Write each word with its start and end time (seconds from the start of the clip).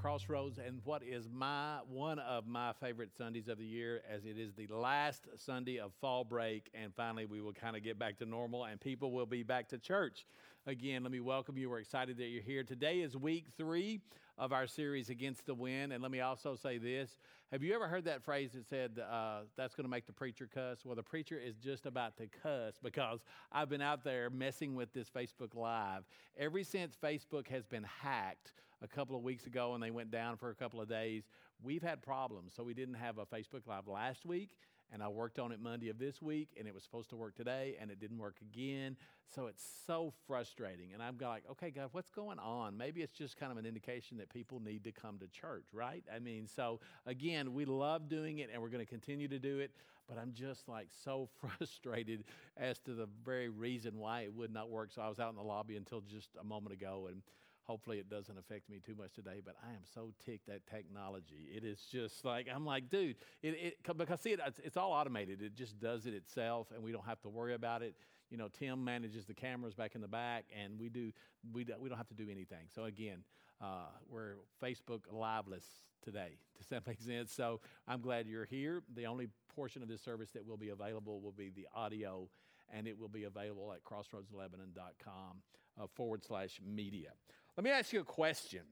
Crossroads 0.00 0.58
and 0.58 0.80
what 0.84 1.02
is 1.02 1.28
my 1.30 1.78
one 1.86 2.18
of 2.20 2.46
my 2.46 2.72
favorite 2.72 3.10
Sundays 3.14 3.48
of 3.48 3.58
the 3.58 3.66
year, 3.66 4.00
as 4.10 4.24
it 4.24 4.38
is 4.38 4.54
the 4.54 4.66
last 4.68 5.28
Sunday 5.36 5.78
of 5.78 5.92
fall 6.00 6.24
break, 6.24 6.70
and 6.72 6.94
finally 6.94 7.26
we 7.26 7.42
will 7.42 7.52
kind 7.52 7.76
of 7.76 7.82
get 7.82 7.98
back 7.98 8.16
to 8.18 8.24
normal, 8.24 8.64
and 8.64 8.80
people 8.80 9.12
will 9.12 9.26
be 9.26 9.42
back 9.42 9.68
to 9.68 9.78
church 9.78 10.24
again. 10.66 11.02
Let 11.02 11.12
me 11.12 11.20
welcome 11.20 11.58
you. 11.58 11.68
We're 11.68 11.80
excited 11.80 12.16
that 12.16 12.28
you're 12.28 12.42
here. 12.42 12.64
Today 12.64 13.00
is 13.00 13.14
week 13.14 13.48
three 13.58 14.00
of 14.38 14.54
our 14.54 14.66
series 14.66 15.10
Against 15.10 15.44
the 15.44 15.54
Wind, 15.54 15.92
and 15.92 16.02
let 16.02 16.10
me 16.10 16.20
also 16.20 16.56
say 16.56 16.78
this: 16.78 17.18
Have 17.52 17.64
you 17.64 17.74
ever 17.74 17.88
heard 17.88 18.04
that 18.04 18.22
phrase 18.22 18.52
that 18.52 18.68
said 18.68 19.00
uh, 19.00 19.40
that's 19.56 19.74
going 19.74 19.84
to 19.84 19.90
make 19.90 20.06
the 20.06 20.12
preacher 20.12 20.48
cuss? 20.52 20.84
Well, 20.84 20.94
the 20.94 21.02
preacher 21.02 21.36
is 21.36 21.56
just 21.56 21.84
about 21.84 22.16
to 22.18 22.28
cuss 22.28 22.74
because 22.80 23.24
I've 23.50 23.68
been 23.68 23.82
out 23.82 24.04
there 24.04 24.30
messing 24.30 24.76
with 24.76 24.92
this 24.92 25.10
Facebook 25.10 25.56
Live 25.56 26.04
ever 26.38 26.62
since 26.62 26.94
Facebook 26.94 27.48
has 27.48 27.66
been 27.66 27.82
hacked 27.82 28.52
a 28.82 28.86
couple 28.86 29.16
of 29.16 29.24
weeks 29.24 29.46
ago 29.46 29.74
and 29.74 29.82
they 29.82 29.90
went 29.90 30.12
down 30.12 30.36
for 30.36 30.50
a 30.50 30.54
couple 30.54 30.80
of 30.80 30.88
days. 30.88 31.24
We've 31.60 31.82
had 31.82 32.02
problems, 32.02 32.52
so 32.54 32.62
we 32.62 32.72
didn't 32.72 32.94
have 32.94 33.18
a 33.18 33.26
Facebook 33.26 33.66
Live 33.66 33.88
last 33.88 34.24
week. 34.24 34.50
And 34.92 35.02
I 35.02 35.08
worked 35.08 35.38
on 35.38 35.52
it 35.52 35.60
Monday 35.60 35.88
of 35.88 35.98
this 35.98 36.20
week, 36.20 36.50
and 36.58 36.66
it 36.66 36.74
was 36.74 36.82
supposed 36.82 37.10
to 37.10 37.16
work 37.16 37.36
today, 37.36 37.76
and 37.80 37.90
it 37.90 38.00
didn't 38.00 38.18
work 38.18 38.36
again. 38.42 38.96
So 39.34 39.46
it's 39.46 39.64
so 39.86 40.12
frustrating. 40.26 40.92
And 40.92 41.02
I'm 41.02 41.16
like, 41.20 41.44
okay, 41.52 41.70
God, 41.70 41.90
what's 41.92 42.10
going 42.10 42.40
on? 42.40 42.76
Maybe 42.76 43.00
it's 43.02 43.12
just 43.12 43.36
kind 43.36 43.52
of 43.52 43.58
an 43.58 43.66
indication 43.66 44.16
that 44.18 44.28
people 44.28 44.58
need 44.58 44.82
to 44.84 44.92
come 44.92 45.18
to 45.18 45.28
church, 45.28 45.66
right? 45.72 46.02
I 46.12 46.18
mean, 46.18 46.48
so 46.48 46.80
again, 47.06 47.54
we 47.54 47.64
love 47.64 48.08
doing 48.08 48.38
it, 48.38 48.50
and 48.52 48.60
we're 48.60 48.68
going 48.68 48.84
to 48.84 48.90
continue 48.90 49.28
to 49.28 49.38
do 49.38 49.60
it. 49.60 49.70
But 50.08 50.18
I'm 50.18 50.32
just 50.32 50.68
like 50.68 50.88
so 51.04 51.28
frustrated 51.40 52.24
as 52.56 52.80
to 52.80 52.94
the 52.94 53.08
very 53.24 53.48
reason 53.48 53.96
why 53.98 54.22
it 54.22 54.34
would 54.34 54.52
not 54.52 54.68
work. 54.68 54.90
So 54.92 55.02
I 55.02 55.08
was 55.08 55.20
out 55.20 55.30
in 55.30 55.36
the 55.36 55.42
lobby 55.42 55.76
until 55.76 56.00
just 56.00 56.30
a 56.40 56.44
moment 56.44 56.72
ago, 56.72 57.06
and 57.08 57.22
Hopefully, 57.64 57.98
it 57.98 58.08
doesn't 58.08 58.36
affect 58.38 58.68
me 58.68 58.80
too 58.84 58.94
much 58.94 59.12
today, 59.14 59.40
but 59.44 59.54
I 59.62 59.70
am 59.70 59.82
so 59.94 60.12
ticked 60.24 60.48
at 60.48 60.66
technology. 60.66 61.48
It 61.54 61.64
is 61.64 61.80
just 61.90 62.24
like, 62.24 62.48
I'm 62.52 62.66
like, 62.66 62.90
dude, 62.90 63.16
it, 63.42 63.48
it, 63.48 63.96
because 63.96 64.20
see, 64.20 64.30
it, 64.30 64.40
it's, 64.64 64.76
all 64.76 64.92
automated. 64.92 65.40
It 65.42 65.54
just 65.54 65.78
does 65.78 66.06
it 66.06 66.14
itself, 66.14 66.68
and 66.74 66.82
we 66.82 66.90
don't 66.90 67.06
have 67.06 67.20
to 67.22 67.28
worry 67.28 67.54
about 67.54 67.82
it. 67.82 67.94
You 68.30 68.38
know, 68.38 68.48
Tim 68.48 68.84
manages 68.84 69.26
the 69.26 69.34
cameras 69.34 69.74
back 69.74 69.94
in 69.94 70.00
the 70.00 70.08
back, 70.08 70.46
and 70.58 70.78
we 70.80 70.88
do, 70.88 71.12
we, 71.52 71.64
do, 71.64 71.74
we 71.78 71.88
don't 71.88 71.98
have 71.98 72.08
to 72.08 72.14
do 72.14 72.28
anything. 72.30 72.66
So, 72.74 72.84
again, 72.84 73.18
uh, 73.60 73.88
we're 74.08 74.36
Facebook 74.62 75.00
liveless 75.12 75.64
today. 76.02 76.38
Does 76.58 76.68
that 76.68 76.86
make 76.86 77.00
sense? 77.00 77.32
So, 77.32 77.60
I'm 77.86 78.00
glad 78.00 78.26
you're 78.26 78.46
here. 78.46 78.82
The 78.94 79.06
only 79.06 79.28
portion 79.54 79.82
of 79.82 79.88
this 79.88 80.00
service 80.00 80.30
that 80.30 80.46
will 80.46 80.56
be 80.56 80.70
available 80.70 81.20
will 81.20 81.32
be 81.32 81.50
the 81.50 81.68
audio, 81.74 82.28
and 82.72 82.88
it 82.88 82.98
will 82.98 83.08
be 83.08 83.24
available 83.24 83.72
at 83.72 83.84
crossroadslebanon.com 83.84 85.42
uh, 85.80 85.86
forward 85.94 86.24
slash 86.24 86.60
media. 86.64 87.10
Let 87.56 87.64
me 87.64 87.70
ask 87.70 87.92
you 87.92 88.00
a 88.00 88.04
question. 88.04 88.62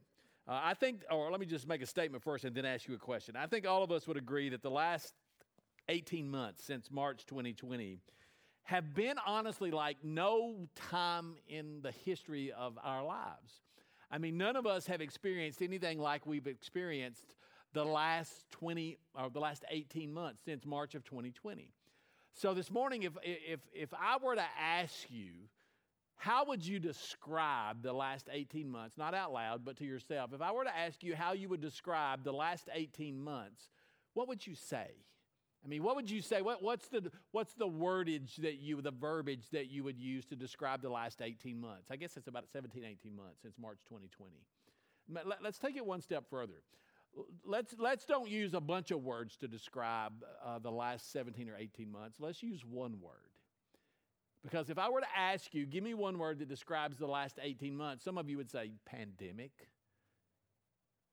Uh, 0.47 0.61
I 0.63 0.75
think, 0.75 1.03
or 1.11 1.31
let 1.31 1.41
me 1.41 1.47
just 1.47 1.69
make 1.69 1.83
a 1.83 1.87
statement 1.87 2.23
first 2.23 2.45
and 2.45 2.55
then 2.55 2.65
ask 2.65 2.89
you 2.89 2.95
a 2.95 2.99
question. 2.99 3.37
I 3.37 3.47
think 3.47 3.67
all 3.67 3.83
of 3.83 3.93
us 3.93 4.07
would 4.07 4.17
agree 4.17 4.49
that 4.49 4.63
the 4.63 4.71
last 4.71 5.13
18 5.89 6.31
months 6.31 6.65
since 6.65 6.91
March 6.91 7.27
2020 7.27 7.99
have 8.65 8.95
been 8.95 9.17
honestly 9.27 9.71
like 9.71 9.97
no 10.03 10.69
time 10.75 11.37
in 11.49 11.81
the 11.83 11.91
history 11.91 12.53
of 12.53 12.79
our 12.83 13.03
lives. 13.03 13.63
I 14.11 14.19
mean, 14.19 14.39
none 14.39 14.57
of 14.57 14.67
us 14.67 14.87
have 14.87 15.01
experienced 15.01 15.61
anything 15.61 15.99
like 15.99 16.27
we've 16.27 16.47
experienced 16.47 17.37
the 17.75 17.85
last 17.85 18.45
20 18.53 18.99
or 19.15 19.31
the 19.31 19.41
last 19.41 19.65
18 19.71 20.13
months 20.13 20.43
since 20.45 20.65
March 20.65 20.95
of 20.95 21.05
2020. 21.05 21.73
So 22.33 22.55
this 22.55 22.71
morning, 22.71 23.03
if, 23.03 23.13
if, 23.23 23.61
if 23.73 23.93
I 23.93 24.17
were 24.23 24.35
to 24.35 24.45
ask 24.59 25.11
you, 25.11 25.33
how 26.19 26.45
would 26.47 26.67
you 26.67 26.81
describe 26.81 27.83
the 27.83 27.93
last 27.93 28.29
18 28.31 28.69
months, 28.69 28.99
not 28.99 29.15
out 29.15 29.33
loud, 29.33 29.65
but 29.65 29.77
to 29.79 29.85
yourself? 29.85 30.33
If 30.35 30.43
I 30.43 30.51
were 30.51 30.65
to 30.65 30.77
ask 30.77 31.05
you 31.05 31.15
how 31.15 31.33
you 31.33 31.49
would 31.49 31.61
describe 31.61 32.25
the 32.25 32.33
last 32.33 32.69
18 32.73 33.17
months, 33.17 33.71
what 34.15 34.27
would 34.27 34.45
you 34.45 34.57
say? 34.57 34.89
I 35.65 35.69
mean, 35.69 35.85
what 35.85 35.95
would 35.95 36.11
you 36.11 36.21
say? 36.21 36.43
What, 36.43 36.61
what's, 36.61 36.89
the, 36.89 37.11
what's 37.31 37.55
the 37.55 37.69
wordage 37.69 38.37
that 38.37 38.57
you, 38.57 38.83
the 38.83 38.91
verbiage 38.91 39.49
that 39.53 39.71
you 39.71 39.85
would 39.85 39.99
use 39.99 40.25
to 40.27 40.37
describe 40.37 40.83
the 40.83 40.91
last 40.91 41.23
18 41.23 41.61
months? 41.61 41.89
I 41.91 41.97
guess 41.97 42.17
it's 42.17 42.27
about 42.27 42.49
17, 42.53 42.85
18 42.85 43.15
months 43.15 43.43
since 43.43 43.55
March 43.57 43.79
2020. 43.89 44.33
Let's 45.41 45.59
take 45.59 45.77
it 45.77 45.87
one 45.87 46.01
step 46.01 46.25
further. 46.29 46.63
Let's, 47.45 47.75
let's 47.79 48.05
don't 48.05 48.29
use 48.29 48.55
a 48.55 48.61
bunch 48.61 48.91
of 48.91 49.03
words 49.05 49.37
to 49.37 49.49
describe 49.49 50.13
uh, 50.45 50.59
the 50.59 50.71
last 50.71 51.13
17 51.13 51.49
or 51.49 51.57
18 51.57 51.91
months. 51.91 52.19
Let's 52.19 52.43
use 52.43 52.65
one 52.65 53.01
word. 53.01 53.28
Because 54.49 54.71
if 54.71 54.79
I 54.79 54.89
were 54.89 55.01
to 55.01 55.07
ask 55.15 55.53
you, 55.53 55.67
give 55.67 55.85
me 55.85 55.93
one 55.93 56.19
word 56.19 56.39
that 56.39 56.49
describes 56.49 56.97
the 56.97 57.07
last 57.07 57.39
18 57.43 57.77
months, 57.77 58.03
some 58.03 58.17
of 58.17 58.31
you 58.31 58.39
would 58.39 58.51
say 58.51 58.71
pandemic. 58.87 59.53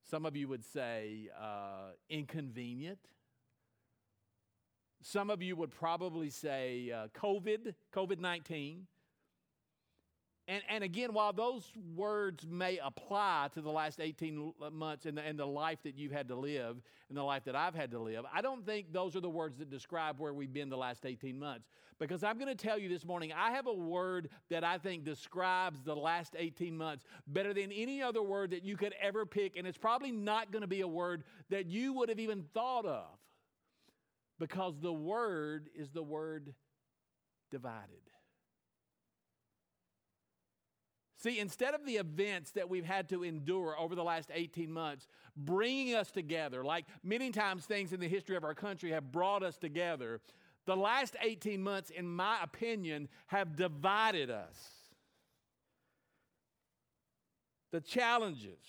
Some 0.10 0.26
of 0.26 0.38
you 0.38 0.48
would 0.48 0.64
say 0.64 1.30
uh, 1.38 1.92
inconvenient. 2.10 3.00
Some 5.02 5.30
of 5.30 5.42
you 5.42 5.58
would 5.58 5.72
probably 5.72 6.30
say 6.30 6.92
uh, 6.96 7.08
COVID, 7.10 7.74
COVID 7.94 8.20
19. 8.20 8.88
And, 10.48 10.62
and 10.70 10.84
again, 10.84 11.14
while 11.14 11.34
those 11.34 11.72
words 11.96 12.46
may 12.48 12.78
apply 12.78 13.50
to 13.56 13.62
the 13.62 13.72
last 13.72 14.00
18 14.00 14.54
months 14.72 15.08
and 15.08 15.18
the, 15.18 15.24
and 15.24 15.40
the 15.40 15.46
life 15.46 15.80
that 15.84 15.98
you've 15.98 16.12
had 16.12 16.28
to 16.28 16.36
live 16.36 16.78
and 17.10 17.18
the 17.18 17.24
life 17.24 17.46
that 17.46 17.56
I've 17.56 17.74
had 17.74 17.90
to 17.92 18.00
live, 18.00 18.26
I 18.32 18.42
don't 18.42 18.64
think 18.64 18.94
those 18.94 19.16
are 19.16 19.22
the 19.22 19.30
words 19.30 19.58
that 19.58 19.72
describe 19.72 20.20
where 20.20 20.34
we've 20.34 20.54
been 20.54 20.70
the 20.70 20.78
last 20.78 21.04
18 21.04 21.40
months. 21.40 21.68
Because 21.98 22.24
I'm 22.24 22.38
going 22.38 22.56
to 22.56 22.56
tell 22.56 22.78
you 22.78 22.90
this 22.90 23.06
morning, 23.06 23.34
I 23.36 23.52
have 23.52 23.66
a 23.66 23.74
word 23.74 24.30
that 24.52 24.64
I 24.64 24.78
think 24.78 25.04
describes 25.04 25.82
the 25.82 25.96
last 25.96 26.36
18 26.38 26.78
months 26.78 27.06
better 27.26 27.52
than 27.52 27.72
any 27.72 28.04
other 28.04 28.22
word 28.22 28.52
that 28.52 28.64
you 28.64 28.78
could 28.78 28.94
ever 29.02 29.26
pick. 29.26 29.58
And 29.58 29.66
it's 29.66 29.80
probably 29.80 30.12
not 30.12 30.52
going 30.52 30.62
to 30.62 30.68
be 30.68 30.82
a 30.82 30.88
word 30.88 31.24
that 31.50 31.66
you 31.66 31.94
would 31.94 32.10
have 32.10 32.20
even 32.20 32.44
thought 32.54 32.86
of. 32.86 33.08
Because 34.38 34.76
the 34.80 34.94
word 34.94 35.70
is 35.74 35.90
the 35.90 36.04
word 36.04 36.54
divided. 37.50 38.02
See, 41.26 41.40
instead 41.40 41.74
of 41.74 41.84
the 41.88 41.96
events 41.96 42.52
that 42.52 42.70
we've 42.70 42.86
had 42.86 43.10
to 43.10 43.24
endure 43.24 43.76
over 43.80 43.96
the 43.96 44.04
last 44.04 44.30
18 44.32 44.72
months, 44.72 45.08
bringing 45.36 45.96
us 45.96 46.12
together, 46.12 46.64
like 46.64 46.86
many 47.04 47.32
times 47.32 47.66
things 47.66 47.94
in 47.94 48.00
the 48.00 48.08
history 48.08 48.36
of 48.36 48.44
our 48.44 48.54
country 48.54 48.92
have 48.92 49.12
brought 49.12 49.42
us 49.42 49.58
together, 49.58 50.22
the 50.68 50.76
last 50.78 51.16
18 51.20 51.64
months, 51.64 51.90
in 51.90 52.08
my 52.08 52.38
opinion, 52.44 53.10
have 53.26 53.56
divided 53.56 54.30
us. 54.30 54.56
The 57.72 57.82
challenges 57.82 58.62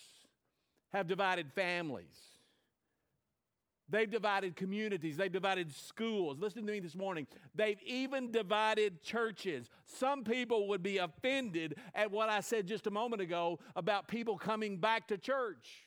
have 0.95 1.07
divided 1.07 1.53
families. 1.53 2.07
They've 3.89 4.11
divided 4.11 4.57
communities. 4.57 5.17
They've 5.17 5.31
divided 5.31 5.73
schools. 5.73 6.39
Listen 6.41 6.67
to 6.67 6.73
me 6.73 6.81
this 6.81 6.97
morning. 6.97 7.27
They've 7.55 7.81
even 7.87 8.33
divided 8.33 9.01
churches. 9.03 9.71
Some 9.85 10.25
people 10.25 10.67
would 10.69 10.83
be 10.83 10.99
offended 10.99 11.77
at 11.95 12.11
what 12.11 12.29
I 12.29 12.41
said 12.41 12.67
just 12.67 12.89
a 12.89 12.91
moment 12.91 13.23
ago 13.23 13.61
about 13.77 14.09
people 14.09 14.37
coming 14.37 14.79
back 14.79 15.07
to 15.09 15.19
church. 15.19 15.87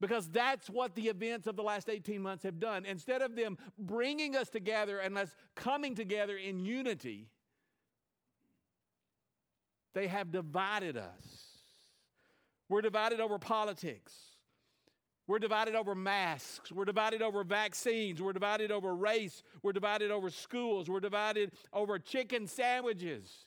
Because 0.00 0.28
that's 0.28 0.70
what 0.70 0.94
the 0.94 1.08
events 1.08 1.46
of 1.48 1.56
the 1.56 1.62
last 1.62 1.88
18 1.88 2.22
months 2.22 2.44
have 2.44 2.60
done. 2.60 2.84
Instead 2.84 3.22
of 3.22 3.34
them 3.34 3.58
bringing 3.76 4.36
us 4.36 4.48
together 4.48 4.98
and 4.98 5.18
us 5.18 5.34
coming 5.56 5.96
together 5.96 6.36
in 6.36 6.60
unity, 6.60 7.28
they 9.94 10.06
have 10.06 10.30
divided 10.30 10.96
us. 10.96 11.46
We're 12.68 12.82
divided 12.82 13.20
over 13.20 13.38
politics. 13.38 14.31
We're 15.26 15.38
divided 15.38 15.74
over 15.74 15.94
masks. 15.94 16.72
We're 16.72 16.84
divided 16.84 17.22
over 17.22 17.44
vaccines. 17.44 18.20
We're 18.20 18.32
divided 18.32 18.72
over 18.72 18.94
race. 18.94 19.42
We're 19.62 19.72
divided 19.72 20.10
over 20.10 20.30
schools. 20.30 20.90
We're 20.90 21.00
divided 21.00 21.52
over 21.72 21.98
chicken 21.98 22.46
sandwiches. 22.46 23.46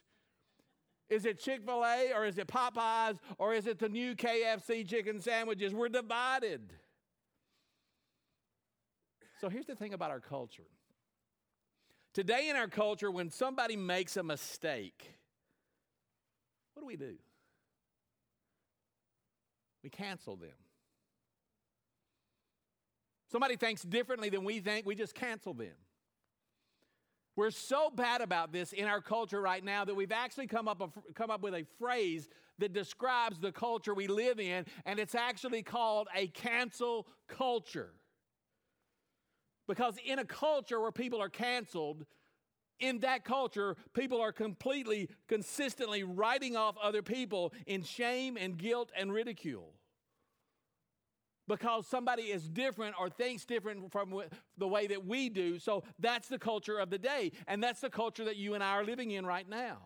Is 1.10 1.25
it 1.25 1.39
Chick 1.39 1.62
fil 1.66 1.83
A 1.83 2.13
or 2.16 2.25
is 2.25 2.38
it 2.38 2.48
Popeyes 2.48 3.19
or 3.38 3.54
is 3.54 3.68
it 3.68 3.77
the 3.77 3.89
new 3.89 4.16
KFC 4.16 4.88
chicken 4.88 5.22
sandwiches? 5.22 5.74
We're 5.74 5.89
divided. 5.89 6.62
So 9.39 9.50
here's 9.50 9.68
the 9.68 9.75
thing 9.75 9.94
about 9.94 10.12
our 10.12 10.22
culture. 10.22 10.63
Today, 12.13 12.50
in 12.50 12.56
our 12.56 12.69
culture, 12.69 13.12
when 13.12 13.30
somebody 13.30 13.75
makes 13.75 14.16
a 14.16 14.24
mistake, 14.24 15.12
what 16.74 16.81
do 16.81 16.88
we 16.88 16.95
do? 16.95 17.16
We 19.83 19.89
cancel 19.89 20.38
them. 20.38 20.64
Somebody 23.35 23.57
thinks 23.57 23.81
differently 23.81 24.29
than 24.29 24.45
we 24.45 24.61
think, 24.61 24.85
we 24.85 24.95
just 24.95 25.13
cancel 25.13 25.53
them. 25.53 25.73
We're 27.35 27.51
so 27.51 27.89
bad 27.93 28.21
about 28.21 28.53
this 28.53 28.71
in 28.71 28.85
our 28.85 29.01
culture 29.01 29.41
right 29.41 29.61
now 29.61 29.83
that 29.83 29.93
we've 29.93 30.13
actually 30.13 30.47
come 30.47 30.69
up, 30.69 30.79
a, 30.79 31.13
come 31.15 31.29
up 31.29 31.41
with 31.41 31.53
a 31.53 31.65
phrase 31.77 32.29
that 32.59 32.71
describes 32.71 33.37
the 33.37 33.51
culture 33.51 33.93
we 33.93 34.07
live 34.07 34.39
in, 34.39 34.63
and 34.85 34.99
it's 34.99 35.15
actually 35.15 35.63
called 35.63 36.07
a 36.15 36.27
cancel 36.27 37.07
culture. 37.27 37.91
Because 39.67 39.97
in 40.05 40.19
a 40.19 40.25
culture 40.25 40.79
where 40.79 40.93
people 40.93 41.21
are 41.21 41.27
canceled, 41.27 42.05
in 42.79 42.99
that 42.99 43.25
culture, 43.25 43.75
people 43.93 44.21
are 44.21 44.31
completely, 44.31 45.09
consistently 45.27 46.03
writing 46.05 46.55
off 46.55 46.77
other 46.81 47.01
people 47.01 47.51
in 47.67 47.83
shame 47.83 48.38
and 48.39 48.57
guilt 48.57 48.93
and 48.97 49.11
ridicule. 49.11 49.73
Because 51.47 51.86
somebody 51.86 52.24
is 52.24 52.50
different 52.50 52.95
or 53.00 53.09
thinks 53.09 53.45
different 53.45 53.92
from 53.92 54.21
the 54.57 54.68
way 54.68 54.88
that 54.88 55.06
we 55.06 55.30
do. 55.30 55.59
So 55.59 55.83
that's 56.00 56.27
the 56.27 56.39
culture 56.39 56.80
of 56.80 56.89
the 56.89 56.97
day. 56.97 57.31
And 57.47 57.63
that's 57.63 57.81
the 57.81 57.89
culture 57.89 58.25
that 58.25 58.36
you 58.36 58.56
and 58.56 58.63
I 58.63 58.71
are 58.71 58.83
living 58.83 59.12
in 59.12 59.25
right 59.25 59.47
now. 59.47 59.77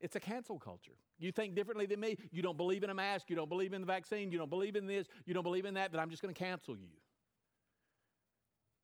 It's 0.00 0.16
a 0.16 0.20
cancel 0.20 0.58
culture. 0.58 0.96
You 1.18 1.32
think 1.32 1.54
differently 1.54 1.86
than 1.86 2.00
me. 2.00 2.16
You 2.30 2.42
don't 2.42 2.56
believe 2.56 2.82
in 2.82 2.90
a 2.90 2.94
mask. 2.94 3.28
You 3.28 3.36
don't 3.36 3.48
believe 3.48 3.72
in 3.72 3.82
the 3.82 3.86
vaccine. 3.86 4.32
You 4.32 4.38
don't 4.38 4.50
believe 4.50 4.76
in 4.76 4.86
this. 4.86 5.06
You 5.26 5.34
don't 5.34 5.42
believe 5.42 5.66
in 5.66 5.74
that. 5.74 5.92
Then 5.92 6.00
I'm 6.00 6.10
just 6.10 6.22
going 6.22 6.34
to 6.34 6.38
cancel 6.38 6.76
you. 6.76 6.88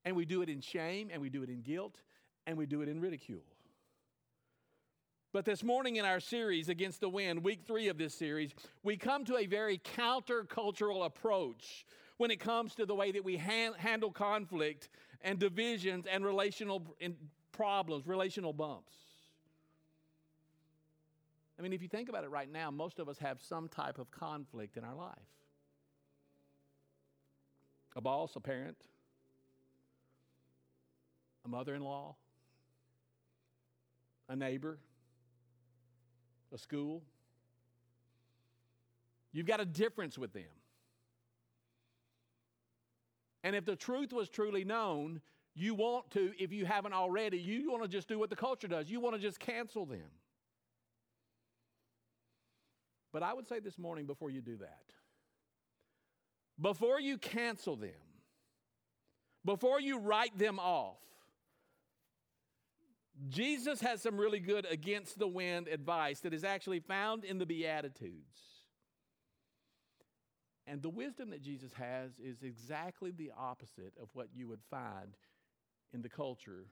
And 0.04 0.14
we 0.14 0.24
do 0.24 0.42
it 0.42 0.48
in 0.48 0.60
shame 0.60 1.08
and 1.12 1.20
we 1.20 1.30
do 1.30 1.42
it 1.42 1.48
in 1.48 1.62
guilt 1.62 1.96
and 2.46 2.56
we 2.56 2.66
do 2.66 2.82
it 2.82 2.88
in 2.88 3.00
ridicule. 3.00 3.44
But 5.36 5.44
this 5.44 5.62
morning 5.62 5.96
in 5.96 6.06
our 6.06 6.18
series, 6.18 6.70
Against 6.70 7.02
the 7.02 7.10
Wind, 7.10 7.44
week 7.44 7.60
three 7.66 7.88
of 7.88 7.98
this 7.98 8.14
series, 8.14 8.54
we 8.82 8.96
come 8.96 9.22
to 9.26 9.36
a 9.36 9.44
very 9.44 9.76
countercultural 9.76 11.04
approach 11.04 11.84
when 12.16 12.30
it 12.30 12.40
comes 12.40 12.74
to 12.76 12.86
the 12.86 12.94
way 12.94 13.12
that 13.12 13.22
we 13.22 13.36
han- 13.36 13.74
handle 13.74 14.10
conflict 14.10 14.88
and 15.20 15.38
divisions 15.38 16.06
and 16.06 16.24
relational 16.24 16.96
problems, 17.52 18.06
relational 18.06 18.54
bumps. 18.54 18.94
I 21.58 21.62
mean, 21.62 21.74
if 21.74 21.82
you 21.82 21.88
think 21.88 22.08
about 22.08 22.24
it 22.24 22.30
right 22.30 22.50
now, 22.50 22.70
most 22.70 22.98
of 22.98 23.06
us 23.06 23.18
have 23.18 23.42
some 23.42 23.68
type 23.68 23.98
of 23.98 24.10
conflict 24.10 24.78
in 24.78 24.84
our 24.84 24.94
life 24.94 25.18
a 27.94 28.00
boss, 28.00 28.36
a 28.36 28.40
parent, 28.40 28.78
a 31.44 31.48
mother 31.48 31.74
in 31.74 31.82
law, 31.82 32.16
a 34.30 34.34
neighbor, 34.34 34.78
a 36.52 36.58
school. 36.58 37.02
You've 39.32 39.46
got 39.46 39.60
a 39.60 39.64
difference 39.64 40.16
with 40.16 40.32
them. 40.32 40.44
And 43.44 43.54
if 43.54 43.64
the 43.64 43.76
truth 43.76 44.12
was 44.12 44.28
truly 44.28 44.64
known, 44.64 45.20
you 45.54 45.74
want 45.74 46.10
to, 46.12 46.32
if 46.38 46.52
you 46.52 46.66
haven't 46.66 46.92
already, 46.92 47.38
you 47.38 47.70
want 47.70 47.82
to 47.82 47.88
just 47.88 48.08
do 48.08 48.18
what 48.18 48.30
the 48.30 48.36
culture 48.36 48.68
does. 48.68 48.90
You 48.90 49.00
want 49.00 49.14
to 49.14 49.20
just 49.20 49.38
cancel 49.38 49.86
them. 49.86 50.10
But 53.12 53.22
I 53.22 53.32
would 53.32 53.48
say 53.48 53.60
this 53.60 53.78
morning 53.78 54.04
before 54.04 54.30
you 54.30 54.40
do 54.40 54.56
that, 54.56 54.82
before 56.60 57.00
you 57.00 57.16
cancel 57.16 57.76
them, 57.76 57.90
before 59.44 59.80
you 59.80 59.98
write 59.98 60.36
them 60.36 60.58
off, 60.58 60.98
Jesus 63.28 63.80
has 63.80 64.02
some 64.02 64.16
really 64.16 64.40
good 64.40 64.66
against 64.70 65.18
the 65.18 65.26
wind 65.26 65.68
advice 65.68 66.20
that 66.20 66.34
is 66.34 66.44
actually 66.44 66.80
found 66.80 67.24
in 67.24 67.38
the 67.38 67.46
Beatitudes. 67.46 68.38
And 70.66 70.82
the 70.82 70.90
wisdom 70.90 71.30
that 71.30 71.42
Jesus 71.42 71.72
has 71.74 72.10
is 72.18 72.42
exactly 72.42 73.12
the 73.12 73.32
opposite 73.38 73.94
of 74.00 74.08
what 74.12 74.28
you 74.34 74.48
would 74.48 74.62
find 74.70 75.16
in 75.94 76.02
the 76.02 76.08
culture 76.08 76.66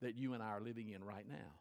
that 0.00 0.16
you 0.16 0.32
and 0.32 0.42
I 0.42 0.50
are 0.50 0.60
living 0.60 0.90
in 0.90 1.04
right 1.04 1.28
now. 1.28 1.52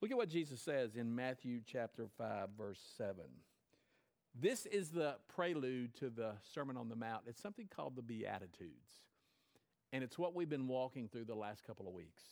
Look 0.00 0.10
at 0.10 0.16
what 0.16 0.28
Jesus 0.28 0.60
says 0.60 0.94
in 0.94 1.14
Matthew 1.14 1.60
chapter 1.66 2.06
5 2.16 2.50
verse 2.56 2.80
7. 2.96 3.16
This 4.38 4.66
is 4.66 4.90
the 4.90 5.16
prelude 5.34 5.94
to 5.96 6.10
the 6.10 6.32
Sermon 6.54 6.76
on 6.76 6.88
the 6.88 6.96
Mount. 6.96 7.22
It's 7.26 7.40
something 7.40 7.68
called 7.74 7.96
the 7.96 8.02
Beatitudes. 8.02 9.00
And 9.92 10.02
it's 10.02 10.18
what 10.18 10.34
we've 10.34 10.48
been 10.48 10.68
walking 10.68 11.08
through 11.08 11.24
the 11.24 11.34
last 11.34 11.64
couple 11.66 11.86
of 11.86 11.94
weeks. 11.94 12.22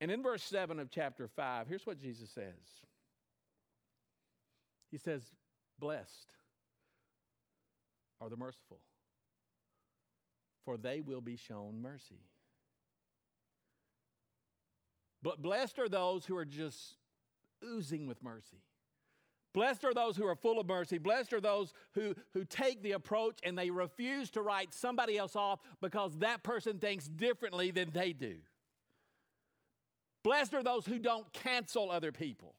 And 0.00 0.10
in 0.10 0.22
verse 0.22 0.42
7 0.42 0.78
of 0.78 0.90
chapter 0.90 1.28
5, 1.28 1.66
here's 1.66 1.86
what 1.86 2.00
Jesus 2.00 2.30
says 2.30 2.54
He 4.90 4.98
says, 4.98 5.22
Blessed 5.78 6.32
are 8.20 8.28
the 8.28 8.36
merciful, 8.36 8.80
for 10.64 10.76
they 10.76 11.00
will 11.00 11.20
be 11.20 11.36
shown 11.36 11.80
mercy. 11.82 12.20
But 15.22 15.42
blessed 15.42 15.78
are 15.78 15.88
those 15.88 16.24
who 16.24 16.36
are 16.36 16.44
just 16.44 16.94
oozing 17.64 18.06
with 18.06 18.22
mercy. 18.22 18.62
Blessed 19.58 19.84
are 19.86 19.92
those 19.92 20.16
who 20.16 20.24
are 20.24 20.36
full 20.36 20.60
of 20.60 20.68
mercy. 20.68 20.98
Blessed 20.98 21.32
are 21.32 21.40
those 21.40 21.74
who, 21.94 22.14
who 22.32 22.44
take 22.44 22.80
the 22.80 22.92
approach 22.92 23.40
and 23.42 23.58
they 23.58 23.70
refuse 23.70 24.30
to 24.30 24.40
write 24.40 24.72
somebody 24.72 25.18
else 25.18 25.34
off 25.34 25.58
because 25.80 26.16
that 26.18 26.44
person 26.44 26.78
thinks 26.78 27.08
differently 27.08 27.72
than 27.72 27.90
they 27.90 28.12
do. 28.12 28.36
Blessed 30.22 30.54
are 30.54 30.62
those 30.62 30.86
who 30.86 31.00
don't 31.00 31.32
cancel 31.32 31.90
other 31.90 32.12
people 32.12 32.54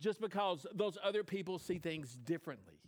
just 0.00 0.20
because 0.20 0.64
those 0.72 0.96
other 1.02 1.24
people 1.24 1.58
see 1.58 1.80
things 1.80 2.14
differently. 2.14 2.78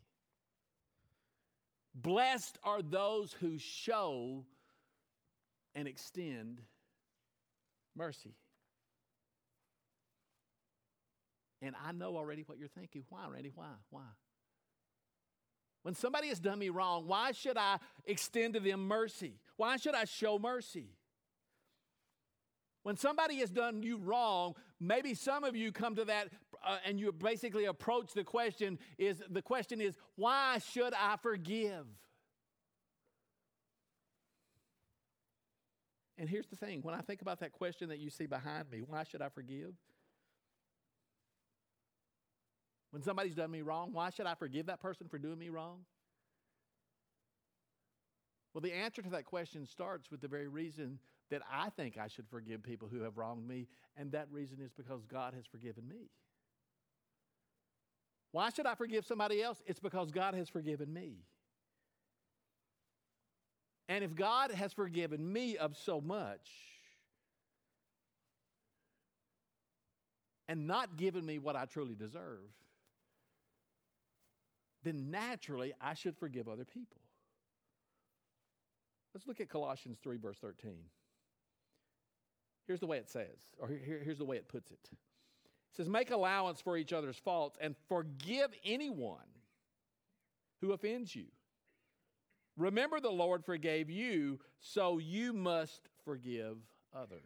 Blessed 1.97 2.59
are 2.63 2.81
those 2.81 3.33
who 3.33 3.59
show 3.59 4.45
and 5.75 5.89
extend 5.89 6.63
mercy. 7.97 8.37
And 11.65 11.75
I 11.83 11.93
know 11.93 12.17
already 12.19 12.43
what 12.43 12.59
you're 12.59 12.69
thinking. 12.69 13.05
Why, 13.09 13.27
Randy? 13.27 13.51
Why? 13.55 13.71
Why? 13.89 14.03
When 15.83 15.95
somebody 15.95 16.29
has 16.29 16.39
done 16.39 16.59
me 16.59 16.69
wrong, 16.69 17.07
why 17.07 17.33
should 17.33 17.57
I 17.57 17.79
extend 18.05 18.53
to 18.55 18.61
them 18.61 18.87
mercy? 18.87 19.41
Why 19.57 19.79
should 19.79 19.95
I 19.95 20.05
show 20.05 20.39
mercy? 20.39 20.91
When 22.83 22.99
somebody 22.99 23.37
has 23.37 23.51
done 23.51 23.83
you 23.83 23.97
wrong, 23.97 24.55
maybe 24.79 25.15
some 25.15 25.43
of 25.43 25.57
you 25.57 25.73
come 25.73 25.97
to 25.97 26.05
that 26.05 26.29
uh, 26.67 26.77
and 26.85 27.01
you 27.01 27.11
basically 27.13 27.65
approach 27.65 28.13
the 28.13 28.25
question 28.25 28.79
is 28.99 29.23
the 29.31 29.41
question 29.41 29.81
is 29.81 29.97
why 30.17 30.59
should 30.71 30.93
I 30.93 31.17
forgive? 31.23 31.87
And 36.19 36.29
here's 36.29 36.47
the 36.47 36.57
thing, 36.57 36.83
when 36.83 36.95
I 36.95 37.01
think 37.01 37.23
about 37.23 37.41
that 37.41 37.53
question 37.53 37.89
that 37.89 37.99
you 37.99 38.11
see 38.11 38.27
behind 38.27 38.71
me, 38.71 38.83
why 38.87 39.05
should 39.05 39.23
I 39.23 39.31
forgive? 39.31 39.73
When 42.95 43.03
somebody's 43.03 43.35
done 43.35 43.51
me 43.51 43.63
wrong, 43.63 43.93
why 43.93 44.11
should 44.11 44.27
I 44.27 44.37
forgive 44.37 44.67
that 44.67 44.81
person 44.81 45.09
for 45.09 45.19
doing 45.19 45.37
me 45.37 45.49
wrong? 45.49 45.81
Well, 48.53 48.61
the 48.61 48.73
answer 48.73 49.03
to 49.03 49.11
that 49.11 49.25
question 49.25 49.67
starts 49.67 50.13
with 50.13 50.21
the 50.21 50.29
very 50.29 50.47
reason 50.47 51.01
that 51.29 51.43
I 51.53 51.71
think 51.71 51.99
I 51.99 52.07
should 52.07 52.29
forgive 52.29 52.63
people 52.63 52.87
who 52.87 53.03
have 53.03 53.19
wronged 53.19 53.49
me, 53.49 53.67
and 53.97 54.13
that 54.13 54.29
reason 54.31 54.61
is 54.61 54.71
because 54.73 55.05
God 55.07 55.35
has 55.35 55.45
forgiven 55.45 55.89
me. 55.89 56.09
Why 58.31 58.51
should 58.51 58.67
I 58.67 58.77
forgive 58.77 59.05
somebody 59.05 59.43
else? 59.43 59.61
It's 59.67 59.81
because 59.81 60.13
God 60.13 60.35
has 60.35 60.49
forgiven 60.49 60.93
me. 60.93 61.25
And 63.89 64.05
if 64.05 64.15
God 64.15 64.53
has 64.53 64.73
forgiven 64.73 65.33
me 65.33 65.57
of 65.57 65.77
so 65.77 66.01
much 66.01 66.49
and 70.47 70.69
not 70.69 70.97
given 70.97 71.27
me 71.27 71.41
what 71.41 71.57
I 71.57 71.65
truly 71.65 71.97
deserve, 71.97 72.39
then 74.85 75.11
naturally 75.11 75.73
I 75.81 75.95
should 75.95 76.17
forgive 76.17 76.49
other 76.49 76.65
people. 76.65 77.01
Let's 79.15 79.27
look 79.27 79.41
at 79.41 79.49
Colossians 79.49 79.99
3, 80.03 80.17
verse 80.17 80.39
13. 80.39 80.73
Here's 82.67 82.81
the 82.81 82.87
way 82.87 82.99
it 82.99 83.09
says, 83.09 83.39
or 83.59 83.69
here, 83.69 84.01
here's 84.03 84.19
the 84.19 84.25
way 84.25 84.37
it 84.37 84.49
puts 84.49 84.71
it. 84.71 84.79
It 84.93 85.77
says, 85.77 85.89
Make 85.89 86.11
allowance 86.11 86.61
for 86.61 86.77
each 86.77 86.93
other's 86.93 87.19
faults 87.19 87.57
and 87.61 87.75
forgive 87.89 88.51
anyone 88.65 89.19
who 90.61 90.73
offends 90.73 91.15
you. 91.15 91.27
Remember, 92.57 93.01
the 93.01 93.11
Lord 93.11 93.45
forgave 93.45 93.91
you, 93.91 94.39
so 94.61 94.99
you 94.99 95.33
must 95.33 95.89
forgive 96.05 96.57
others. 96.95 97.21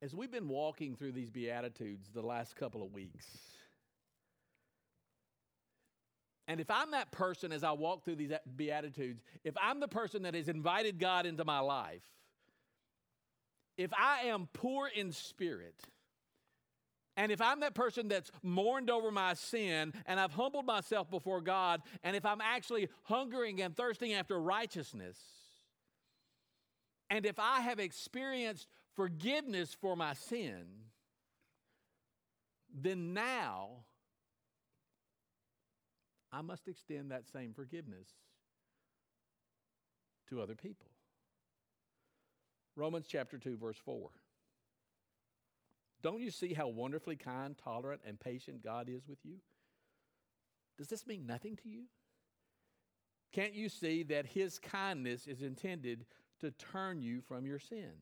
As 0.00 0.14
we've 0.14 0.30
been 0.30 0.48
walking 0.48 0.94
through 0.94 1.12
these 1.12 1.30
Beatitudes 1.30 2.10
the 2.14 2.22
last 2.22 2.56
couple 2.56 2.82
of 2.82 2.92
weeks, 2.92 3.26
and 6.46 6.60
if 6.60 6.70
I'm 6.70 6.90
that 6.90 7.10
person 7.10 7.52
as 7.52 7.64
I 7.64 7.72
walk 7.72 8.04
through 8.04 8.16
these 8.16 8.32
Beatitudes, 8.56 9.22
if 9.44 9.54
I'm 9.60 9.80
the 9.80 9.88
person 9.88 10.22
that 10.22 10.34
has 10.34 10.48
invited 10.48 10.98
God 10.98 11.26
into 11.26 11.44
my 11.44 11.60
life, 11.60 12.02
if 13.76 13.90
I 13.94 14.26
am 14.26 14.48
poor 14.52 14.88
in 14.94 15.12
spirit, 15.12 15.82
and 17.16 17.32
if 17.32 17.40
I'm 17.40 17.60
that 17.60 17.74
person 17.74 18.08
that's 18.08 18.30
mourned 18.42 18.90
over 18.90 19.10
my 19.10 19.34
sin 19.34 19.92
and 20.06 20.18
I've 20.18 20.32
humbled 20.32 20.66
myself 20.66 21.10
before 21.10 21.40
God, 21.40 21.80
and 22.02 22.16
if 22.16 22.26
I'm 22.26 22.40
actually 22.40 22.88
hungering 23.04 23.62
and 23.62 23.76
thirsting 23.76 24.12
after 24.12 24.38
righteousness, 24.38 25.16
and 27.08 27.24
if 27.24 27.38
I 27.38 27.60
have 27.60 27.78
experienced 27.78 28.68
forgiveness 28.96 29.76
for 29.80 29.96
my 29.96 30.14
sin, 30.14 30.64
then 32.74 33.14
now 33.14 33.84
I 36.34 36.42
must 36.42 36.66
extend 36.66 37.12
that 37.12 37.28
same 37.28 37.52
forgiveness 37.54 38.08
to 40.28 40.42
other 40.42 40.56
people. 40.56 40.88
Romans 42.74 43.06
chapter 43.08 43.38
2, 43.38 43.56
verse 43.56 43.76
4. 43.84 44.10
Don't 46.02 46.20
you 46.20 46.32
see 46.32 46.52
how 46.52 46.66
wonderfully 46.66 47.14
kind, 47.14 47.56
tolerant, 47.56 48.00
and 48.04 48.18
patient 48.18 48.64
God 48.64 48.88
is 48.88 49.06
with 49.06 49.18
you? 49.22 49.36
Does 50.76 50.88
this 50.88 51.06
mean 51.06 51.24
nothing 51.24 51.56
to 51.62 51.68
you? 51.68 51.84
Can't 53.32 53.54
you 53.54 53.68
see 53.68 54.02
that 54.02 54.26
His 54.26 54.58
kindness 54.58 55.28
is 55.28 55.40
intended 55.40 56.04
to 56.40 56.50
turn 56.50 57.00
you 57.00 57.20
from 57.20 57.46
your 57.46 57.60
sin? 57.60 57.92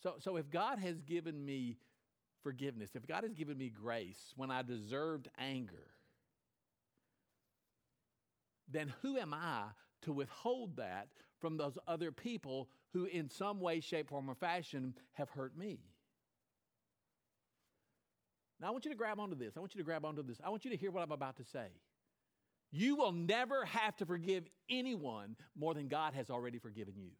So, 0.00 0.14
so 0.20 0.36
if 0.36 0.48
God 0.48 0.78
has 0.78 1.00
given 1.00 1.44
me 1.44 1.78
forgiveness, 2.44 2.90
if 2.94 3.06
God 3.06 3.24
has 3.24 3.34
given 3.34 3.58
me 3.58 3.70
grace 3.70 4.32
when 4.36 4.52
I 4.52 4.62
deserved 4.62 5.28
anger, 5.38 5.90
then 8.70 8.94
who 9.02 9.18
am 9.18 9.34
I 9.34 9.64
to 10.02 10.12
withhold 10.12 10.76
that 10.76 11.08
from 11.40 11.56
those 11.56 11.76
other 11.88 12.12
people 12.12 12.68
who, 12.92 13.06
in 13.06 13.28
some 13.28 13.60
way, 13.60 13.80
shape, 13.80 14.10
form, 14.10 14.30
or 14.30 14.36
fashion, 14.36 14.94
have 15.14 15.30
hurt 15.30 15.56
me? 15.56 15.80
Now, 18.60 18.68
I 18.68 18.70
want 18.70 18.84
you 18.84 18.92
to 18.92 18.96
grab 18.96 19.18
onto 19.18 19.34
this. 19.34 19.56
I 19.56 19.60
want 19.60 19.74
you 19.74 19.80
to 19.80 19.84
grab 19.84 20.04
onto 20.04 20.22
this. 20.22 20.38
I 20.44 20.50
want 20.50 20.64
you 20.64 20.70
to 20.70 20.76
hear 20.76 20.90
what 20.90 21.02
I'm 21.02 21.12
about 21.12 21.36
to 21.38 21.44
say. 21.44 21.66
You 22.70 22.96
will 22.96 23.12
never 23.12 23.64
have 23.64 23.96
to 23.96 24.06
forgive 24.06 24.44
anyone 24.70 25.36
more 25.56 25.74
than 25.74 25.88
God 25.88 26.14
has 26.14 26.30
already 26.30 26.58
forgiven 26.58 26.94
you. 26.96 27.10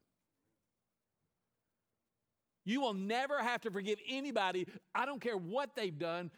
You 2.64 2.80
will 2.80 2.94
never 2.94 3.42
have 3.42 3.60
to 3.62 3.70
forgive 3.70 3.98
anybody, 4.08 4.66
I 4.94 5.06
don't 5.06 5.20
care 5.20 5.36
what 5.36 5.76
they've 5.76 5.96
done, 5.96 6.30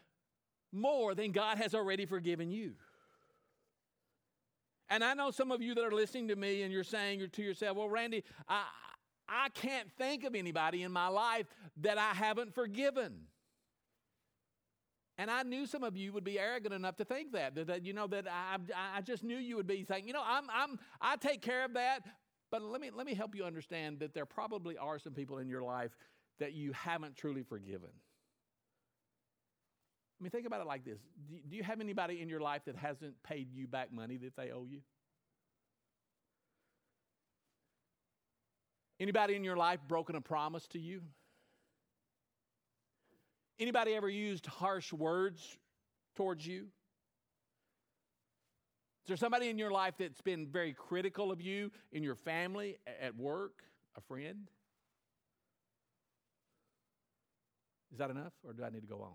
more 0.73 1.15
than 1.15 1.33
God 1.33 1.59
has 1.59 1.75
already 1.75 2.07
forgiven 2.07 2.51
you. 2.51 2.73
And 4.89 5.03
I 5.03 5.15
know 5.15 5.31
some 5.31 5.51
of 5.51 5.63
you 5.63 5.75
that 5.75 5.85
are 5.85 5.93
listening 5.93 6.29
to 6.29 6.37
me 6.37 6.63
and 6.63 6.73
you're 6.73 6.85
saying 6.85 7.27
to 7.33 7.43
yourself, 7.43 7.77
well, 7.77 7.89
Randy, 7.89 8.23
I, 8.49 8.65
I 9.29 9.49
can't 9.51 9.91
think 9.99 10.25
of 10.25 10.35
anybody 10.35 10.83
in 10.83 10.93
my 10.93 11.09
life 11.09 11.47
that 11.79 11.99
I 11.99 12.13
haven't 12.13 12.55
forgiven. 12.55 13.23
And 15.19 15.31
I 15.31 15.43
knew 15.43 15.67
some 15.67 15.83
of 15.83 15.97
you 15.97 16.13
would 16.13 16.25
be 16.25 16.39
arrogant 16.39 16.75
enough 16.75 16.97
to 16.97 17.05
think 17.05 17.33
that, 17.33 17.55
that, 17.55 17.67
that 17.69 17.85
you 17.85 17.95
know, 17.95 18.07
that 18.09 18.27
I, 18.29 18.59
I 18.97 19.01
just 19.01 19.25
knew 19.25 19.37
you 19.37 19.57
would 19.57 19.67
be 19.67 19.83
saying, 19.85 20.07
you 20.07 20.13
know, 20.13 20.23
I'm, 20.25 20.45
I'm, 20.53 20.79
I 21.01 21.17
take 21.17 21.41
care 21.41 21.65
of 21.65 21.75
that. 21.75 22.01
But 22.51 22.63
let 22.63 22.81
me, 22.81 22.91
let 22.95 23.07
me 23.07 23.15
help 23.15 23.35
you 23.35 23.45
understand 23.45 23.99
that 24.01 24.15
there 24.15 24.27
probably 24.27 24.77
are 24.77 24.99
some 24.99 25.15
people 25.15 25.39
in 25.39 25.49
your 25.49 25.63
life 25.63 25.97
that 26.39 26.53
you 26.53 26.73
haven't 26.73 27.17
truly 27.17 27.43
forgiven. 27.43 27.91
I 30.19 30.23
mean, 30.23 30.31
think 30.31 30.47
about 30.47 30.61
it 30.61 30.67
like 30.67 30.85
this 30.85 31.01
do, 31.29 31.57
you 31.57 31.63
have 31.63 31.81
anybody 31.81 32.23
in 32.23 32.29
your 32.29 32.41
life 32.41 32.63
that 32.67 32.77
hasn't 32.77 33.15
paid 33.23 33.53
you 33.53 33.67
back 33.67 33.93
money 33.93 34.17
that 34.19 34.37
they 34.37 34.51
owe 34.51 34.65
you? 34.65 34.81
Anybody 38.99 39.37
in 39.37 39.45
your 39.45 39.57
life 39.57 39.81
broken 39.87 40.17
a 40.17 40.21
promise 40.23 40.67
to 40.69 40.79
you? 40.79 41.03
Anybody 43.59 43.95
ever 43.95 44.09
used 44.09 44.47
harsh 44.47 44.93
words 44.93 45.59
towards 46.15 46.47
you? 46.47 46.67
Is 49.05 49.09
there 49.09 49.17
somebody 49.17 49.49
in 49.49 49.59
your 49.59 49.71
life 49.71 49.95
that's 49.99 50.21
been 50.21 50.47
very 50.47 50.73
critical 50.73 51.31
of 51.31 51.41
you 51.41 51.71
in 51.93 52.03
your 52.03 52.17
family, 52.17 52.77
at 53.01 53.15
work, 53.17 53.63
a 53.97 54.01
friend? 54.01 54.51
Is 57.97 58.01
that 58.01 58.11
enough, 58.11 58.35
or 58.45 58.53
do 58.53 58.63
I 58.63 58.69
need 58.69 58.83
to 58.83 58.87
go 58.87 59.01
on? 59.01 59.15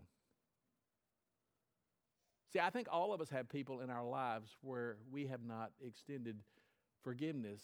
See, 2.51 2.59
I 2.59 2.71
think 2.71 2.87
all 2.91 3.13
of 3.13 3.21
us 3.21 3.29
have 3.29 3.47
people 3.47 3.81
in 3.81 3.91
our 3.91 4.03
lives 4.03 4.57
where 4.61 4.97
we 5.11 5.27
have 5.27 5.43
not 5.45 5.69
extended 5.85 6.37
forgiveness 7.03 7.61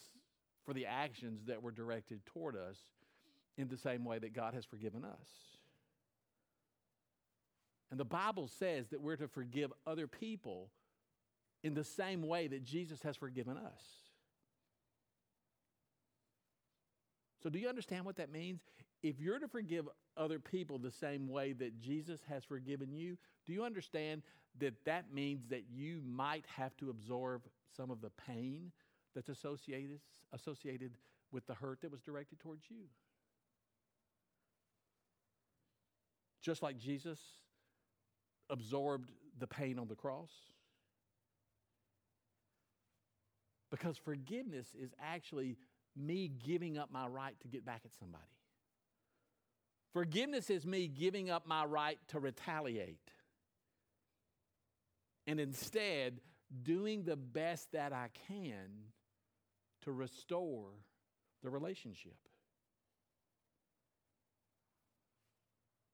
for 0.63 0.75
the 0.75 0.86
actions 0.86 1.45
that 1.47 1.63
were 1.63 1.71
directed 1.71 2.24
toward 2.27 2.55
us 2.55 2.77
in 3.57 3.67
the 3.67 3.77
same 3.77 4.05
way 4.05 4.19
that 4.19 4.36
God 4.36 4.53
has 4.53 4.63
forgiven 4.63 5.03
us. 5.03 5.27
And 7.89 8.00
the 8.00 8.05
Bible 8.05 8.47
says 8.47 8.89
that 8.89 9.01
we're 9.01 9.15
to 9.15 9.27
forgive 9.27 9.74
other 9.88 10.05
people 10.05 10.69
in 11.63 11.74
the 11.74 11.83
same 11.83 12.21
way 12.21 12.45
that 12.45 12.63
Jesus 12.63 13.01
has 13.01 13.17
forgiven 13.17 13.57
us. 13.57 13.81
So, 17.41 17.50
do 17.50 17.57
you 17.57 17.69
understand 17.69 18.05
what 18.05 18.17
that 18.17 18.31
means? 18.31 18.62
If 19.01 19.19
you're 19.19 19.39
to 19.39 19.47
forgive 19.47 19.88
other 20.17 20.39
people 20.39 20.77
the 20.77 20.91
same 20.91 21.27
way 21.27 21.53
that 21.53 21.79
Jesus 21.79 22.21
has 22.29 22.43
forgiven 22.43 22.91
you, 22.93 23.17
do 23.45 23.53
you 23.53 23.63
understand 23.63 24.24
that 24.59 24.74
that 24.86 25.13
means 25.13 25.45
that 25.50 25.65
you 25.69 26.01
might 26.05 26.45
have 26.55 26.75
to 26.77 26.89
absorb 26.89 27.43
some 27.75 27.91
of 27.91 28.01
the 28.01 28.12
pain 28.27 28.71
that's 29.13 29.29
associated, 29.29 30.00
associated 30.33 30.91
with 31.31 31.45
the 31.47 31.53
hurt 31.53 31.81
that 31.81 31.91
was 31.91 32.01
directed 32.01 32.39
towards 32.39 32.63
you? 32.69 32.86
Just 36.41 36.63
like 36.63 36.77
Jesus 36.77 37.19
absorbed 38.50 39.12
the 39.39 39.47
pain 39.47 39.77
on 39.77 39.88
the 39.88 39.95
cross. 39.95 40.31
Because 43.69 43.97
forgiveness 43.97 44.67
is 44.81 44.91
actually 45.03 45.57
me 45.95 46.31
giving 46.45 46.77
up 46.77 46.91
my 46.91 47.05
right 47.05 47.36
to 47.41 47.47
get 47.47 47.65
back 47.65 47.81
at 47.83 47.91
somebody. 48.00 48.24
Forgiveness 49.94 50.50
is 50.50 50.65
me 50.65 50.88
giving 50.88 51.29
up 51.29 51.48
my 51.48 51.65
right 51.65 51.98
to 52.10 52.20
retaliate. 52.20 53.00
And 55.25 55.39
instead, 55.39 56.20
doing 56.63 57.03
the 57.03 57.15
best 57.15 57.72
that 57.74 57.94
I 57.94 58.10
can 58.27 58.70
to 59.82 59.91
restore 59.91 60.70
the 61.44 61.50
relationship. 61.50 62.17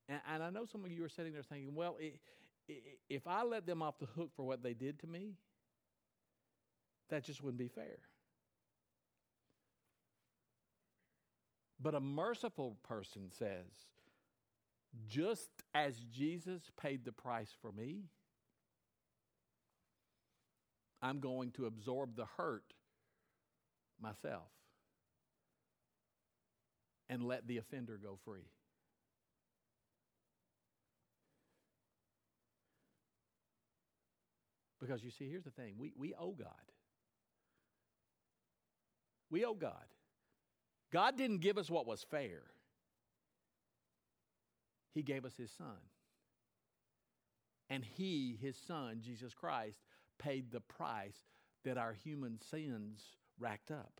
And, 0.09 0.19
and 0.31 0.43
I 0.43 0.49
know 0.49 0.65
some 0.65 0.83
of 0.85 0.91
you 0.91 1.03
are 1.03 1.09
sitting 1.09 1.33
there 1.33 1.43
thinking, 1.43 1.73
well, 1.73 1.97
it, 1.99 2.19
it, 2.67 2.83
if 3.09 3.27
I 3.27 3.43
let 3.43 3.65
them 3.65 3.81
off 3.81 3.97
the 3.99 4.05
hook 4.05 4.31
for 4.35 4.43
what 4.43 4.61
they 4.61 4.73
did 4.73 4.99
to 4.99 5.07
me, 5.07 5.33
that 7.09 7.23
just 7.23 7.43
wouldn't 7.43 7.59
be 7.59 7.67
fair. 7.67 7.97
But 11.83 11.95
a 11.95 11.99
merciful 11.99 12.77
person 12.81 13.29
says, 13.37 13.67
just 15.05 15.49
as 15.75 15.97
Jesus 16.11 16.71
paid 16.81 17.03
the 17.03 17.11
price 17.11 17.53
for 17.61 17.73
me, 17.73 18.05
I'm 21.01 21.19
going 21.19 21.51
to 21.51 21.65
absorb 21.65 22.15
the 22.15 22.25
hurt 22.37 22.73
myself 24.01 24.49
and 27.09 27.21
let 27.21 27.47
the 27.47 27.57
offender 27.57 27.99
go 28.01 28.17
free. 28.23 28.47
Because 34.79 35.03
you 35.03 35.11
see, 35.11 35.29
here's 35.29 35.43
the 35.43 35.51
thing 35.51 35.75
we, 35.77 35.91
we 35.97 36.13
owe 36.17 36.31
God. 36.31 36.47
We 39.29 39.43
owe 39.43 39.53
God. 39.53 39.92
God 40.93 41.17
didn't 41.17 41.39
give 41.39 41.57
us 41.57 41.71
what 41.71 41.87
was 41.87 42.05
fair, 42.09 42.43
He 44.93 45.01
gave 45.01 45.25
us 45.25 45.33
His 45.35 45.51
Son. 45.51 45.81
And 47.69 47.83
He, 47.83 48.37
His 48.39 48.55
Son, 48.55 48.99
Jesus 49.01 49.33
Christ, 49.33 49.79
paid 50.19 50.51
the 50.51 50.61
price 50.61 51.17
that 51.65 51.77
our 51.77 51.93
human 51.93 52.39
sins 52.51 53.01
racked 53.39 53.71
up. 53.71 53.99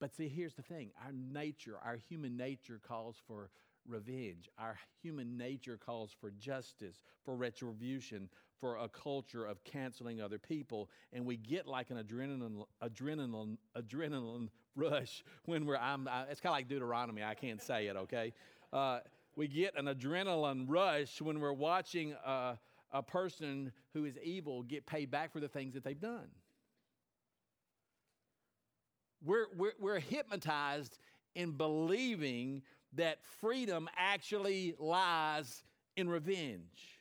But 0.00 0.14
see, 0.14 0.28
here's 0.28 0.54
the 0.54 0.62
thing 0.62 0.90
our 1.04 1.12
nature, 1.12 1.76
our 1.84 1.98
human 2.08 2.36
nature 2.36 2.80
calls 2.82 3.16
for 3.26 3.50
revenge. 3.88 4.48
Our 4.58 4.76
human 5.02 5.36
nature 5.36 5.76
calls 5.76 6.14
for 6.20 6.30
justice, 6.30 7.02
for 7.24 7.36
retribution, 7.36 8.28
for 8.60 8.76
a 8.76 8.88
culture 8.88 9.44
of 9.44 9.62
canceling 9.64 10.20
other 10.20 10.38
people. 10.38 10.90
And 11.12 11.26
we 11.26 11.36
get 11.36 11.66
like 11.66 11.90
an 11.90 11.98
adrenaline, 11.98 12.64
adrenaline, 12.82 13.58
adrenaline 13.76 14.48
rush 14.74 15.24
when 15.44 15.66
we're, 15.66 15.76
I'm, 15.76 16.08
I, 16.08 16.24
it's 16.30 16.40
kind 16.40 16.52
of 16.52 16.56
like 16.56 16.68
Deuteronomy. 16.68 17.22
I 17.22 17.34
can't 17.34 17.60
say 17.60 17.86
it, 17.86 17.96
okay? 17.96 18.32
Uh, 18.72 19.00
we 19.36 19.48
get 19.48 19.78
an 19.78 19.86
adrenaline 19.86 20.64
rush 20.66 21.20
when 21.20 21.40
we're 21.40 21.52
watching 21.52 22.14
a, 22.24 22.58
a 22.92 23.02
person 23.02 23.72
who 23.92 24.04
is 24.04 24.18
evil 24.22 24.62
get 24.62 24.86
paid 24.86 25.10
back 25.10 25.32
for 25.32 25.40
the 25.40 25.48
things 25.48 25.74
that 25.74 25.84
they've 25.84 26.00
done. 26.00 26.28
We're, 29.24 29.46
we're, 29.56 29.72
we're 29.78 29.98
hypnotized 29.98 30.98
in 31.34 31.52
believing 31.52 32.62
that 32.96 33.18
freedom 33.40 33.88
actually 33.96 34.74
lies 34.78 35.64
in 35.96 36.08
revenge. 36.08 37.00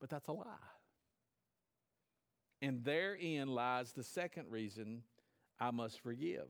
But 0.00 0.10
that's 0.10 0.28
a 0.28 0.32
lie. 0.32 0.44
And 2.62 2.84
therein 2.84 3.48
lies 3.48 3.92
the 3.92 4.04
second 4.04 4.46
reason 4.50 5.02
I 5.58 5.70
must 5.70 6.00
forgive. 6.00 6.48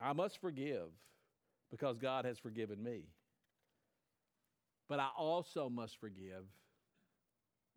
I 0.00 0.12
must 0.12 0.40
forgive 0.40 0.88
because 1.70 1.98
God 1.98 2.24
has 2.24 2.38
forgiven 2.38 2.82
me. 2.82 3.02
But 4.88 5.00
I 5.00 5.08
also 5.16 5.68
must 5.68 5.98
forgive 6.00 6.44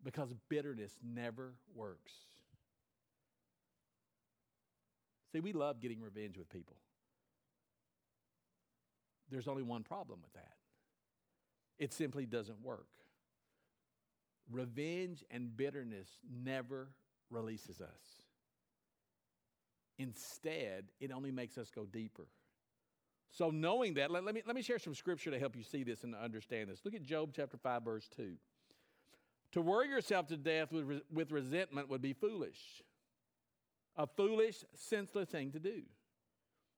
because 0.04 0.32
bitterness 0.48 0.92
never 1.02 1.54
works. 1.74 2.12
See, 5.32 5.40
we 5.40 5.52
love 5.52 5.80
getting 5.80 6.00
revenge 6.00 6.36
with 6.36 6.48
people. 6.48 6.76
There's 9.32 9.48
only 9.48 9.62
one 9.62 9.82
problem 9.82 10.20
with 10.22 10.32
that 10.34 10.52
it 11.78 11.92
simply 11.92 12.26
doesn't 12.26 12.62
work. 12.62 12.86
Revenge 14.50 15.24
and 15.30 15.56
bitterness 15.56 16.08
never 16.30 16.90
releases 17.30 17.80
us. 17.80 18.22
Instead, 19.98 20.84
it 21.00 21.10
only 21.10 21.32
makes 21.32 21.58
us 21.58 21.70
go 21.74 21.86
deeper. 21.86 22.26
So, 23.30 23.50
knowing 23.50 23.94
that, 23.94 24.10
let, 24.10 24.24
let, 24.24 24.34
me, 24.34 24.42
let 24.46 24.54
me 24.54 24.62
share 24.62 24.78
some 24.78 24.94
scripture 24.94 25.30
to 25.30 25.38
help 25.38 25.56
you 25.56 25.62
see 25.62 25.82
this 25.82 26.04
and 26.04 26.14
understand 26.14 26.68
this. 26.68 26.80
Look 26.84 26.94
at 26.94 27.02
Job 27.02 27.30
chapter 27.34 27.56
5, 27.56 27.82
verse 27.82 28.08
2. 28.14 28.34
To 29.52 29.62
worry 29.62 29.88
yourself 29.88 30.26
to 30.28 30.36
death 30.36 30.70
with, 30.70 31.02
with 31.10 31.32
resentment 31.32 31.88
would 31.88 32.02
be 32.02 32.12
foolish, 32.12 32.82
a 33.96 34.06
foolish, 34.06 34.64
senseless 34.74 35.30
thing 35.30 35.50
to 35.52 35.58
do. 35.58 35.82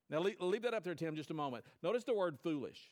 Now, 0.09 0.19
leave, 0.19 0.61
that 0.61 0.73
up 0.73 0.83
there, 0.83 0.95
Tim, 0.95 1.15
just 1.15 1.31
a 1.31 1.35
moment. 1.35 1.65
Notice 1.81 2.03
the 2.03 2.13
word 2.13 2.37
foolish. 2.43 2.91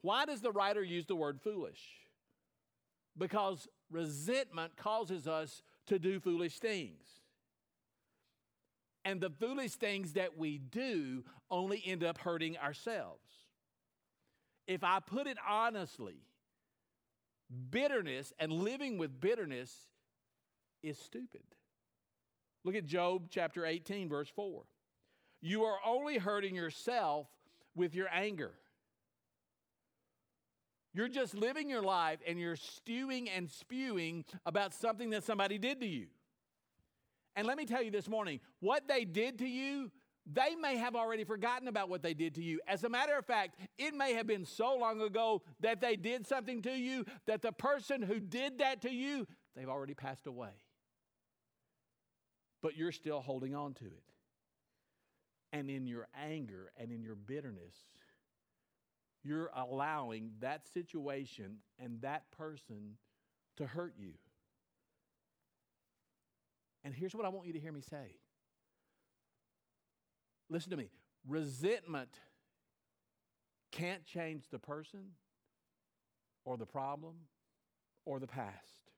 Why 0.00 0.24
does 0.24 0.40
the 0.40 0.50
writer 0.50 0.82
use 0.82 1.06
the 1.06 1.14
word 1.14 1.40
foolish? 1.40 1.80
Because 3.16 3.68
resentment 3.90 4.76
causes 4.76 5.28
us 5.28 5.62
to 5.86 5.98
do 5.98 6.18
foolish 6.18 6.58
things. 6.58 7.06
And 9.04 9.20
the 9.20 9.30
foolish 9.30 9.72
things 9.72 10.14
that 10.14 10.36
we 10.36 10.58
do 10.58 11.24
only 11.50 11.82
end 11.84 12.02
up 12.02 12.18
hurting 12.18 12.56
ourselves. 12.58 13.20
If 14.66 14.82
I 14.82 15.00
put 15.00 15.26
it 15.26 15.38
honestly, 15.48 16.22
bitterness 17.70 18.32
and 18.38 18.52
living 18.52 18.98
with 18.98 19.20
bitterness 19.20 19.72
is 20.82 20.98
stupid. 20.98 21.42
Look 22.64 22.76
at 22.76 22.86
Job 22.86 23.28
chapter 23.30 23.66
18, 23.66 24.08
verse 24.08 24.30
4. 24.34 24.62
You 25.42 25.64
are 25.64 25.78
only 25.84 26.18
hurting 26.18 26.54
yourself 26.54 27.26
with 27.74 27.94
your 27.94 28.08
anger. 28.12 28.52
You're 30.94 31.08
just 31.08 31.34
living 31.34 31.68
your 31.68 31.82
life 31.82 32.20
and 32.26 32.38
you're 32.38 32.56
stewing 32.56 33.28
and 33.28 33.50
spewing 33.50 34.24
about 34.46 34.72
something 34.72 35.10
that 35.10 35.24
somebody 35.24 35.58
did 35.58 35.80
to 35.80 35.86
you. 35.86 36.06
And 37.34 37.46
let 37.46 37.56
me 37.56 37.64
tell 37.64 37.82
you 37.82 37.90
this 37.90 38.08
morning 38.08 38.40
what 38.60 38.86
they 38.86 39.04
did 39.04 39.38
to 39.38 39.46
you, 39.46 39.90
they 40.30 40.54
may 40.54 40.76
have 40.76 40.94
already 40.94 41.24
forgotten 41.24 41.66
about 41.66 41.88
what 41.88 42.02
they 42.02 42.14
did 42.14 42.34
to 42.36 42.42
you. 42.42 42.60
As 42.68 42.84
a 42.84 42.88
matter 42.88 43.16
of 43.16 43.24
fact, 43.24 43.58
it 43.78 43.94
may 43.94 44.12
have 44.12 44.26
been 44.26 44.44
so 44.44 44.76
long 44.76 45.00
ago 45.00 45.42
that 45.60 45.80
they 45.80 45.96
did 45.96 46.26
something 46.26 46.62
to 46.62 46.70
you 46.70 47.04
that 47.26 47.42
the 47.42 47.52
person 47.52 48.02
who 48.02 48.20
did 48.20 48.58
that 48.58 48.82
to 48.82 48.90
you, 48.90 49.26
they've 49.56 49.68
already 49.68 49.94
passed 49.94 50.26
away. 50.26 50.50
But 52.62 52.76
you're 52.76 52.92
still 52.92 53.20
holding 53.20 53.56
on 53.56 53.74
to 53.74 53.86
it. 53.86 54.11
And 55.52 55.68
in 55.68 55.86
your 55.86 56.08
anger 56.18 56.72
and 56.78 56.90
in 56.90 57.02
your 57.02 57.14
bitterness, 57.14 57.74
you're 59.22 59.50
allowing 59.54 60.32
that 60.40 60.66
situation 60.72 61.58
and 61.78 62.00
that 62.00 62.30
person 62.30 62.96
to 63.56 63.66
hurt 63.66 63.94
you. 63.98 64.14
And 66.84 66.94
here's 66.94 67.14
what 67.14 67.24
I 67.24 67.28
want 67.28 67.46
you 67.46 67.52
to 67.52 67.60
hear 67.60 67.72
me 67.72 67.80
say 67.80 68.16
listen 70.48 70.70
to 70.70 70.76
me 70.76 70.90
resentment 71.26 72.10
can't 73.70 74.04
change 74.04 74.44
the 74.50 74.58
person 74.58 75.12
or 76.44 76.56
the 76.56 76.66
problem 76.66 77.14
or 78.04 78.20
the 78.20 78.26
past. 78.26 78.90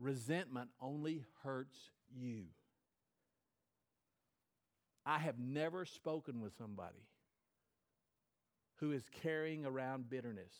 Resentment 0.00 0.70
only 0.80 1.24
hurts 1.42 1.90
you. 2.12 2.46
I 5.06 5.18
have 5.18 5.38
never 5.38 5.84
spoken 5.84 6.40
with 6.40 6.56
somebody 6.56 7.08
who 8.76 8.92
is 8.92 9.04
carrying 9.22 9.64
around 9.64 10.08
bitterness. 10.08 10.54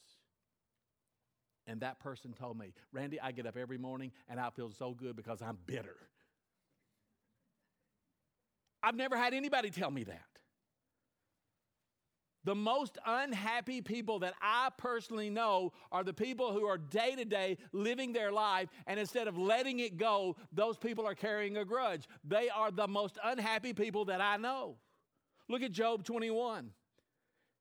And 1.67 1.81
that 1.81 1.99
person 1.99 2.33
told 2.33 2.59
me, 2.59 2.75
Randy, 2.93 3.21
I 3.21 3.33
get 3.33 3.47
up 3.47 3.57
every 3.57 3.79
morning 3.79 4.13
and 4.29 4.39
I 4.39 4.51
feel 4.51 4.71
so 4.71 4.93
good 4.93 5.17
because 5.17 5.41
I'm 5.41 5.59
bitter. 5.67 5.97
I've 8.83 8.97
never 8.97 9.17
had 9.17 9.33
anybody 9.33 9.71
tell 9.71 9.91
me 9.91 10.05
that. 10.05 10.27
The 12.45 12.55
most 12.55 12.99
unhappy 13.07 13.81
people 13.81 14.19
that 14.19 14.35
I 14.41 14.69
personally 14.77 15.31
know 15.31 15.73
are 15.91 16.05
the 16.05 16.13
people 16.13 16.53
who 16.53 16.67
are 16.67 16.77
day 16.77 17.15
to 17.17 17.25
day 17.25 17.57
living 17.73 18.13
their 18.13 18.31
life, 18.31 18.69
and 18.87 19.01
instead 19.01 19.29
of 19.29 19.39
letting 19.39 19.81
it 19.81 19.97
go, 19.97 20.37
those 20.53 20.77
people 20.77 21.07
are 21.07 21.15
carrying 21.15 21.57
a 21.57 21.65
grudge. 21.65 22.07
They 22.23 22.51
are 22.51 22.71
the 22.71 22.87
most 22.87 23.19
unhappy 23.25 23.73
people 23.73 24.05
that 24.07 24.21
I 24.21 24.37
know. 24.37 24.77
Look 25.49 25.63
at 25.63 25.73
Job 25.73 26.05
21. 26.05 26.71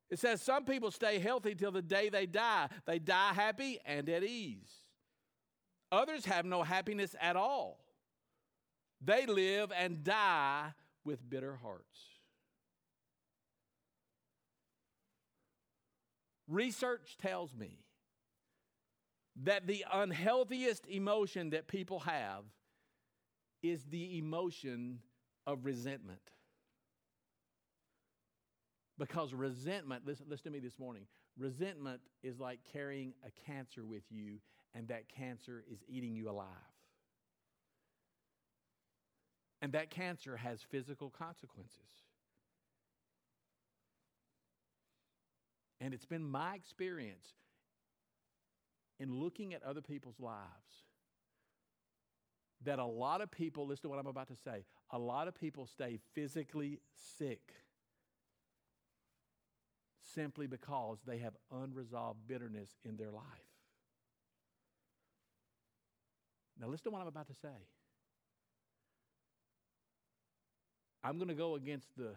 It 0.10 0.19
says 0.19 0.41
some 0.41 0.65
people 0.65 0.91
stay 0.91 1.17
healthy 1.17 1.56
till 1.56 1.72
the 1.72 1.82
day 1.82 2.10
they 2.10 2.26
die. 2.26 2.67
They 2.86 3.00
die 3.00 3.34
happy 3.34 3.80
and 3.86 4.08
at 4.10 4.24
ease. 4.24 4.69
Others 5.91 6.26
have 6.26 6.46
no 6.46 6.62
happiness 6.62 7.15
at 7.22 7.36
all. 7.36 7.80
They 9.00 9.26
live 9.26 9.72
and 9.76 10.04
die 10.04 10.74
with 11.04 11.28
bitter 11.30 11.58
hearts. 11.62 12.12
Research 16.54 17.18
tells 17.20 17.56
me 17.56 17.80
that 19.44 19.66
the 19.66 19.84
unhealthiest 19.92 20.86
emotion 20.88 21.50
that 21.50 21.68
people 21.68 22.00
have 22.02 22.44
is 23.63 23.84
the 23.86 24.20
emotion 24.20 25.00
of 25.48 25.66
resentment. 25.66 26.20
Because 29.00 29.34
resentment, 29.34 30.06
listen, 30.06 30.28
listen 30.30 30.44
to 30.44 30.52
me 30.52 30.60
this 30.60 30.78
morning, 30.78 31.08
resentment 31.39 32.02
is 32.22 32.39
like 32.39 32.60
carrying 32.72 33.16
a 33.26 33.32
cancer 33.50 33.84
with 33.84 34.04
you, 34.12 34.38
and 34.76 34.88
that 34.89 35.10
cancer 35.10 35.63
is 35.72 35.80
eating 35.88 36.13
you 36.13 36.30
alive. 36.30 36.46
And 39.60 39.74
that 39.74 39.89
cancer 39.89 40.38
has 40.38 40.62
physical 40.62 41.10
consequences. 41.10 41.80
And 45.84 45.93
it's 45.93 46.06
been 46.06 46.24
my 46.24 46.56
experience 46.56 47.28
in 49.02 49.13
looking 49.13 49.54
at 49.54 49.62
other 49.63 49.82
people's 49.82 50.17
lives 50.17 50.86
that 52.63 52.80
a 52.80 52.86
lot 52.86 53.19
of 53.19 53.30
people, 53.30 53.67
listen 53.67 53.82
to 53.82 53.89
what 53.89 54.00
I'm 54.00 54.08
about 54.08 54.30
to 54.30 54.38
say, 54.46 54.63
a 54.91 54.98
lot 54.98 55.28
of 55.28 55.36
people 55.36 55.67
stay 55.67 56.00
physically 56.13 56.80
sick 57.17 57.41
simply 60.15 60.48
because 60.48 61.00
they 61.06 61.17
have 61.17 61.34
unresolved 61.52 62.19
bitterness 62.30 62.69
in 62.86 62.96
their 62.96 63.12
life. 63.12 63.26
Now, 66.58 66.67
listen 66.67 66.86
to 66.86 66.91
what 66.91 67.02
I'm 67.02 67.10
about 67.10 67.28
to 67.28 67.36
say. 67.36 67.67
I'm 71.04 71.17
going 71.17 71.28
to 71.28 71.34
go 71.34 71.56
against 71.56 71.89
the 71.98 72.13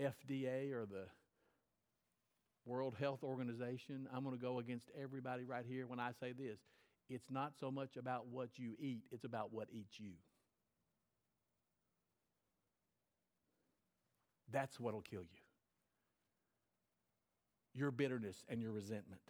FDA 0.00 0.72
or 0.72 0.86
the 0.86 1.06
World 2.66 2.96
Health 2.98 3.22
Organization. 3.22 4.08
I'm 4.14 4.24
going 4.24 4.36
to 4.36 4.42
go 4.42 4.58
against 4.58 4.90
everybody 5.00 5.44
right 5.44 5.64
here 5.66 5.86
when 5.86 6.00
I 6.00 6.10
say 6.20 6.32
this. 6.32 6.58
It's 7.08 7.30
not 7.30 7.52
so 7.58 7.70
much 7.70 7.96
about 7.96 8.26
what 8.26 8.50
you 8.56 8.74
eat, 8.78 9.04
it's 9.10 9.24
about 9.24 9.52
what 9.52 9.68
eats 9.72 9.98
you. 9.98 10.12
That's 14.52 14.78
what'll 14.78 15.02
kill 15.02 15.22
you 15.22 15.40
your 17.76 17.90
bitterness 17.90 18.42
and 18.48 18.60
your 18.60 18.72
resentment. 18.72 19.20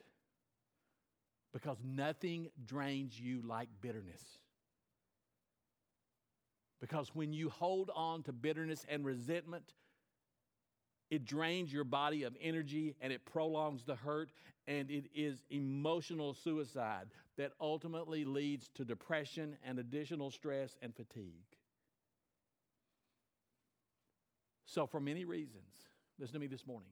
Because 1.53 1.79
nothing 1.85 2.49
drains 2.65 3.19
you 3.19 3.43
like 3.43 3.69
bitterness. 3.81 4.23
Because 6.81 7.15
when 7.15 7.33
you 7.33 7.49
hold 7.49 7.91
on 7.95 8.23
to 8.25 8.33
bitterness 8.33 8.85
and 8.89 9.05
resentment, 9.05 9.73
it 11.11 11.25
drains 11.25 11.73
your 11.73 11.85
body 11.85 12.25
of 12.25 12.37
energy 12.41 12.95
and 13.01 13.13
it 13.13 13.25
prolongs 13.25 13.85
the 13.85 13.97
hurt, 13.97 14.31
and 14.67 14.91
it 14.91 15.07
is 15.15 15.45
emotional 15.51 16.35
suicide 16.35 17.07
that 17.37 17.53
ultimately 17.61 18.25
leads 18.25 18.69
to 18.75 18.85
depression 18.85 19.57
and 19.65 19.79
additional 19.79 20.31
stress 20.31 20.77
and 20.83 20.95
fatigue. 20.95 21.45
So, 24.65 24.87
for 24.87 25.01
many 25.01 25.25
reasons, 25.25 25.73
listen 26.19 26.35
to 26.35 26.41
me 26.41 26.49
this 26.49 26.67
morning 26.67 26.91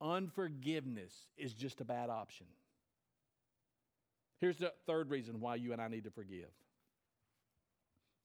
Unforgiveness 0.00 1.12
is 1.36 1.54
just 1.54 1.80
a 1.80 1.84
bad 1.84 2.10
option. 2.10 2.46
Here's 4.40 4.58
the 4.58 4.72
third 4.86 5.10
reason 5.10 5.40
why 5.40 5.56
you 5.56 5.72
and 5.72 5.82
I 5.82 5.88
need 5.88 6.04
to 6.04 6.10
forgive. 6.10 6.50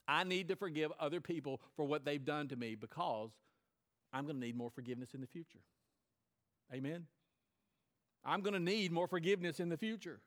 I 0.08 0.24
need 0.24 0.50
to 0.50 0.56
forgive 0.56 0.92
other 1.00 1.22
people 1.22 1.62
for 1.76 1.86
what 1.86 2.06
they've 2.06 2.24
done 2.24 2.48
to 2.50 2.56
me 2.56 2.76
because 2.76 3.32
I'm 4.14 4.26
going 4.26 4.40
to 4.40 4.46
need 4.46 4.56
more 4.56 4.70
forgiveness 4.70 5.14
in 5.14 5.22
the 5.22 5.28
future. 5.28 5.60
Amen? 6.72 7.08
I'm 8.24 8.42
going 8.42 8.54
to 8.54 8.60
need 8.60 8.92
more 8.92 9.08
forgiveness 9.08 9.60
in 9.60 9.70
the 9.70 9.78
future. 9.78 10.22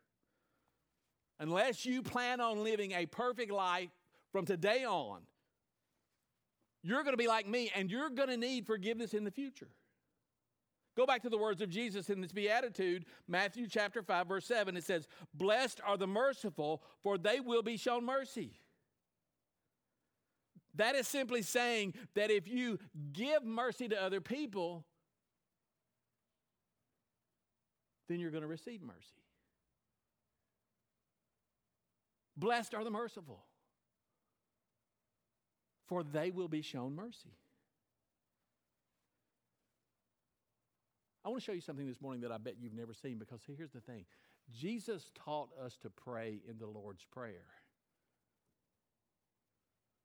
Unless 1.38 1.86
you 1.86 2.02
plan 2.02 2.40
on 2.40 2.64
living 2.64 2.92
a 2.92 3.06
perfect 3.06 3.52
life 3.52 3.90
from 4.32 4.44
today 4.44 4.84
on, 4.84 5.20
you're 6.82 7.02
going 7.02 7.12
to 7.12 7.18
be 7.18 7.28
like 7.28 7.48
me 7.48 7.70
and 7.74 7.90
you're 7.90 8.10
going 8.10 8.28
to 8.28 8.36
need 8.36 8.66
forgiveness 8.66 9.14
in 9.14 9.24
the 9.24 9.30
future. 9.30 9.68
Go 10.96 11.04
back 11.04 11.22
to 11.22 11.28
the 11.28 11.36
words 11.36 11.60
of 11.60 11.68
Jesus 11.68 12.08
in 12.08 12.22
this 12.22 12.32
beatitude, 12.32 13.04
Matthew 13.28 13.66
chapter 13.68 14.02
5 14.02 14.26
verse 14.26 14.46
7 14.46 14.76
it 14.76 14.84
says, 14.84 15.06
"Blessed 15.34 15.80
are 15.84 15.98
the 15.98 16.06
merciful, 16.06 16.82
for 17.02 17.18
they 17.18 17.40
will 17.40 17.62
be 17.62 17.76
shown 17.76 18.04
mercy." 18.04 18.58
That 20.76 20.94
is 20.94 21.08
simply 21.08 21.42
saying 21.42 21.94
that 22.14 22.30
if 22.30 22.48
you 22.48 22.78
give 23.12 23.44
mercy 23.44 23.88
to 23.88 24.02
other 24.02 24.20
people, 24.20 24.84
then 28.08 28.20
you're 28.20 28.30
going 28.30 28.42
to 28.42 28.48
receive 28.48 28.82
mercy. 28.82 29.22
Blessed 32.36 32.74
are 32.74 32.84
the 32.84 32.90
merciful, 32.90 33.42
for 35.86 36.02
they 36.02 36.30
will 36.30 36.48
be 36.48 36.60
shown 36.60 36.94
mercy. 36.94 37.32
I 41.24 41.30
want 41.30 41.40
to 41.40 41.44
show 41.44 41.52
you 41.52 41.62
something 41.62 41.88
this 41.88 42.00
morning 42.00 42.20
that 42.20 42.30
I 42.30 42.38
bet 42.38 42.54
you've 42.60 42.74
never 42.74 42.92
seen 42.92 43.18
because 43.18 43.40
here's 43.46 43.72
the 43.72 43.80
thing 43.80 44.04
Jesus 44.52 45.10
taught 45.14 45.48
us 45.60 45.76
to 45.78 45.90
pray 45.90 46.40
in 46.48 46.58
the 46.58 46.66
Lord's 46.66 47.04
Prayer. 47.04 47.46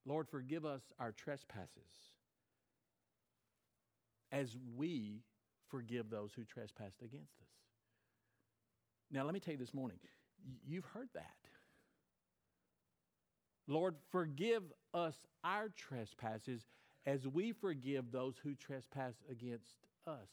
Lord, 0.06 0.28
forgive 0.28 0.66
us 0.66 0.82
our 1.00 1.12
trespasses 1.12 1.70
as 4.32 4.56
we 4.76 5.22
forgive 5.70 6.10
those 6.10 6.32
who 6.34 6.44
trespassed 6.44 7.02
against 7.02 7.40
us. 7.40 7.48
Now, 9.12 9.24
let 9.24 9.34
me 9.34 9.40
tell 9.40 9.54
you 9.54 9.60
this 9.60 9.74
morning, 9.74 9.98
you've 10.66 10.86
heard 10.86 11.10
that. 11.14 11.36
Lord, 13.68 13.96
forgive 14.10 14.64
us 14.94 15.16
our 15.44 15.70
trespasses 15.70 16.66
as 17.06 17.28
we 17.28 17.52
forgive 17.52 18.12
those 18.12 18.36
who 18.44 18.56
trespass 18.56 19.16
against 19.30 19.88
us. 20.08 20.30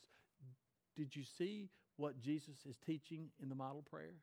Did 0.97 1.15
you 1.15 1.25
see 1.25 1.69
what 1.97 2.21
Jesus 2.21 2.57
is 2.69 2.77
teaching 2.85 3.29
in 3.43 3.49
the 3.49 3.55
model 3.55 3.85
prayer? 3.89 4.15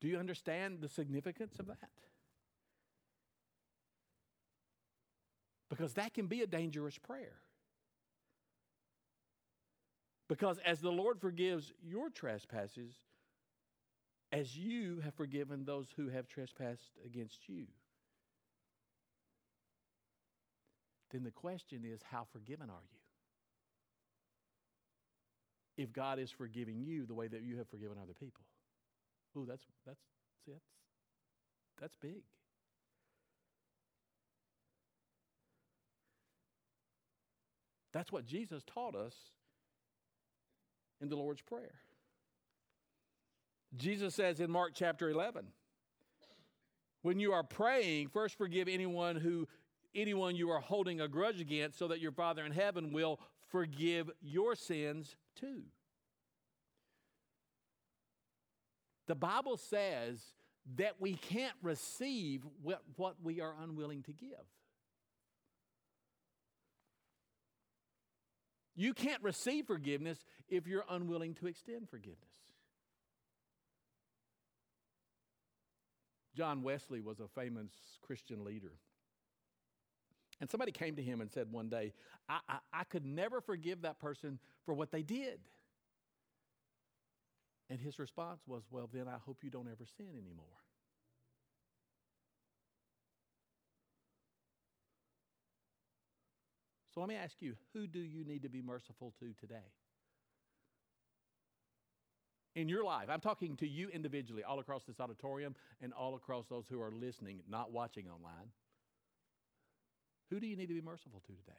Do 0.00 0.08
you 0.08 0.18
understand 0.18 0.78
the 0.80 0.88
significance 0.88 1.58
of 1.58 1.66
that? 1.66 1.90
Because 5.70 5.94
that 5.94 6.12
can 6.12 6.26
be 6.26 6.42
a 6.42 6.46
dangerous 6.46 6.98
prayer. 6.98 7.36
Because 10.28 10.58
as 10.66 10.80
the 10.80 10.90
Lord 10.90 11.20
forgives 11.20 11.72
your 11.82 12.10
trespasses, 12.10 12.92
as 14.32 14.56
you 14.56 15.00
have 15.02 15.14
forgiven 15.14 15.64
those 15.64 15.88
who 15.96 16.08
have 16.08 16.28
trespassed 16.28 16.92
against 17.04 17.48
you, 17.48 17.66
then 21.10 21.24
the 21.24 21.30
question 21.30 21.82
is 21.84 22.00
how 22.10 22.26
forgiven 22.32 22.70
are 22.70 22.84
you? 25.76 25.84
If 25.84 25.92
God 25.92 26.18
is 26.18 26.30
forgiving 26.30 26.80
you 26.80 27.06
the 27.06 27.14
way 27.14 27.26
that 27.26 27.42
you 27.42 27.56
have 27.56 27.68
forgiven 27.68 27.96
other 28.00 28.12
people. 28.12 28.44
Ooh, 29.36 29.46
that's 29.48 29.64
that's 29.86 30.00
see 30.44 30.52
that's 30.52 30.64
that's 31.80 31.96
big. 31.96 32.22
That's 37.92 38.12
what 38.12 38.26
Jesus 38.26 38.62
taught 38.64 38.94
us 38.94 39.14
in 41.00 41.08
the 41.08 41.16
Lord's 41.16 41.42
Prayer. 41.42 41.74
Jesus 43.76 44.14
says 44.14 44.40
in 44.40 44.50
Mark 44.50 44.72
chapter 44.74 45.10
11, 45.10 45.46
when 47.02 47.18
you 47.18 47.32
are 47.32 47.42
praying, 47.42 48.08
first 48.08 48.36
forgive 48.36 48.68
anyone 48.68 49.16
who 49.16 49.48
anyone 49.94 50.36
you 50.36 50.50
are 50.50 50.60
holding 50.60 51.00
a 51.00 51.08
grudge 51.08 51.40
against 51.40 51.78
so 51.78 51.88
that 51.88 52.00
your 52.00 52.12
Father 52.12 52.44
in 52.44 52.52
heaven 52.52 52.92
will 52.92 53.18
forgive 53.48 54.10
your 54.20 54.54
sins 54.54 55.16
too. 55.34 55.62
The 59.08 59.16
Bible 59.16 59.56
says 59.56 60.22
that 60.76 61.00
we 61.00 61.14
can't 61.14 61.56
receive 61.62 62.46
what, 62.62 62.82
what 62.96 63.16
we 63.22 63.40
are 63.40 63.54
unwilling 63.60 64.02
to 64.04 64.12
give. 64.12 64.46
You 68.80 68.94
can't 68.94 69.22
receive 69.22 69.66
forgiveness 69.66 70.24
if 70.48 70.66
you're 70.66 70.86
unwilling 70.88 71.34
to 71.34 71.46
extend 71.48 71.90
forgiveness. 71.90 72.16
John 76.34 76.62
Wesley 76.62 77.02
was 77.02 77.20
a 77.20 77.28
famous 77.28 77.68
Christian 78.00 78.42
leader. 78.42 78.72
And 80.40 80.50
somebody 80.50 80.72
came 80.72 80.96
to 80.96 81.02
him 81.02 81.20
and 81.20 81.30
said 81.30 81.52
one 81.52 81.68
day, 81.68 81.92
I, 82.26 82.38
I, 82.48 82.58
I, 82.72 82.84
could 82.84 83.04
never 83.04 83.42
forgive 83.42 83.82
that 83.82 83.98
person 83.98 84.38
for 84.64 84.72
what 84.72 84.90
they 84.90 85.02
did. 85.02 85.40
And 87.68 87.78
his 87.78 87.98
response 87.98 88.40
was, 88.46 88.62
Well, 88.70 88.88
then 88.90 89.08
I 89.08 89.18
hope 89.26 89.44
you 89.44 89.50
don't 89.50 89.68
ever 89.68 89.84
sin 89.98 90.08
anymore. 90.16 90.56
So 96.92 97.00
let 97.00 97.08
me 97.08 97.14
ask 97.14 97.36
you 97.40 97.54
who 97.72 97.86
do 97.86 98.00
you 98.00 98.24
need 98.24 98.42
to 98.42 98.48
be 98.48 98.62
merciful 98.62 99.12
to 99.20 99.32
today? 99.40 99.72
In 102.56 102.68
your 102.68 102.84
life, 102.84 103.08
I'm 103.08 103.20
talking 103.20 103.56
to 103.58 103.68
you 103.68 103.88
individually, 103.90 104.42
all 104.42 104.58
across 104.58 104.82
this 104.84 104.98
auditorium 104.98 105.54
and 105.80 105.92
all 105.92 106.16
across 106.16 106.46
those 106.48 106.64
who 106.68 106.80
are 106.80 106.90
listening, 106.90 107.40
not 107.48 107.70
watching 107.70 108.08
online. 108.08 108.50
Who 110.30 110.40
do 110.40 110.46
you 110.46 110.56
need 110.56 110.66
to 110.66 110.74
be 110.74 110.80
merciful 110.80 111.20
to 111.20 111.32
today? 111.32 111.52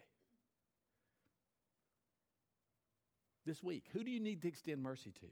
This 3.45 3.63
week, 3.63 3.85
who 3.93 4.03
do 4.03 4.11
you 4.11 4.19
need 4.19 4.41
to 4.41 4.47
extend 4.49 4.83
mercy 4.83 5.11
to? 5.21 5.27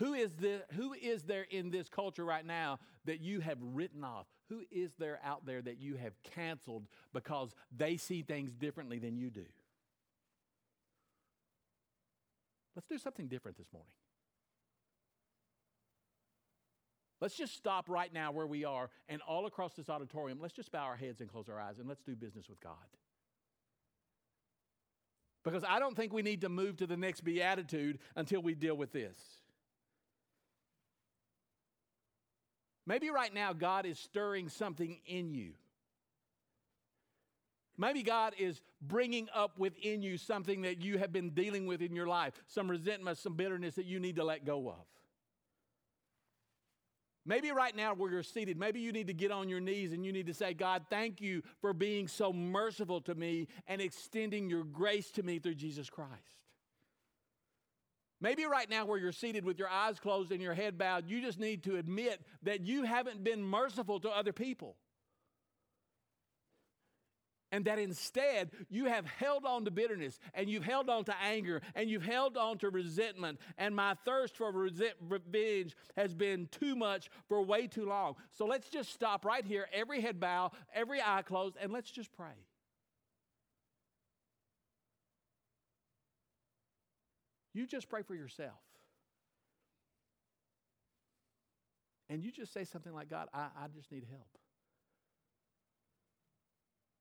Who 0.00 0.14
is, 0.14 0.32
the, 0.36 0.62
who 0.72 0.94
is 0.94 1.24
there 1.24 1.46
in 1.50 1.70
this 1.70 1.90
culture 1.90 2.24
right 2.24 2.44
now 2.44 2.78
that 3.04 3.20
you 3.20 3.40
have 3.40 3.58
written 3.60 4.02
off? 4.02 4.26
Who 4.48 4.62
is 4.70 4.92
there 4.98 5.20
out 5.22 5.44
there 5.44 5.60
that 5.60 5.78
you 5.78 5.96
have 5.96 6.14
canceled 6.22 6.86
because 7.12 7.54
they 7.76 7.98
see 7.98 8.22
things 8.22 8.54
differently 8.54 8.98
than 8.98 9.18
you 9.18 9.28
do? 9.28 9.44
Let's 12.74 12.88
do 12.88 12.96
something 12.96 13.28
different 13.28 13.58
this 13.58 13.66
morning. 13.74 13.92
Let's 17.20 17.36
just 17.36 17.54
stop 17.54 17.90
right 17.90 18.10
now 18.10 18.32
where 18.32 18.46
we 18.46 18.64
are 18.64 18.88
and 19.06 19.20
all 19.28 19.44
across 19.44 19.74
this 19.74 19.90
auditorium, 19.90 20.38
let's 20.40 20.54
just 20.54 20.72
bow 20.72 20.84
our 20.84 20.96
heads 20.96 21.20
and 21.20 21.30
close 21.30 21.50
our 21.50 21.60
eyes 21.60 21.78
and 21.78 21.86
let's 21.86 22.02
do 22.02 22.16
business 22.16 22.48
with 22.48 22.58
God. 22.60 22.72
Because 25.44 25.62
I 25.62 25.78
don't 25.78 25.94
think 25.94 26.14
we 26.14 26.22
need 26.22 26.40
to 26.40 26.48
move 26.48 26.78
to 26.78 26.86
the 26.86 26.96
next 26.96 27.20
beatitude 27.20 27.98
until 28.16 28.40
we 28.40 28.54
deal 28.54 28.74
with 28.74 28.92
this. 28.92 29.39
Maybe 32.90 33.08
right 33.08 33.32
now 33.32 33.52
God 33.52 33.86
is 33.86 34.00
stirring 34.00 34.48
something 34.48 34.98
in 35.06 35.32
you. 35.32 35.52
Maybe 37.78 38.02
God 38.02 38.34
is 38.36 38.60
bringing 38.82 39.28
up 39.32 39.56
within 39.60 40.02
you 40.02 40.18
something 40.18 40.62
that 40.62 40.82
you 40.82 40.98
have 40.98 41.12
been 41.12 41.30
dealing 41.30 41.66
with 41.66 41.82
in 41.82 41.94
your 41.94 42.08
life, 42.08 42.34
some 42.48 42.68
resentment, 42.68 43.18
some 43.18 43.34
bitterness 43.34 43.76
that 43.76 43.86
you 43.86 44.00
need 44.00 44.16
to 44.16 44.24
let 44.24 44.44
go 44.44 44.68
of. 44.70 44.84
Maybe 47.24 47.52
right 47.52 47.76
now 47.76 47.94
where 47.94 48.10
you're 48.10 48.24
seated, 48.24 48.58
maybe 48.58 48.80
you 48.80 48.90
need 48.90 49.06
to 49.06 49.14
get 49.14 49.30
on 49.30 49.48
your 49.48 49.60
knees 49.60 49.92
and 49.92 50.04
you 50.04 50.12
need 50.12 50.26
to 50.26 50.34
say, 50.34 50.52
God, 50.52 50.82
thank 50.90 51.20
you 51.20 51.44
for 51.60 51.72
being 51.72 52.08
so 52.08 52.32
merciful 52.32 53.00
to 53.02 53.14
me 53.14 53.46
and 53.68 53.80
extending 53.80 54.50
your 54.50 54.64
grace 54.64 55.12
to 55.12 55.22
me 55.22 55.38
through 55.38 55.54
Jesus 55.54 55.88
Christ. 55.88 56.39
Maybe 58.20 58.44
right 58.44 58.68
now, 58.68 58.84
where 58.84 58.98
you're 58.98 59.12
seated 59.12 59.44
with 59.44 59.58
your 59.58 59.68
eyes 59.68 59.98
closed 59.98 60.30
and 60.30 60.42
your 60.42 60.54
head 60.54 60.76
bowed, 60.76 61.08
you 61.08 61.22
just 61.22 61.38
need 61.38 61.62
to 61.64 61.76
admit 61.76 62.20
that 62.42 62.60
you 62.60 62.82
haven't 62.82 63.24
been 63.24 63.42
merciful 63.42 63.98
to 64.00 64.10
other 64.10 64.32
people. 64.32 64.76
And 67.52 67.64
that 67.64 67.80
instead, 67.80 68.50
you 68.68 68.84
have 68.84 69.06
held 69.06 69.44
on 69.44 69.64
to 69.64 69.72
bitterness 69.72 70.20
and 70.34 70.48
you've 70.48 70.64
held 70.64 70.88
on 70.88 71.04
to 71.06 71.14
anger 71.20 71.62
and 71.74 71.90
you've 71.90 72.04
held 72.04 72.36
on 72.36 72.58
to 72.58 72.70
resentment. 72.70 73.40
And 73.58 73.74
my 73.74 73.94
thirst 74.04 74.36
for 74.36 74.52
revenge 74.52 75.74
has 75.96 76.14
been 76.14 76.46
too 76.52 76.76
much 76.76 77.10
for 77.28 77.42
way 77.42 77.66
too 77.66 77.86
long. 77.86 78.14
So 78.30 78.46
let's 78.46 78.68
just 78.68 78.92
stop 78.92 79.24
right 79.24 79.44
here, 79.44 79.66
every 79.72 80.00
head 80.00 80.20
bow, 80.20 80.52
every 80.72 81.00
eye 81.00 81.22
closed, 81.22 81.56
and 81.60 81.72
let's 81.72 81.90
just 81.90 82.12
pray. 82.12 82.36
You 87.52 87.66
just 87.66 87.88
pray 87.88 88.02
for 88.02 88.14
yourself. 88.14 88.58
And 92.08 92.22
you 92.22 92.32
just 92.32 92.52
say 92.52 92.64
something 92.64 92.92
like, 92.92 93.08
God, 93.08 93.28
I, 93.32 93.48
I 93.56 93.68
just 93.74 93.90
need 93.92 94.04
help. 94.10 94.38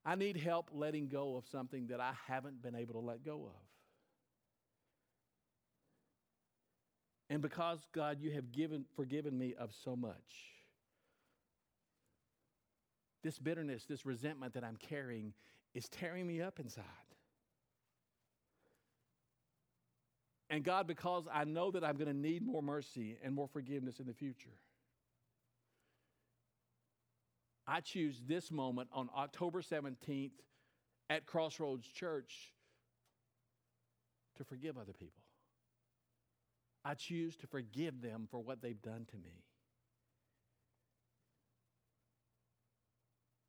I 0.06 0.16
need 0.16 0.38
help 0.38 0.70
letting 0.74 1.08
go 1.08 1.36
of 1.36 1.46
something 1.52 1.88
that 1.88 2.00
I 2.00 2.14
haven't 2.28 2.62
been 2.62 2.76
able 2.76 2.94
to 2.94 3.00
let 3.00 3.24
go 3.24 3.46
of. 3.46 3.70
And 7.30 7.42
because, 7.42 7.80
God, 7.94 8.20
you 8.20 8.32
have 8.32 8.52
given, 8.52 8.86
forgiven 8.96 9.38
me 9.38 9.54
of 9.54 9.72
so 9.84 9.96
much, 9.96 10.16
this 13.24 13.38
bitterness, 13.38 13.86
this 13.86 14.06
resentment 14.06 14.54
that 14.54 14.64
I'm 14.64 14.78
carrying 14.78 15.34
is 15.74 15.88
tearing 15.90 16.26
me 16.26 16.42
up 16.42 16.60
inside. 16.60 16.84
And 20.50 20.64
God, 20.64 20.88
because 20.88 21.26
I 21.32 21.44
know 21.44 21.70
that 21.72 21.84
I'm 21.84 21.96
going 21.96 22.08
to 22.08 22.18
need 22.18 22.44
more 22.44 22.64
mercy 22.64 23.18
and 23.24 23.36
more 23.36 23.48
forgiveness 23.48 24.00
in 24.00 24.08
the 24.08 24.14
future, 24.14 24.58
I 27.68 27.82
choose 27.82 28.20
this 28.28 28.52
moment 28.52 28.90
on 28.92 29.10
October 29.16 29.62
17th 29.62 30.32
at 31.10 31.28
Crossroads 31.28 31.88
Church 31.88 32.52
to 34.38 34.44
forgive 34.44 34.76
other 34.76 34.94
people. 34.94 35.22
I 36.84 36.96
choose 36.96 37.36
to 37.38 37.48
forgive 37.48 38.02
them 38.02 38.28
for 38.32 38.40
what 38.40 38.62
they've 38.62 38.82
done 38.82 39.06
to 39.12 39.18
me. 39.18 39.44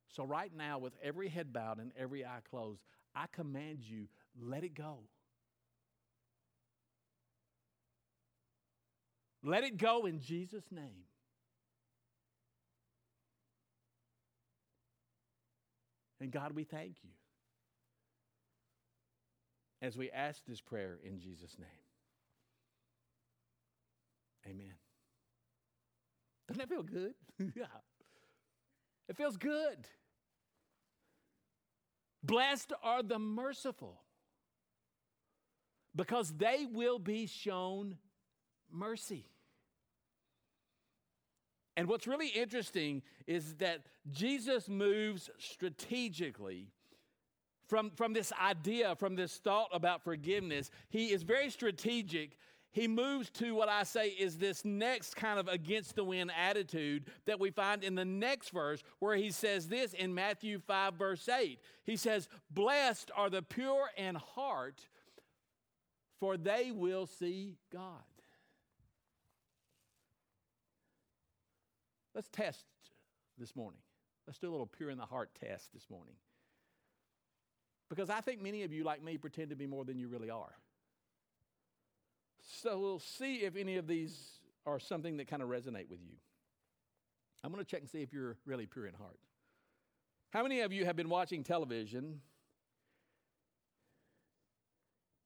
So, 0.09 0.25
right 0.25 0.51
now, 0.55 0.79
with 0.79 0.93
every 1.03 1.29
head 1.29 1.53
bowed 1.53 1.79
and 1.79 1.93
every 1.97 2.25
eye 2.25 2.41
closed, 2.51 2.83
I 3.15 3.27
command 3.33 3.79
you, 3.81 4.09
let 4.39 4.65
it 4.65 4.75
go. 4.75 4.99
Let 9.43 9.65
it 9.65 9.79
go 9.79 10.07
in 10.07 10.21
Jesus' 10.21 10.65
name. 10.71 11.05
And 16.21 16.31
God, 16.31 16.53
we 16.53 16.65
thank 16.65 16.97
you 17.03 17.11
as 19.81 19.97
we 19.97 20.11
ask 20.11 20.43
this 20.47 20.61
prayer 20.61 20.99
in 21.03 21.19
Jesus' 21.19 21.57
name. 21.59 21.69
Amen. 24.47 24.75
Doesn't 26.47 26.59
that 26.61 26.69
feel 26.69 26.83
good? 26.83 27.15
yeah. 27.57 27.65
It 29.09 29.17
feels 29.17 29.37
good. 29.37 29.87
Blessed 32.23 32.73
are 32.83 33.03
the 33.03 33.19
merciful 33.19 34.03
because 35.97 36.33
they 36.37 36.67
will 36.71 36.99
be 36.99 37.27
shown 37.27 37.97
mercy. 38.71 39.30
And 41.77 41.89
what's 41.89 42.07
really 42.07 42.29
interesting 42.29 43.03
is 43.27 43.55
that 43.55 43.81
Jesus 44.11 44.69
moves 44.69 45.31
strategically 45.39 46.69
from, 47.71 47.93
from 47.93 48.13
this 48.13 48.33
idea, 48.33 48.97
from 48.97 49.15
this 49.15 49.37
thought 49.37 49.69
about 49.73 50.03
forgiveness. 50.03 50.71
He 50.89 51.13
is 51.13 51.23
very 51.23 51.51
strategic. 51.51 52.37
He 52.73 52.89
moves 52.89 53.31
to 53.31 53.55
what 53.55 53.69
I 53.69 53.85
say 53.85 54.09
is 54.09 54.39
this 54.39 54.65
next 54.65 55.15
kind 55.15 55.39
of 55.39 55.47
against 55.47 55.95
the 55.95 56.05
wind 56.05 56.33
attitude 56.37 57.05
that 57.27 57.39
we 57.39 57.51
find 57.51 57.85
in 57.85 57.95
the 57.95 58.05
next 58.05 58.51
verse, 58.51 58.83
where 58.99 59.17
he 59.17 59.31
says 59.31 59.69
this 59.69 59.93
in 59.93 60.13
Matthew 60.13 60.59
5, 60.59 60.95
verse 60.95 61.29
8. 61.29 61.61
He 61.85 61.97
says, 61.97 62.29
Blessed 62.51 63.13
are 63.17 63.31
the 63.31 63.43
pure 63.43 63.89
in 63.97 64.17
heart, 64.17 64.81
for 66.19 66.37
they 66.37 66.73
will 66.73 67.07
see 67.07 67.57
God. 67.73 68.03
Let's 72.15 72.29
test 72.29 72.65
this 73.39 73.55
morning. 73.55 73.81
Let's 74.27 74.39
do 74.39 74.49
a 74.49 74.53
little 74.53 74.67
pure 74.67 74.91
in 74.91 74.99
the 74.99 75.07
heart 75.07 75.31
test 75.41 75.73
this 75.73 75.89
morning. 75.91 76.15
Because 77.89 78.11
I 78.11 78.21
think 78.21 78.43
many 78.43 78.63
of 78.63 78.73
you, 78.73 78.85
like 78.85 79.03
me, 79.03 79.19
pretend 79.19 79.51
to 79.51 79.57
be 79.57 79.67
more 79.67 79.85
than 79.85 79.99
you 79.99 80.09
really 80.09 80.31
are. 80.31 80.55
So 82.63 82.79
we'll 82.79 83.01
see 83.01 83.39
if 83.39 83.57
any 83.57 83.77
of 83.77 83.87
these 83.87 84.41
are 84.67 84.79
something 84.79 85.17
that 85.17 85.29
kind 85.29 85.43
of 85.43 85.49
resonate 85.49 85.89
with 85.89 86.01
you. 86.03 86.15
I'm 87.43 87.53
going 87.53 87.65
to 87.65 87.69
check 87.69 87.81
and 87.81 87.89
see 87.89 88.03
if 88.03 88.13
you're 88.13 88.37
really 88.45 88.67
pure 88.67 88.87
in 88.87 88.95
heart. 88.95 89.19
How 90.31 90.43
many 90.43 90.61
of 90.61 90.73
you 90.73 90.85
have 90.85 90.95
been 90.95 91.09
watching 91.09 91.43
television? 91.43 92.21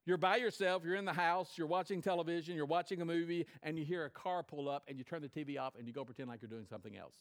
You're 0.07 0.19
by 0.19 0.37
yourself, 0.37 0.83
you're 0.85 0.97
in 0.97 1.07
the 1.07 1.13
house, 1.15 1.53
you're 1.57 1.67
watching 1.67 2.03
television, 2.03 2.57
you're 2.57 2.67
watching 2.67 3.01
a 3.01 3.05
movie, 3.07 3.47
and 3.63 3.79
you 3.79 3.85
hear 3.85 4.05
a 4.05 4.11
car 4.11 4.43
pull 4.43 4.69
up, 4.69 4.85
and 4.87 4.99
you 4.99 5.05
turn 5.05 5.23
the 5.23 5.29
TV 5.29 5.59
off 5.59 5.75
and 5.79 5.87
you 5.87 5.95
go 5.95 6.05
pretend 6.05 6.29
like 6.29 6.43
you're 6.43 6.51
doing 6.51 6.67
something 6.67 6.97
else. 6.97 7.15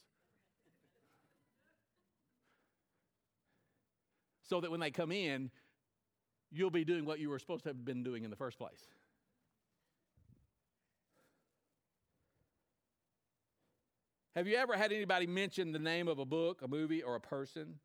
so 4.43 4.62
that 4.62 4.69
when 4.69 4.80
they 4.80 4.91
come 4.91 5.12
in, 5.12 5.50
you'll 6.52 6.69
be 6.69 6.86
doing 6.86 7.06
what 7.06 7.19
you 7.19 7.30
were 7.30 7.39
supposed 7.39 7.63
to 7.63 7.69
have 7.69 7.84
been 7.84 8.04
doing 8.04 8.24
in 8.24 8.30
the 8.30 8.36
first 8.36 8.58
place. 8.58 8.88
Have 14.36 14.48
you 14.48 14.56
ever 14.56 14.76
had 14.76 14.91
anybody 14.91 15.28
mention 15.28 15.72
the 15.72 15.80
name 15.80 16.08
of 16.08 16.19
a 16.19 16.26
book, 16.26 16.62
a 16.62 16.67
movie, 16.67 17.02
or 17.02 17.15
a 17.15 17.19
person? 17.19 17.80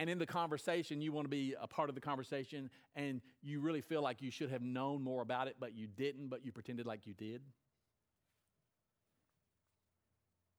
And 0.00 0.08
in 0.08 0.18
the 0.18 0.26
conversation, 0.26 1.02
you 1.02 1.12
want 1.12 1.26
to 1.26 1.28
be 1.28 1.54
a 1.60 1.66
part 1.66 1.90
of 1.90 1.94
the 1.94 2.00
conversation, 2.00 2.70
and 2.96 3.20
you 3.42 3.60
really 3.60 3.82
feel 3.82 4.00
like 4.00 4.22
you 4.22 4.30
should 4.30 4.48
have 4.50 4.62
known 4.62 5.04
more 5.04 5.20
about 5.20 5.46
it, 5.46 5.56
but 5.60 5.76
you 5.76 5.86
didn't, 5.86 6.28
but 6.28 6.42
you 6.42 6.52
pretended 6.52 6.86
like 6.86 7.06
you 7.06 7.12
did? 7.12 7.42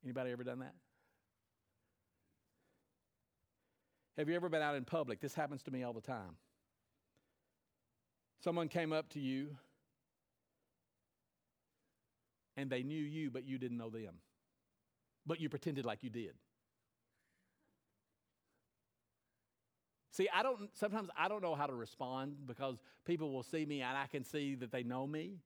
Anybody 0.03 0.31
ever 0.31 0.43
done 0.43 0.59
that? 0.59 0.75
Have 4.15 4.29
you 4.29 4.35
ever 4.35 4.47
been 4.47 4.61
out 4.61 4.75
in 4.75 4.85
public? 4.85 5.19
This 5.19 5.33
happens 5.33 5.63
to 5.63 5.71
me 5.71 5.81
all 5.81 5.93
the 5.93 6.01
time. 6.01 6.37
Someone 8.43 8.67
came 8.67 8.93
up 8.93 9.09
to 9.09 9.19
you 9.19 9.57
and 12.57 12.69
they 12.69 12.83
knew 12.83 13.03
you, 13.03 13.31
but 13.31 13.43
you 13.43 13.57
didn't 13.57 13.77
know 13.77 13.89
them. 13.89 14.15
But 15.25 15.39
you 15.39 15.49
pretended 15.49 15.83
like 15.83 16.03
you 16.03 16.11
did. 16.11 16.33
See, 20.21 20.29
I 20.31 20.43
don't 20.43 20.69
sometimes 20.77 21.09
I 21.17 21.27
don't 21.27 21.41
know 21.41 21.55
how 21.55 21.65
to 21.65 21.73
respond 21.73 22.35
because 22.45 22.77
people 23.05 23.31
will 23.31 23.41
see 23.41 23.65
me 23.65 23.81
and 23.81 23.97
I 23.97 24.05
can 24.05 24.23
see 24.23 24.53
that 24.55 24.71
they 24.71 24.83
know 24.83 25.07
me. 25.07 25.37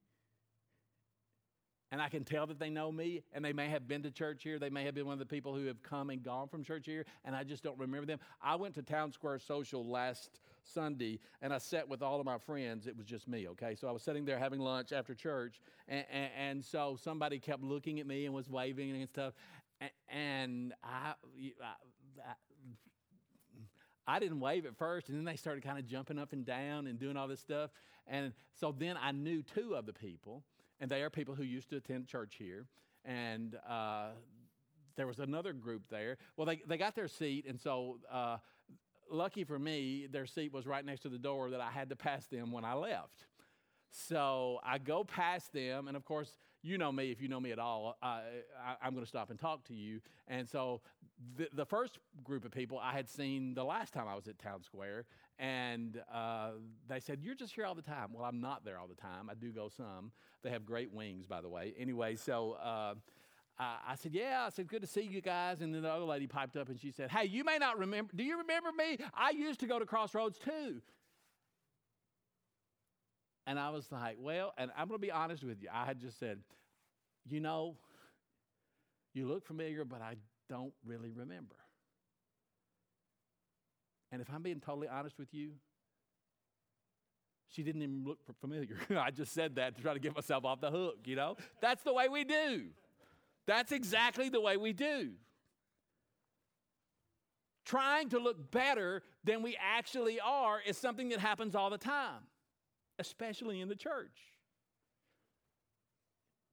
And 1.94 2.02
I 2.02 2.10
can 2.10 2.26
tell 2.26 2.46
that 2.48 2.60
they 2.60 2.70
know 2.70 2.92
me, 2.92 3.22
and 3.32 3.46
they 3.46 3.54
may 3.54 3.70
have 3.70 3.88
been 3.88 4.04
to 4.04 4.12
church 4.12 4.44
here. 4.44 4.60
They 4.60 4.72
may 4.72 4.84
have 4.84 4.96
been 4.96 5.06
one 5.06 5.14
of 5.14 5.20
the 5.20 5.26
people 5.26 5.56
who 5.56 5.66
have 5.68 5.82
come 5.82 6.10
and 6.10 6.22
gone 6.22 6.50
from 6.50 6.62
church 6.62 6.88
here, 6.88 7.06
and 7.24 7.34
I 7.34 7.44
just 7.44 7.64
don't 7.64 7.78
remember 7.78 8.06
them. 8.08 8.20
I 8.42 8.56
went 8.56 8.74
to 8.76 8.82
Town 8.82 9.14
Square 9.14 9.40
Social 9.40 9.86
last 9.86 10.42
Sunday, 10.64 11.20
and 11.42 11.54
I 11.54 11.60
sat 11.60 11.88
with 11.88 12.02
all 12.02 12.20
of 12.20 12.26
my 12.26 12.40
friends. 12.40 12.88
It 12.88 12.98
was 12.98 13.06
just 13.06 13.30
me, 13.30 13.48
okay? 13.50 13.76
So 13.76 13.88
I 13.88 13.92
was 13.92 14.02
sitting 14.02 14.26
there 14.26 14.40
having 14.40 14.60
lunch 14.60 14.92
after 14.92 15.14
church, 15.14 15.62
and, 15.88 16.04
and, 16.12 16.32
and 16.38 16.66
so 16.66 16.98
somebody 17.02 17.40
kept 17.40 17.64
looking 17.64 18.00
at 18.02 18.08
me 18.08 18.26
and 18.26 18.34
was 18.34 18.50
waving 18.50 18.92
and 18.92 19.08
stuff. 19.08 19.34
And 20.10 20.74
I, 20.84 21.14
I, 21.64 21.74
I 24.08 24.20
didn't 24.20 24.40
wave 24.40 24.66
at 24.66 24.78
first, 24.78 25.10
and 25.10 25.18
then 25.18 25.26
they 25.26 25.36
started 25.36 25.64
kind 25.64 25.80
of 25.80 25.86
jumping 25.86 26.20
up 26.20 26.34
and 26.34 26.46
down 26.46 26.88
and 26.88 27.00
doing 27.00 27.18
all 27.18 27.28
this 27.28 27.40
stuff. 27.40 27.72
And 28.08 28.34
so 28.54 28.74
then 28.78 28.98
I 29.02 29.12
knew 29.12 29.42
two 29.42 29.76
of 29.76 29.86
the 29.86 29.94
people, 29.94 30.44
and 30.80 30.90
they 30.90 31.02
are 31.02 31.10
people 31.10 31.34
who 31.36 31.44
used 31.44 31.70
to 31.72 31.78
attend 31.78 32.08
church 32.08 32.36
here. 32.38 32.68
And 33.04 33.58
uh, 33.68 34.10
there 34.96 35.08
was 35.08 35.20
another 35.20 35.54
group 35.54 35.84
there. 35.90 36.18
Well, 36.38 36.46
they, 36.46 36.62
they 36.68 36.78
got 36.78 36.96
their 36.96 37.08
seat, 37.08 37.46
and 37.48 37.60
so 37.60 37.98
uh, 38.12 38.38
lucky 39.10 39.44
for 39.44 39.58
me, 39.58 40.08
their 40.12 40.26
seat 40.26 40.54
was 40.54 40.66
right 40.66 40.86
next 40.86 41.02
to 41.02 41.10
the 41.10 41.18
door 41.18 41.50
that 41.50 41.62
I 41.62 41.72
had 41.72 41.90
to 41.90 41.96
pass 41.96 42.28
them 42.28 42.52
when 42.52 42.66
I 42.66 42.74
left. 42.74 43.26
So 44.08 44.60
I 44.64 44.78
go 44.78 45.06
past 45.06 45.54
them, 45.54 45.88
and 45.88 45.96
of 45.96 46.04
course, 46.04 46.38
you 46.62 46.78
know 46.78 46.92
me. 46.92 47.12
If 47.12 47.22
you 47.22 47.30
know 47.30 47.40
me 47.40 47.52
at 47.52 47.60
all, 47.60 47.96
I, 48.02 48.22
am 48.84 48.94
going 48.94 49.06
to 49.06 49.10
stop 49.10 49.30
and 49.30 49.40
talk 49.40 49.64
to 49.66 49.74
you. 49.74 50.02
And 50.28 50.50
so 50.50 50.82
the, 51.38 51.48
the, 51.54 51.66
first 51.66 52.00
group 52.24 52.44
of 52.44 52.52
people 52.52 52.78
I 52.78 52.92
had 52.92 53.08
seen 53.08 53.54
the 53.54 53.64
last 53.64 53.94
time 53.94 54.06
I 54.08 54.16
was 54.16 54.28
at 54.28 54.38
Town 54.38 54.64
Square, 54.64 55.06
and 55.40 56.02
uh, 56.14 56.52
they 56.90 57.00
said, 57.00 57.20
You're 57.22 57.36
just 57.36 57.56
here 57.56 57.66
all 57.66 57.76
the 57.76 57.82
time. 57.82 58.10
Well, 58.14 58.26
I'm 58.26 58.42
not 58.42 58.66
there 58.66 58.78
all 58.78 58.88
the 58.88 58.96
time. 58.96 59.30
I 59.30 59.34
do 59.34 59.52
go 59.52 59.70
some. 59.70 60.12
They 60.44 60.50
have 60.50 60.66
great 60.66 60.92
wings, 60.92 61.26
by 61.26 61.40
the 61.42 61.50
way. 61.50 61.74
Anyway, 61.80 62.16
so. 62.16 62.58
Uh, 62.62 62.96
I 63.58 63.96
said, 63.96 64.14
Yeah. 64.14 64.44
I 64.46 64.50
said, 64.50 64.68
Good 64.68 64.82
to 64.82 64.88
see 64.88 65.04
you 65.04 65.22
guys. 65.22 65.62
And 65.62 65.74
then 65.74 65.84
the 65.84 65.90
other 65.90 66.04
lady 66.04 66.28
piped 66.28 66.58
up 66.58 66.68
and 66.68 66.78
she 66.78 66.92
said, 66.92 67.10
Hey, 67.10 67.24
you 67.24 67.46
may 67.46 67.58
not 67.58 67.80
remember. 67.80 68.12
Do 68.14 68.26
you 68.26 68.40
remember 68.40 68.74
me? 68.74 68.98
I 69.14 69.30
used 69.30 69.62
to 69.62 69.66
go 69.66 69.80
to 69.80 69.86
Crossroads 69.86 70.38
too. 70.38 70.82
And 73.48 73.60
I 73.60 73.70
was 73.70 73.92
like, 73.92 74.18
well, 74.20 74.54
and 74.58 74.72
I'm 74.78 74.88
going 74.88 75.00
to 75.00 75.06
be 75.06 75.12
honest 75.12 75.44
with 75.44 75.62
you. 75.62 75.70
I 75.72 75.86
had 75.86 76.00
just 76.00 76.20
said, 76.20 76.40
you 77.30 77.40
know, 77.40 77.76
you 79.14 79.28
look 79.28 79.46
familiar, 79.46 79.86
but 79.86 80.02
I 80.02 80.16
don't 80.50 80.74
really 80.86 81.12
remember. 81.12 81.56
And 84.12 84.22
if 84.22 84.30
I'm 84.34 84.42
being 84.42 84.60
totally 84.60 84.88
honest 84.88 85.18
with 85.20 85.34
you, 85.34 85.52
she 87.50 87.64
didn't 87.64 87.84
even 87.84 88.04
look 88.06 88.20
familiar. 88.42 88.78
I 89.00 89.12
just 89.12 89.34
said 89.34 89.56
that 89.56 89.76
to 89.76 89.82
try 89.82 89.94
to 89.94 90.00
get 90.00 90.16
myself 90.16 90.44
off 90.44 90.60
the 90.60 90.72
hook, 90.72 90.98
you 91.06 91.16
know? 91.16 91.38
That's 91.62 91.84
the 91.84 91.94
way 91.94 92.10
we 92.10 92.24
do. 92.24 92.66
That's 93.46 93.72
exactly 93.72 94.30
the 94.30 94.42
way 94.42 94.58
we 94.58 94.74
do. 94.74 95.12
Trying 97.66 98.10
to 98.10 98.20
look 98.20 98.52
better 98.52 99.04
than 99.24 99.42
we 99.42 99.58
actually 99.60 100.20
are 100.20 100.60
is 100.66 100.78
something 100.78 101.10
that 101.10 101.20
happens 101.20 101.56
all 101.56 101.70
the 101.70 101.78
time 101.78 102.22
especially 103.00 103.62
in 103.62 103.70
the 103.70 103.76
church. 103.76 104.18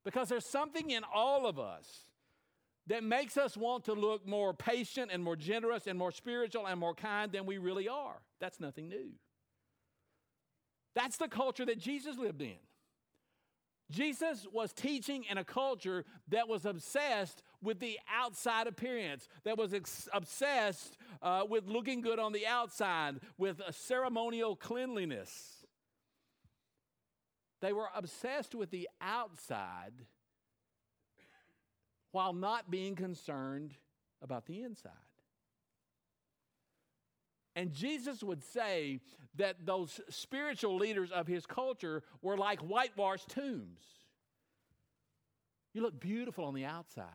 Because 0.04 0.28
there's 0.28 0.46
something 0.46 0.90
in 0.90 1.02
all 1.14 1.46
of 1.46 1.58
us 1.58 1.86
that 2.88 3.04
makes 3.04 3.36
us 3.36 3.56
want 3.56 3.84
to 3.84 3.92
look 3.92 4.26
more 4.26 4.52
patient 4.52 5.10
and 5.12 5.22
more 5.22 5.36
generous 5.36 5.86
and 5.86 5.98
more 5.98 6.10
spiritual 6.10 6.66
and 6.66 6.80
more 6.80 6.94
kind 6.94 7.30
than 7.30 7.46
we 7.46 7.58
really 7.58 7.88
are. 7.88 8.20
That's 8.40 8.58
nothing 8.58 8.88
new. 8.88 9.10
That's 10.94 11.16
the 11.16 11.28
culture 11.28 11.64
that 11.64 11.78
Jesus 11.78 12.18
lived 12.18 12.42
in. 12.42 12.58
Jesus 13.90 14.46
was 14.52 14.72
teaching 14.72 15.24
in 15.30 15.38
a 15.38 15.44
culture 15.44 16.04
that 16.28 16.48
was 16.48 16.64
obsessed 16.64 17.42
with 17.62 17.78
the 17.78 17.98
outside 18.10 18.66
appearance, 18.66 19.28
that 19.44 19.58
was 19.58 19.74
ex- 19.74 20.08
obsessed 20.12 20.96
uh, 21.20 21.44
with 21.48 21.66
looking 21.66 22.00
good 22.00 22.18
on 22.18 22.32
the 22.32 22.46
outside, 22.46 23.20
with 23.36 23.60
ceremonial 23.70 24.56
cleanliness. 24.56 25.61
They 27.62 27.72
were 27.72 27.88
obsessed 27.94 28.56
with 28.56 28.70
the 28.70 28.88
outside 29.00 29.92
while 32.10 32.32
not 32.32 32.70
being 32.70 32.96
concerned 32.96 33.74
about 34.20 34.46
the 34.46 34.62
inside. 34.62 34.92
And 37.54 37.72
Jesus 37.72 38.22
would 38.22 38.42
say 38.42 38.98
that 39.36 39.64
those 39.64 40.00
spiritual 40.08 40.76
leaders 40.76 41.12
of 41.12 41.28
his 41.28 41.46
culture 41.46 42.02
were 42.20 42.36
like 42.36 42.58
whitewashed 42.60 43.28
tombs. 43.28 43.84
You 45.72 45.82
look 45.82 46.00
beautiful 46.00 46.46
on 46.46 46.54
the 46.54 46.64
outside, 46.64 47.06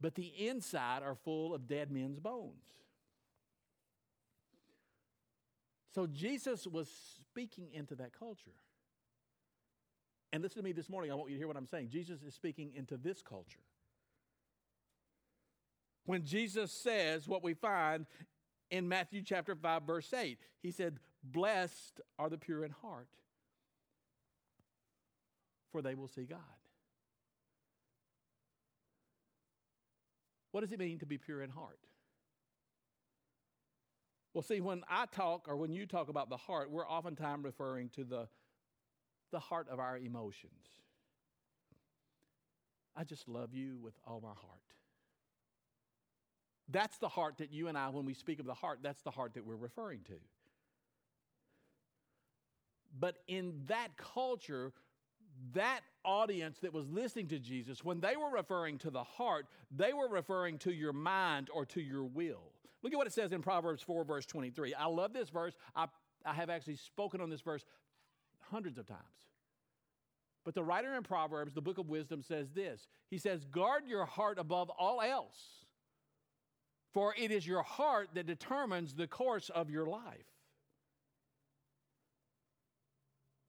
but 0.00 0.14
the 0.14 0.32
inside 0.38 1.02
are 1.02 1.14
full 1.14 1.54
of 1.54 1.68
dead 1.68 1.92
men's 1.92 2.18
bones. 2.18 2.64
So 5.94 6.06
Jesus 6.06 6.66
was 6.66 6.88
speaking 7.18 7.68
into 7.72 7.94
that 7.96 8.12
culture. 8.16 8.54
And 10.32 10.42
listen 10.42 10.58
to 10.58 10.64
me 10.64 10.72
this 10.72 10.88
morning, 10.88 11.10
I 11.10 11.14
want 11.14 11.30
you 11.30 11.36
to 11.36 11.40
hear 11.40 11.48
what 11.48 11.56
I'm 11.56 11.66
saying. 11.66 11.88
Jesus 11.88 12.22
is 12.22 12.34
speaking 12.34 12.72
into 12.76 12.96
this 12.96 13.20
culture. 13.22 13.64
When 16.06 16.24
Jesus 16.24 16.70
says 16.72 17.26
what 17.26 17.42
we 17.42 17.54
find 17.54 18.06
in 18.70 18.88
Matthew 18.88 19.22
chapter 19.22 19.56
5, 19.56 19.82
verse 19.82 20.12
8, 20.14 20.38
he 20.62 20.70
said, 20.70 20.98
Blessed 21.24 22.00
are 22.18 22.30
the 22.30 22.38
pure 22.38 22.64
in 22.64 22.70
heart, 22.70 23.08
for 25.72 25.82
they 25.82 25.94
will 25.94 26.08
see 26.08 26.24
God. 26.24 26.38
What 30.52 30.62
does 30.62 30.72
it 30.72 30.78
mean 30.78 30.98
to 31.00 31.06
be 31.06 31.18
pure 31.18 31.42
in 31.42 31.50
heart? 31.50 31.78
Well, 34.32 34.42
see, 34.42 34.60
when 34.60 34.82
I 34.88 35.06
talk 35.06 35.46
or 35.48 35.56
when 35.56 35.72
you 35.72 35.86
talk 35.86 36.08
about 36.08 36.30
the 36.30 36.36
heart, 36.36 36.70
we're 36.70 36.86
oftentimes 36.86 37.44
referring 37.44 37.88
to 37.90 38.04
the, 38.04 38.28
the 39.32 39.40
heart 39.40 39.68
of 39.68 39.80
our 39.80 39.98
emotions. 39.98 40.68
I 42.96 43.04
just 43.04 43.28
love 43.28 43.54
you 43.54 43.78
with 43.82 43.94
all 44.06 44.20
my 44.20 44.28
heart. 44.28 44.60
That's 46.68 46.98
the 46.98 47.08
heart 47.08 47.38
that 47.38 47.52
you 47.52 47.66
and 47.66 47.76
I, 47.76 47.88
when 47.88 48.04
we 48.04 48.14
speak 48.14 48.38
of 48.38 48.46
the 48.46 48.54
heart, 48.54 48.78
that's 48.82 49.02
the 49.02 49.10
heart 49.10 49.34
that 49.34 49.44
we're 49.44 49.56
referring 49.56 50.00
to. 50.04 50.14
But 52.98 53.16
in 53.26 53.62
that 53.66 53.96
culture, 53.96 54.72
that 55.54 55.80
audience 56.04 56.58
that 56.58 56.72
was 56.72 56.88
listening 56.88 57.28
to 57.28 57.38
Jesus, 57.38 57.84
when 57.84 58.00
they 58.00 58.16
were 58.16 58.30
referring 58.30 58.78
to 58.78 58.90
the 58.90 59.02
heart, 59.02 59.46
they 59.74 59.92
were 59.92 60.08
referring 60.08 60.58
to 60.58 60.72
your 60.72 60.92
mind 60.92 61.48
or 61.52 61.64
to 61.66 61.80
your 61.80 62.04
will. 62.04 62.49
Look 62.82 62.92
at 62.92 62.96
what 62.96 63.06
it 63.06 63.12
says 63.12 63.32
in 63.32 63.42
Proverbs 63.42 63.82
4, 63.82 64.04
verse 64.04 64.26
23. 64.26 64.74
I 64.74 64.86
love 64.86 65.12
this 65.12 65.28
verse. 65.28 65.54
I, 65.76 65.86
I 66.24 66.34
have 66.34 66.50
actually 66.50 66.76
spoken 66.76 67.20
on 67.20 67.30
this 67.30 67.40
verse 67.40 67.64
hundreds 68.50 68.78
of 68.78 68.86
times. 68.86 69.00
But 70.44 70.54
the 70.54 70.64
writer 70.64 70.94
in 70.94 71.02
Proverbs, 71.02 71.52
the 71.52 71.60
book 71.60 71.78
of 71.78 71.88
wisdom, 71.88 72.22
says 72.22 72.50
this 72.50 72.88
He 73.10 73.18
says, 73.18 73.44
Guard 73.44 73.84
your 73.86 74.06
heart 74.06 74.38
above 74.38 74.70
all 74.70 75.00
else, 75.00 75.38
for 76.92 77.14
it 77.18 77.30
is 77.30 77.46
your 77.46 77.62
heart 77.62 78.10
that 78.14 78.26
determines 78.26 78.94
the 78.94 79.06
course 79.06 79.50
of 79.50 79.70
your 79.70 79.86
life. 79.86 80.24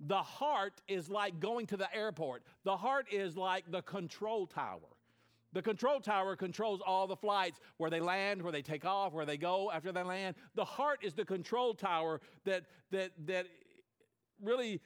The 0.01 0.23
heart 0.23 0.81
is 0.87 1.09
like 1.09 1.39
going 1.39 1.67
to 1.67 1.77
the 1.77 1.93
airport, 1.95 2.43
the 2.63 2.77
heart 2.77 3.07
is 3.11 3.37
like 3.37 3.71
the 3.71 3.81
control 3.81 4.47
tower. 4.47 4.79
The 5.53 5.61
control 5.61 5.99
tower 5.99 6.35
controls 6.35 6.81
all 6.85 7.07
the 7.07 7.15
flights 7.15 7.59
where 7.77 7.89
they 7.89 7.99
land, 7.99 8.41
where 8.41 8.51
they 8.51 8.61
take 8.61 8.85
off, 8.85 9.13
where 9.13 9.25
they 9.25 9.37
go 9.37 9.69
after 9.71 9.91
they 9.91 10.03
land. 10.03 10.35
The 10.55 10.65
heart 10.65 10.99
is 11.03 11.13
the 11.13 11.25
control 11.25 11.73
tower 11.73 12.21
that, 12.45 12.63
that, 12.91 13.11
that 13.25 13.47
really 14.41 14.81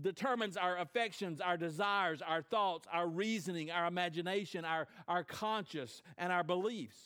determines 0.00 0.56
our 0.56 0.78
affections, 0.78 1.40
our 1.40 1.56
desires, 1.56 2.20
our 2.22 2.42
thoughts, 2.42 2.86
our 2.92 3.08
reasoning, 3.08 3.70
our 3.70 3.86
imagination, 3.86 4.64
our, 4.64 4.88
our 5.06 5.24
conscience, 5.24 6.02
and 6.16 6.32
our 6.32 6.44
beliefs. 6.44 6.98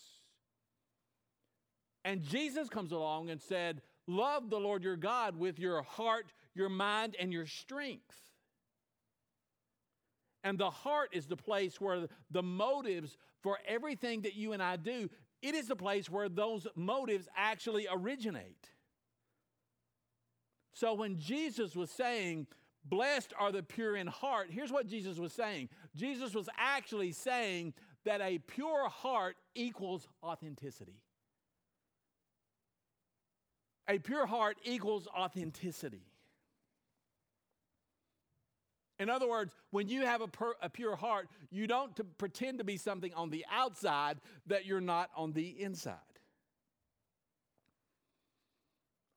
And 2.04 2.22
Jesus 2.22 2.68
comes 2.68 2.92
along 2.92 3.30
and 3.30 3.40
said, 3.40 3.82
Love 4.08 4.50
the 4.50 4.58
Lord 4.58 4.82
your 4.82 4.96
God 4.96 5.36
with 5.36 5.58
your 5.58 5.82
heart, 5.82 6.32
your 6.54 6.68
mind, 6.68 7.14
and 7.20 7.32
your 7.32 7.46
strength. 7.46 8.21
And 10.44 10.58
the 10.58 10.70
heart 10.70 11.10
is 11.12 11.26
the 11.26 11.36
place 11.36 11.80
where 11.80 12.08
the 12.30 12.42
motives 12.42 13.16
for 13.42 13.58
everything 13.66 14.22
that 14.22 14.34
you 14.34 14.52
and 14.52 14.62
I 14.62 14.76
do, 14.76 15.08
it 15.40 15.54
is 15.54 15.68
the 15.68 15.76
place 15.76 16.10
where 16.10 16.28
those 16.28 16.66
motives 16.74 17.28
actually 17.36 17.86
originate. 17.90 18.68
So 20.72 20.94
when 20.94 21.18
Jesus 21.18 21.76
was 21.76 21.90
saying, 21.90 22.46
Blessed 22.84 23.32
are 23.38 23.52
the 23.52 23.62
pure 23.62 23.96
in 23.96 24.08
heart, 24.08 24.48
here's 24.50 24.72
what 24.72 24.88
Jesus 24.88 25.18
was 25.18 25.32
saying. 25.32 25.68
Jesus 25.94 26.34
was 26.34 26.48
actually 26.58 27.12
saying 27.12 27.74
that 28.04 28.20
a 28.20 28.38
pure 28.38 28.88
heart 28.88 29.36
equals 29.54 30.08
authenticity. 30.22 31.00
A 33.88 33.98
pure 33.98 34.26
heart 34.26 34.56
equals 34.64 35.06
authenticity. 35.16 36.11
In 39.02 39.10
other 39.10 39.28
words, 39.28 39.52
when 39.72 39.88
you 39.88 40.06
have 40.06 40.20
a, 40.20 40.28
per, 40.28 40.54
a 40.62 40.70
pure 40.70 40.94
heart, 40.94 41.28
you 41.50 41.66
don't 41.66 41.94
to 41.96 42.04
pretend 42.04 42.58
to 42.58 42.64
be 42.64 42.76
something 42.76 43.12
on 43.14 43.30
the 43.30 43.44
outside 43.50 44.18
that 44.46 44.64
you're 44.64 44.80
not 44.80 45.10
on 45.16 45.32
the 45.32 45.60
inside. 45.60 45.96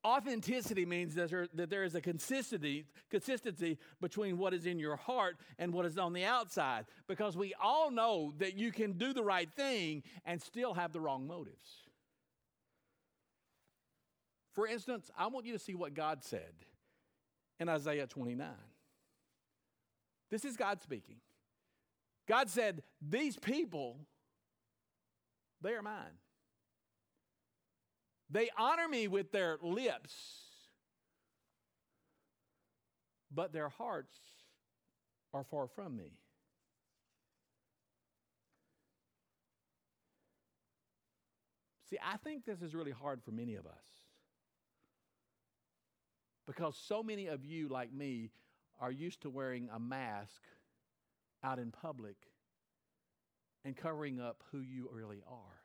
Authenticity 0.03 0.87
means 0.87 1.13
that 1.13 1.29
there, 1.29 1.47
that 1.53 1.69
there 1.69 1.83
is 1.83 1.93
a 1.93 2.01
consistency, 2.01 2.85
consistency 3.11 3.77
between 4.01 4.39
what 4.39 4.55
is 4.55 4.65
in 4.65 4.79
your 4.79 4.95
heart 4.95 5.37
and 5.59 5.71
what 5.71 5.85
is 5.85 5.99
on 5.99 6.13
the 6.13 6.25
outside. 6.25 6.85
Because 7.07 7.37
we 7.37 7.53
all 7.61 7.91
know 7.91 8.33
that 8.39 8.57
you 8.57 8.71
can 8.71 8.93
do 8.93 9.13
the 9.13 9.23
right 9.23 9.51
thing 9.53 10.01
and 10.25 10.41
still 10.41 10.73
have 10.73 10.93
the 10.93 10.99
wrong 10.99 11.27
motives. 11.27 11.83
For 14.53 14.65
instance, 14.65 15.11
I 15.15 15.27
want 15.27 15.45
you 15.45 15.53
to 15.53 15.59
see 15.59 15.75
what 15.75 15.93
God 15.93 16.23
said 16.23 16.53
in 17.59 17.69
Isaiah 17.69 18.07
29. 18.07 18.47
This 20.31 20.45
is 20.45 20.57
God 20.57 20.81
speaking. 20.81 21.17
God 22.27 22.49
said, 22.49 22.83
These 23.01 23.37
people, 23.37 23.99
they 25.61 25.73
are 25.73 25.81
mine. 25.81 26.19
They 28.29 28.49
honor 28.57 28.87
me 28.87 29.07
with 29.07 29.31
their 29.31 29.57
lips, 29.61 30.15
but 33.33 33.53
their 33.53 33.69
hearts 33.69 34.17
are 35.33 35.43
far 35.43 35.67
from 35.67 35.95
me. 35.95 36.17
See, 41.89 41.97
I 42.03 42.17
think 42.17 42.45
this 42.45 42.61
is 42.63 42.73
really 42.73 42.91
hard 42.91 43.21
for 43.23 43.31
many 43.31 43.53
of 43.55 43.67
us 43.67 43.85
because 46.47 46.75
so 46.75 47.03
many 47.03 47.27
of 47.27 47.45
you, 47.45 47.67
like 47.67 47.93
me, 47.93 48.31
are 48.79 48.91
used 48.91 49.21
to 49.21 49.29
wearing 49.29 49.69
a 49.73 49.79
mask 49.79 50.41
out 51.43 51.59
in 51.59 51.71
public 51.71 52.17
and 53.63 53.75
covering 53.75 54.19
up 54.19 54.43
who 54.51 54.59
you 54.59 54.89
really 54.91 55.21
are. 55.27 55.61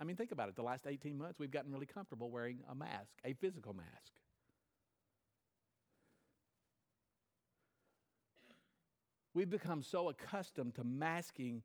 I 0.00 0.04
mean, 0.04 0.16
think 0.16 0.32
about 0.32 0.48
it. 0.48 0.56
The 0.56 0.62
last 0.62 0.86
18 0.86 1.16
months, 1.16 1.38
we've 1.38 1.50
gotten 1.50 1.72
really 1.72 1.86
comfortable 1.86 2.30
wearing 2.30 2.58
a 2.70 2.74
mask, 2.74 3.14
a 3.24 3.32
physical 3.34 3.74
mask. 3.74 4.12
We've 9.32 9.50
become 9.50 9.82
so 9.82 10.08
accustomed 10.08 10.76
to 10.76 10.84
masking 10.84 11.62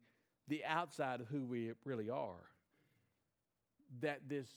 the 0.48 0.64
outside 0.66 1.22
of 1.22 1.28
who 1.28 1.46
we 1.46 1.72
really 1.86 2.10
are 2.10 2.50
that 4.02 4.22
this 4.28 4.48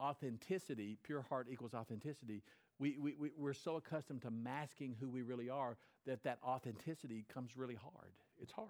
authenticity, 0.00 0.98
pure 1.04 1.22
heart 1.22 1.46
equals 1.50 1.74
authenticity, 1.74 2.42
we, 2.78 2.96
we, 2.98 3.14
we, 3.18 3.30
we're 3.36 3.52
so 3.54 3.76
accustomed 3.76 4.22
to 4.22 4.30
masking 4.30 4.96
who 5.00 5.08
we 5.08 5.22
really 5.22 5.48
are 5.48 5.76
that 6.06 6.22
that 6.24 6.38
authenticity 6.44 7.24
comes 7.32 7.56
really 7.56 7.76
hard. 7.76 8.12
It's 8.40 8.52
hard. 8.52 8.68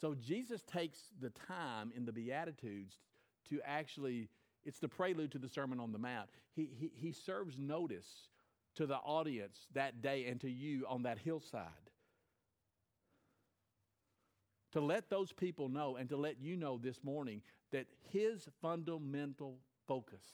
So 0.00 0.14
Jesus 0.14 0.62
takes 0.62 0.98
the 1.20 1.30
time 1.30 1.92
in 1.96 2.04
the 2.04 2.12
Beatitudes 2.12 2.96
to 3.50 3.60
actually 3.64 4.28
It's 4.64 4.78
the 4.78 4.88
prelude 4.88 5.32
to 5.32 5.38
the 5.38 5.48
Sermon 5.48 5.80
on 5.80 5.92
the 5.92 5.98
Mount. 5.98 6.28
He, 6.54 6.70
he, 6.78 6.92
he 6.94 7.12
serves 7.12 7.58
notice 7.58 8.28
to 8.76 8.86
the 8.86 8.96
audience 8.96 9.66
that 9.74 10.00
day 10.02 10.26
and 10.26 10.40
to 10.40 10.50
you 10.50 10.86
on 10.88 11.02
that 11.02 11.18
hillside. 11.18 11.66
To 14.72 14.80
let 14.80 15.10
those 15.10 15.32
people 15.32 15.68
know 15.68 15.96
and 15.96 16.08
to 16.08 16.16
let 16.16 16.40
you 16.40 16.56
know 16.56 16.78
this 16.78 17.04
morning 17.04 17.42
that 17.72 17.86
his 18.10 18.48
fundamental 18.62 19.58
focus, 19.86 20.24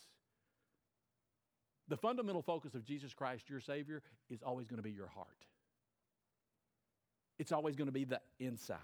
the 1.89 1.97
fundamental 1.97 2.43
focus 2.43 2.75
of 2.75 2.85
Jesus 2.85 3.15
Christ, 3.15 3.49
your 3.49 3.61
Savior, 3.61 4.03
is 4.31 4.43
always 4.43 4.69
going 4.69 4.77
to 4.77 4.83
be 4.83 4.91
your 4.91 5.09
heart. 5.09 5.47
It's 7.39 7.53
always 7.53 7.77
going 7.77 7.87
to 7.87 7.93
be 7.93 8.05
the 8.05 8.21
inside. 8.39 8.79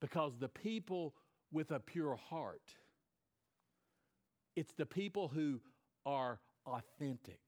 Because 0.00 0.38
the 0.38 0.48
people 0.48 1.14
with 1.52 1.70
a 1.70 1.80
pure 1.80 2.16
heart, 2.30 2.74
it's 4.54 4.72
the 4.74 4.86
people 4.86 5.28
who 5.28 5.60
are 6.06 6.38
authentic. 6.66 7.40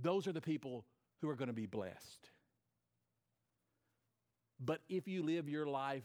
Those 0.00 0.26
are 0.26 0.32
the 0.32 0.40
people 0.40 0.84
who 1.20 1.28
are 1.28 1.36
going 1.36 1.48
to 1.48 1.54
be 1.54 1.66
blessed. 1.66 2.30
But 4.64 4.80
if 4.88 5.08
you 5.08 5.22
live 5.22 5.48
your 5.48 5.66
life 5.66 6.04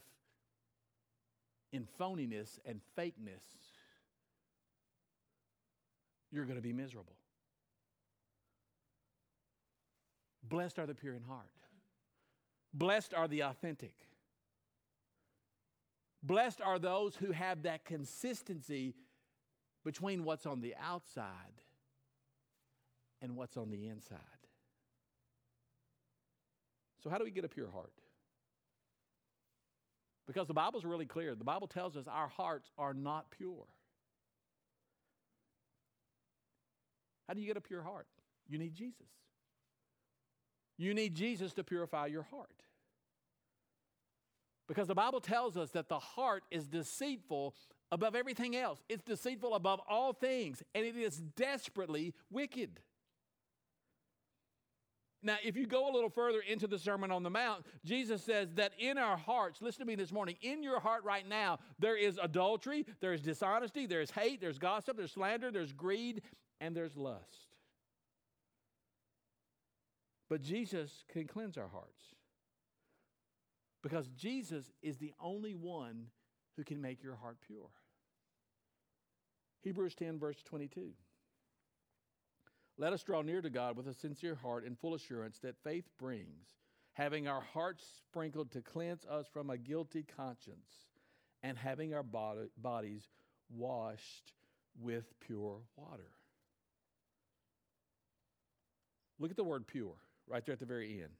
in 1.72 1.86
phoniness 2.00 2.58
and 2.64 2.80
fakeness, 2.98 3.67
you're 6.30 6.44
going 6.44 6.56
to 6.56 6.62
be 6.62 6.72
miserable. 6.72 7.16
Blessed 10.42 10.78
are 10.78 10.86
the 10.86 10.94
pure 10.94 11.14
in 11.14 11.22
heart. 11.22 11.50
Blessed 12.72 13.14
are 13.14 13.28
the 13.28 13.42
authentic. 13.42 13.94
Blessed 16.22 16.60
are 16.60 16.78
those 16.78 17.16
who 17.16 17.32
have 17.32 17.62
that 17.62 17.84
consistency 17.84 18.94
between 19.84 20.24
what's 20.24 20.46
on 20.46 20.60
the 20.60 20.74
outside 20.80 21.62
and 23.22 23.36
what's 23.36 23.56
on 23.56 23.70
the 23.70 23.86
inside. 23.86 24.18
So, 27.02 27.10
how 27.10 27.18
do 27.18 27.24
we 27.24 27.30
get 27.30 27.44
a 27.44 27.48
pure 27.48 27.70
heart? 27.70 27.92
Because 30.26 30.46
the 30.46 30.54
Bible's 30.54 30.84
really 30.84 31.06
clear. 31.06 31.34
The 31.34 31.44
Bible 31.44 31.68
tells 31.68 31.96
us 31.96 32.06
our 32.06 32.28
hearts 32.28 32.70
are 32.76 32.92
not 32.92 33.30
pure. 33.30 33.66
How 37.28 37.34
do 37.34 37.40
you 37.40 37.46
get 37.46 37.58
a 37.58 37.60
pure 37.60 37.82
heart? 37.82 38.06
You 38.48 38.58
need 38.58 38.74
Jesus. 38.74 39.06
You 40.78 40.94
need 40.94 41.14
Jesus 41.14 41.52
to 41.54 41.64
purify 41.64 42.06
your 42.06 42.22
heart. 42.22 42.48
Because 44.66 44.86
the 44.86 44.94
Bible 44.94 45.20
tells 45.20 45.56
us 45.56 45.70
that 45.70 45.88
the 45.88 45.98
heart 45.98 46.44
is 46.50 46.66
deceitful 46.66 47.54
above 47.90 48.14
everything 48.14 48.56
else. 48.56 48.82
It's 48.88 49.02
deceitful 49.02 49.54
above 49.54 49.80
all 49.88 50.12
things, 50.12 50.62
and 50.74 50.84
it 50.84 50.96
is 50.96 51.18
desperately 51.36 52.14
wicked. 52.30 52.80
Now, 55.22 55.36
if 55.42 55.56
you 55.56 55.66
go 55.66 55.90
a 55.90 55.92
little 55.92 56.10
further 56.10 56.40
into 56.48 56.68
the 56.68 56.78
Sermon 56.78 57.10
on 57.10 57.24
the 57.24 57.30
Mount, 57.30 57.66
Jesus 57.84 58.22
says 58.22 58.54
that 58.54 58.72
in 58.78 58.98
our 58.98 59.16
hearts, 59.16 59.60
listen 59.60 59.80
to 59.80 59.86
me 59.86 59.96
this 59.96 60.12
morning, 60.12 60.36
in 60.42 60.62
your 60.62 60.78
heart 60.78 61.02
right 61.02 61.28
now, 61.28 61.58
there 61.80 61.96
is 61.96 62.20
adultery, 62.22 62.86
there's 63.00 63.20
dishonesty, 63.20 63.86
there's 63.86 64.12
hate, 64.12 64.40
there's 64.40 64.58
gossip, 64.58 64.96
there's 64.96 65.12
slander, 65.12 65.50
there's 65.50 65.72
greed, 65.72 66.22
and 66.60 66.74
there's 66.76 66.96
lust. 66.96 67.54
But 70.28 70.42
Jesus 70.42 71.04
can 71.12 71.26
cleanse 71.26 71.56
our 71.56 71.68
hearts. 71.68 72.02
Because 73.82 74.08
Jesus 74.08 74.72
is 74.82 74.98
the 74.98 75.14
only 75.20 75.54
one 75.54 76.06
who 76.56 76.64
can 76.64 76.80
make 76.82 77.02
your 77.02 77.14
heart 77.14 77.36
pure. 77.46 77.70
Hebrews 79.62 79.94
10, 79.94 80.18
verse 80.18 80.42
22. 80.44 80.90
Let 82.76 82.92
us 82.92 83.02
draw 83.02 83.22
near 83.22 83.40
to 83.40 83.50
God 83.50 83.76
with 83.76 83.88
a 83.88 83.94
sincere 83.94 84.34
heart 84.34 84.64
and 84.64 84.78
full 84.78 84.94
assurance 84.94 85.38
that 85.40 85.62
faith 85.64 85.88
brings, 85.98 86.46
having 86.92 87.26
our 87.26 87.40
hearts 87.40 87.84
sprinkled 87.98 88.50
to 88.52 88.60
cleanse 88.60 89.04
us 89.06 89.26
from 89.32 89.50
a 89.50 89.56
guilty 89.56 90.04
conscience, 90.16 90.86
and 91.42 91.56
having 91.56 91.94
our 91.94 92.04
bodies 92.04 93.08
washed 93.48 94.32
with 94.80 95.04
pure 95.20 95.60
water. 95.76 96.10
Look 99.18 99.30
at 99.30 99.36
the 99.36 99.44
word 99.44 99.66
pure 99.66 99.96
right 100.28 100.44
there 100.44 100.52
at 100.52 100.60
the 100.60 100.66
very 100.66 101.00
end. 101.00 101.12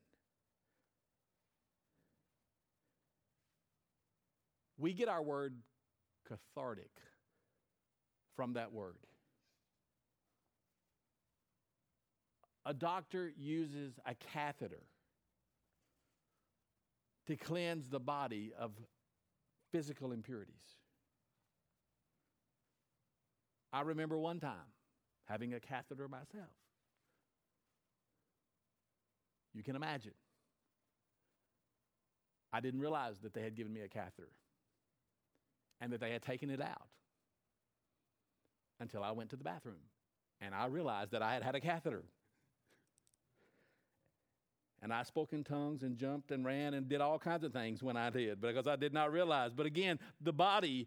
We 4.79 4.93
get 4.93 5.09
our 5.09 5.23
word 5.23 5.55
cathartic 6.29 6.91
from 8.37 8.53
that 8.53 8.73
word. 8.73 8.95
A 12.65 12.75
doctor 12.75 13.33
uses 13.37 13.99
a 14.07 14.15
catheter 14.15 14.85
to 17.27 17.37
cleanse 17.37 17.89
the 17.89 17.99
body 17.99 18.53
of 18.59 18.73
physical 19.73 20.13
impurities. 20.13 20.77
I 23.73 23.81
remember 23.81 24.19
one 24.19 24.39
time 24.39 24.73
having 25.25 25.55
a 25.55 25.61
catheter 25.61 26.09
myself. 26.09 26.49
You 29.59 29.65
can 29.65 29.75
imagine. 29.75 30.13
I 32.53 32.61
didn't 32.61 32.79
realize 32.79 33.19
that 33.25 33.35
they 33.35 33.43
had 33.43 33.57
given 33.57 33.73
me 33.73 33.81
a 33.81 33.89
catheter 33.89 34.29
and 35.81 35.93
that 35.93 35.99
they 36.01 36.13
had 36.13 36.23
taken 36.23 36.49
it 36.49 36.61
out 36.61 36.87
until 38.79 39.03
I 39.03 39.11
went 39.11 39.31
to 39.31 39.37
the 39.37 39.43
bathroom 39.43 39.83
and 40.41 40.55
I 40.55 40.67
realized 40.67 41.11
that 41.11 41.23
I 41.23 41.35
had 41.35 41.43
had 41.43 41.57
a 41.57 41.61
catheter. 41.61 42.05
And 44.81 44.93
I 44.93 45.03
spoke 45.03 45.33
in 45.33 45.43
tongues 45.43 45.83
and 45.83 45.97
jumped 45.97 46.31
and 46.31 46.45
ran 46.45 46.75
and 46.75 46.89
did 46.89 47.01
all 47.01 47.19
kinds 47.19 47.43
of 47.43 47.53
things 47.53 47.83
when 47.83 47.97
I 47.97 48.11
did 48.11 48.41
because 48.41 48.69
I 48.69 48.77
did 48.77 48.95
not 48.95 49.11
realize. 49.11 49.53
But 49.53 49.67
again, 49.67 49.99
the 50.21 50.33
body 50.33 50.87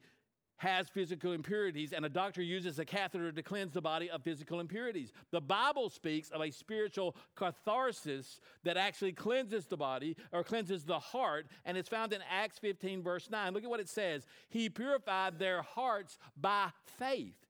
has 0.61 0.87
physical 0.89 1.31
impurities, 1.31 1.91
and 1.91 2.05
a 2.05 2.09
doctor 2.09 2.43
uses 2.43 2.77
a 2.77 2.85
catheter 2.85 3.31
to 3.31 3.41
cleanse 3.41 3.73
the 3.73 3.81
body 3.81 4.11
of 4.11 4.21
physical 4.21 4.59
impurities. 4.59 5.11
The 5.31 5.41
Bible 5.41 5.89
speaks 5.89 6.29
of 6.29 6.39
a 6.39 6.51
spiritual 6.51 7.15
catharsis 7.35 8.39
that 8.63 8.77
actually 8.77 9.13
cleanses 9.13 9.65
the 9.65 9.75
body 9.75 10.15
or 10.31 10.43
cleanses 10.43 10.83
the 10.83 10.99
heart, 10.99 11.47
and 11.65 11.77
it's 11.77 11.89
found 11.89 12.13
in 12.13 12.21
Acts 12.29 12.59
15, 12.59 13.01
verse 13.01 13.27
9. 13.31 13.55
Look 13.55 13.63
at 13.63 13.71
what 13.71 13.79
it 13.79 13.89
says 13.89 14.27
He 14.49 14.69
purified 14.69 15.39
their 15.39 15.63
hearts 15.63 16.19
by 16.39 16.69
faith. 16.85 17.47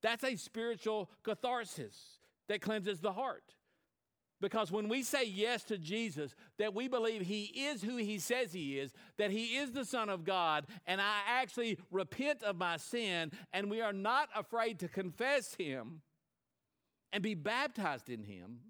That's 0.00 0.24
a 0.24 0.36
spiritual 0.36 1.10
catharsis 1.22 2.20
that 2.48 2.62
cleanses 2.62 3.00
the 3.00 3.12
heart. 3.12 3.54
Because 4.40 4.72
when 4.72 4.88
we 4.88 5.02
say 5.02 5.24
yes 5.24 5.64
to 5.64 5.76
Jesus, 5.76 6.34
that 6.58 6.74
we 6.74 6.88
believe 6.88 7.22
He 7.22 7.44
is 7.44 7.82
who 7.82 7.96
He 7.96 8.18
says 8.18 8.52
He 8.52 8.78
is, 8.78 8.92
that 9.18 9.30
He 9.30 9.56
is 9.56 9.72
the 9.72 9.84
Son 9.84 10.08
of 10.08 10.24
God, 10.24 10.66
and 10.86 11.00
I 11.00 11.18
actually 11.28 11.78
repent 11.90 12.42
of 12.42 12.56
my 12.56 12.78
sin, 12.78 13.32
and 13.52 13.70
we 13.70 13.82
are 13.82 13.92
not 13.92 14.28
afraid 14.34 14.78
to 14.80 14.88
confess 14.88 15.54
Him 15.54 16.00
and 17.12 17.22
be 17.22 17.34
baptized 17.34 18.08
in 18.08 18.22
Him, 18.22 18.60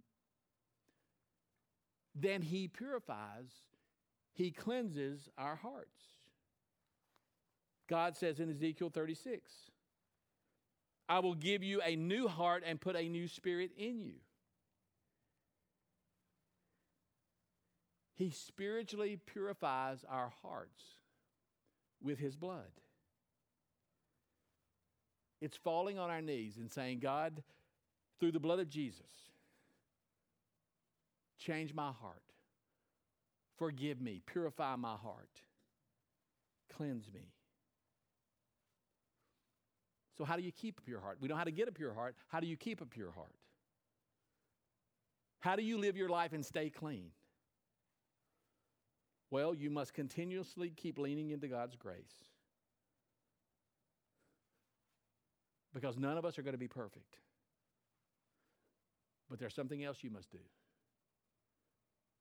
then 2.15 2.43
He 2.43 2.67
purifies, 2.67 3.53
He 4.33 4.51
cleanses 4.51 5.29
our 5.39 5.55
hearts. 5.57 6.01
God 7.89 8.17
says 8.17 8.41
in 8.41 8.51
Ezekiel 8.51 8.91
36, 8.91 9.53
I 11.09 11.19
will 11.19 11.35
give 11.35 11.63
you 11.63 11.81
a 11.83 11.97
new 11.97 12.29
heart 12.29 12.63
and 12.65 12.81
put 12.81 12.97
a 12.97 13.09
new 13.09 13.27
spirit 13.27 13.71
in 13.77 14.01
you. 14.01 14.15
He 18.21 18.29
spiritually 18.29 19.19
purifies 19.25 20.05
our 20.07 20.31
hearts 20.43 20.83
with 22.03 22.19
His 22.19 22.37
blood. 22.37 22.71
It's 25.41 25.57
falling 25.57 25.99
on 25.99 26.11
our 26.11 26.21
knees 26.21 26.59
and 26.59 26.71
saying, 26.71 26.99
God, 26.99 27.43
through 28.19 28.33
the 28.33 28.39
blood 28.39 28.61
of 28.61 28.69
Jesus, 28.69 29.31
change 31.39 31.73
my 31.73 31.93
heart. 31.93 32.21
Forgive 33.57 34.03
me. 34.03 34.21
Purify 34.27 34.77
my 34.77 34.97
heart. 34.97 35.41
Cleanse 36.77 37.11
me. 37.15 37.33
So, 40.19 40.27
how 40.27 40.37
do 40.37 40.43
you 40.43 40.53
keep 40.53 40.79
a 40.79 40.83
pure 40.83 41.01
heart? 41.01 41.17
We 41.23 41.29
know 41.29 41.37
how 41.37 41.45
to 41.45 41.51
get 41.51 41.69
a 41.69 41.73
pure 41.73 41.95
heart. 41.95 42.17
How 42.29 42.41
do 42.41 42.47
you 42.47 42.59
keep 42.59 42.83
a 42.83 42.87
pure 42.87 43.13
heart? 43.13 43.33
How 45.39 45.57
do 45.57 45.63
you 45.63 45.79
live 45.79 45.97
your 45.97 46.11
life 46.11 46.35
and 46.35 46.45
stay 46.45 46.69
clean? 46.69 47.13
Well, 49.31 49.55
you 49.55 49.71
must 49.71 49.95
continuously 49.95 50.73
keep 50.77 50.99
leaning 50.99 51.31
into 51.31 51.47
God's 51.47 51.77
grace. 51.77 52.13
Because 55.73 55.97
none 55.97 56.19
of 56.19 56.25
us 56.25 56.39
are 56.39 56.43
going 56.43 56.55
to 56.55 56.59
be 56.59 56.69
perfect. 56.69 57.19
But 59.29 59.39
there's 59.39 59.55
something 59.55 59.85
else 59.85 59.99
you 60.03 60.11
must 60.11 60.31
do. 60.33 60.39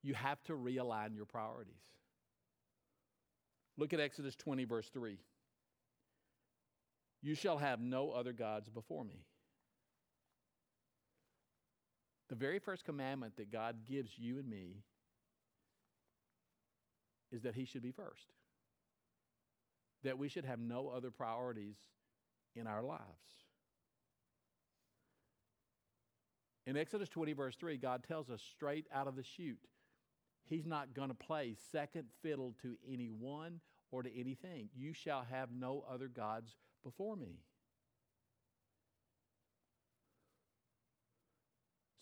You 0.03 0.13
have 0.13 0.41
to 0.43 0.53
realign 0.53 1.15
your 1.15 1.25
priorities. 1.25 1.81
Look 3.77 3.93
at 3.93 3.99
Exodus 3.99 4.35
20, 4.35 4.65
verse 4.65 4.89
3. 4.89 5.17
You 7.21 7.35
shall 7.35 7.57
have 7.57 7.81
no 7.81 8.11
other 8.11 8.33
gods 8.33 8.69
before 8.69 9.03
me. 9.03 9.25
The 12.29 12.35
very 12.35 12.59
first 12.59 12.85
commandment 12.85 13.35
that 13.37 13.51
God 13.51 13.77
gives 13.87 14.11
you 14.17 14.37
and 14.37 14.47
me 14.47 14.83
is 17.31 17.43
that 17.43 17.55
He 17.55 17.65
should 17.65 17.81
be 17.81 17.91
first, 17.91 18.33
that 20.03 20.17
we 20.17 20.29
should 20.29 20.45
have 20.45 20.59
no 20.59 20.89
other 20.89 21.11
priorities 21.11 21.77
in 22.55 22.67
our 22.67 22.81
lives. 22.81 23.01
In 26.65 26.77
Exodus 26.77 27.09
20, 27.09 27.33
verse 27.33 27.55
3, 27.55 27.77
God 27.77 28.03
tells 28.07 28.29
us 28.29 28.41
straight 28.41 28.85
out 28.93 29.07
of 29.07 29.15
the 29.15 29.23
chute, 29.23 29.57
He's 30.45 30.65
not 30.65 30.93
going 30.93 31.09
to 31.09 31.15
play 31.15 31.55
second 31.71 32.05
fiddle 32.23 32.55
to 32.63 32.75
anyone 32.91 33.59
or 33.91 34.01
to 34.03 34.19
anything. 34.19 34.69
You 34.75 34.93
shall 34.93 35.23
have 35.29 35.49
no 35.51 35.83
other 35.89 36.07
gods 36.07 36.55
before 36.83 37.15
me. 37.15 37.39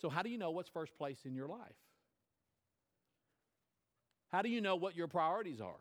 So, 0.02 0.10
how 0.10 0.22
do 0.22 0.30
you 0.30 0.38
know 0.38 0.52
what's 0.52 0.70
first 0.70 0.96
place 0.98 1.20
in 1.26 1.34
your 1.34 1.48
life? 1.48 1.76
How 4.32 4.42
do 4.42 4.50
you 4.50 4.62
know 4.62 4.76
what 4.76 4.96
your 4.96 5.08
priorities 5.08 5.62
are? 5.62 5.76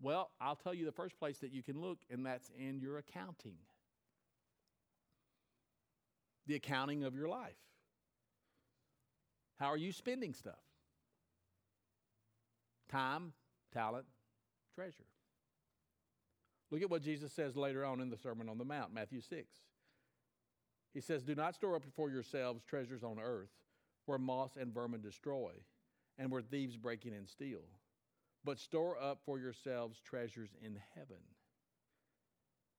Well, 0.00 0.30
I'll 0.40 0.56
tell 0.56 0.74
you 0.74 0.84
the 0.84 0.92
first 0.92 1.18
place 1.18 1.38
that 1.38 1.52
you 1.52 1.62
can 1.62 1.80
look, 1.80 1.98
and 2.10 2.26
that's 2.26 2.50
in 2.58 2.80
your 2.80 2.98
accounting. 2.98 3.56
The 6.46 6.56
accounting 6.56 7.04
of 7.04 7.14
your 7.14 7.28
life. 7.28 7.56
How 9.58 9.66
are 9.68 9.76
you 9.76 9.92
spending 9.92 10.34
stuff? 10.34 10.54
Time, 12.90 13.32
talent, 13.72 14.04
treasure. 14.74 15.06
Look 16.70 16.82
at 16.82 16.90
what 16.90 17.02
Jesus 17.02 17.32
says 17.32 17.56
later 17.56 17.84
on 17.84 18.00
in 18.00 18.10
the 18.10 18.18
Sermon 18.18 18.48
on 18.48 18.58
the 18.58 18.64
Mount, 18.64 18.92
Matthew 18.92 19.20
6. 19.20 19.46
He 20.92 21.00
says, 21.00 21.22
Do 21.22 21.34
not 21.34 21.54
store 21.54 21.76
up 21.76 21.84
for 21.94 22.10
yourselves 22.10 22.62
treasures 22.64 23.02
on 23.02 23.18
earth 23.18 23.50
where 24.06 24.18
moss 24.18 24.50
and 24.58 24.72
vermin 24.72 25.02
destroy 25.02 25.52
and 26.18 26.30
where 26.30 26.42
thieves 26.42 26.76
break 26.76 27.04
in 27.04 27.12
and 27.12 27.28
steal, 27.28 27.62
but 28.44 28.58
store 28.58 28.96
up 29.00 29.20
for 29.24 29.38
yourselves 29.38 30.00
treasures 30.00 30.50
in 30.62 30.78
heaven. 30.94 31.22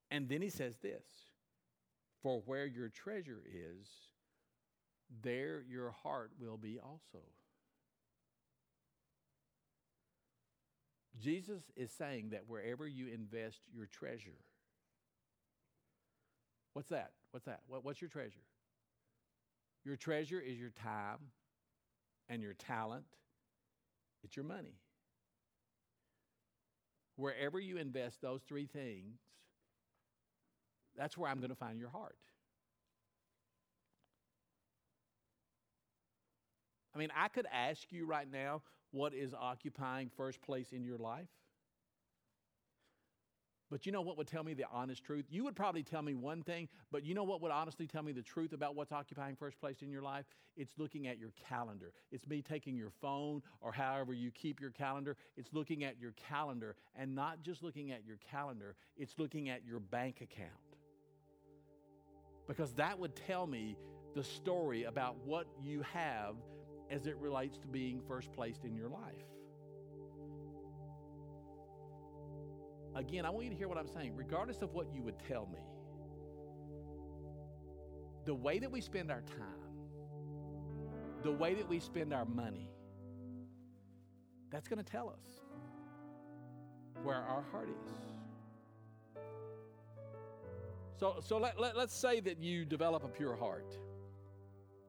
And 0.09 0.27
then 0.29 0.41
he 0.41 0.49
says 0.49 0.77
this 0.77 1.05
For 2.21 2.41
where 2.45 2.65
your 2.65 2.89
treasure 2.89 3.43
is, 3.45 3.87
there 5.21 5.63
your 5.69 5.91
heart 5.91 6.31
will 6.39 6.57
be 6.57 6.79
also. 6.79 7.23
Jesus 11.19 11.63
is 11.75 11.91
saying 11.91 12.29
that 12.29 12.43
wherever 12.47 12.87
you 12.87 13.07
invest 13.07 13.59
your 13.73 13.87
treasure, 13.87 14.37
what's 16.73 16.89
that? 16.89 17.11
What's 17.31 17.45
that? 17.45 17.61
What, 17.67 17.83
what's 17.83 18.01
your 18.01 18.09
treasure? 18.09 18.43
Your 19.87 19.95
treasure 19.95 20.41
is 20.41 20.59
your 20.59 20.71
time 20.71 21.31
and 22.27 22.43
your 22.43 22.53
talent, 22.55 23.05
it's 24.21 24.35
your 24.35 24.43
money. 24.43 24.75
Wherever 27.15 27.57
you 27.57 27.77
invest 27.77 28.21
those 28.21 28.41
three 28.41 28.65
things, 28.65 29.17
that's 30.97 31.17
where 31.17 31.31
I'm 31.31 31.37
going 31.37 31.51
to 31.51 31.55
find 31.55 31.79
your 31.79 31.87
heart. 31.87 32.17
I 36.93 36.99
mean, 36.99 37.09
I 37.15 37.29
could 37.29 37.47
ask 37.49 37.89
you 37.89 38.05
right 38.05 38.29
now 38.29 38.63
what 38.91 39.13
is 39.13 39.33
occupying 39.33 40.11
first 40.17 40.41
place 40.41 40.73
in 40.73 40.83
your 40.83 40.97
life. 40.97 41.29
But 43.69 43.85
you 43.85 43.91
know 43.91 44.01
what 44.01 44.17
would 44.17 44.27
tell 44.27 44.43
me 44.43 44.53
the 44.53 44.65
honest 44.71 45.03
truth? 45.03 45.25
You 45.29 45.43
would 45.43 45.55
probably 45.55 45.83
tell 45.83 46.01
me 46.01 46.13
one 46.13 46.41
thing, 46.41 46.69
but 46.89 47.03
you 47.03 47.13
know 47.13 47.23
what 47.23 47.41
would 47.41 47.51
honestly 47.51 47.85
tell 47.85 48.01
me 48.01 48.13
the 48.13 48.21
truth 48.21 48.53
about 48.53 48.75
what's 48.75 48.93
occupying 48.93 49.35
first 49.35 49.59
place 49.59 49.81
in 49.81 49.89
your 49.91 50.01
life? 50.01 50.25
It's 50.55 50.71
looking 50.77 51.07
at 51.07 51.19
your 51.19 51.31
calendar. 51.49 51.91
It's 52.11 52.25
me 52.27 52.41
taking 52.41 52.77
your 52.77 52.91
phone 53.01 53.41
or 53.59 53.73
however 53.73 54.13
you 54.13 54.31
keep 54.31 54.61
your 54.61 54.71
calendar. 54.71 55.17
It's 55.35 55.51
looking 55.51 55.83
at 55.83 55.99
your 55.99 56.13
calendar 56.13 56.75
and 56.95 57.13
not 57.13 57.41
just 57.41 57.61
looking 57.61 57.91
at 57.91 58.05
your 58.05 58.17
calendar, 58.31 58.75
it's 58.95 59.15
looking 59.17 59.49
at 59.49 59.65
your 59.65 59.81
bank 59.81 60.21
account. 60.21 60.51
Because 62.47 62.71
that 62.73 62.97
would 62.97 63.15
tell 63.15 63.45
me 63.45 63.75
the 64.15 64.23
story 64.23 64.85
about 64.85 65.17
what 65.25 65.47
you 65.61 65.81
have 65.93 66.35
as 66.89 67.05
it 67.05 67.17
relates 67.17 67.57
to 67.57 67.67
being 67.67 68.01
first 68.07 68.31
placed 68.31 68.63
in 68.63 68.73
your 68.73 68.87
life. 68.87 69.25
Again, 72.97 73.25
I 73.25 73.29
want 73.29 73.43
you 73.43 73.51
to 73.51 73.55
hear 73.55 73.67
what 73.67 73.77
I'm 73.77 73.87
saying, 73.87 74.13
regardless 74.15 74.63
of 74.63 74.73
what 74.73 74.87
you 74.91 75.03
would 75.03 75.19
tell 75.27 75.47
me. 75.53 75.59
The 78.25 78.33
way 78.33 78.57
that 78.57 78.71
we 78.71 78.81
spend 78.81 79.11
our 79.11 79.21
time, 79.21 79.77
the 81.21 81.31
way 81.31 81.53
that 81.53 81.69
we 81.69 81.79
spend 81.79 82.11
our 82.11 82.25
money, 82.25 82.71
that's 84.49 84.67
going 84.67 84.83
to 84.83 84.91
tell 84.91 85.09
us 85.09 85.43
where 87.03 87.17
our 87.17 87.43
heart 87.51 87.69
is. 87.69 87.91
So, 90.99 91.17
so 91.21 91.37
let, 91.37 91.59
let, 91.59 91.77
let's 91.77 91.95
say 91.95 92.19
that 92.21 92.41
you 92.41 92.65
develop 92.65 93.03
a 93.03 93.09
pure 93.09 93.35
heart. 93.35 93.77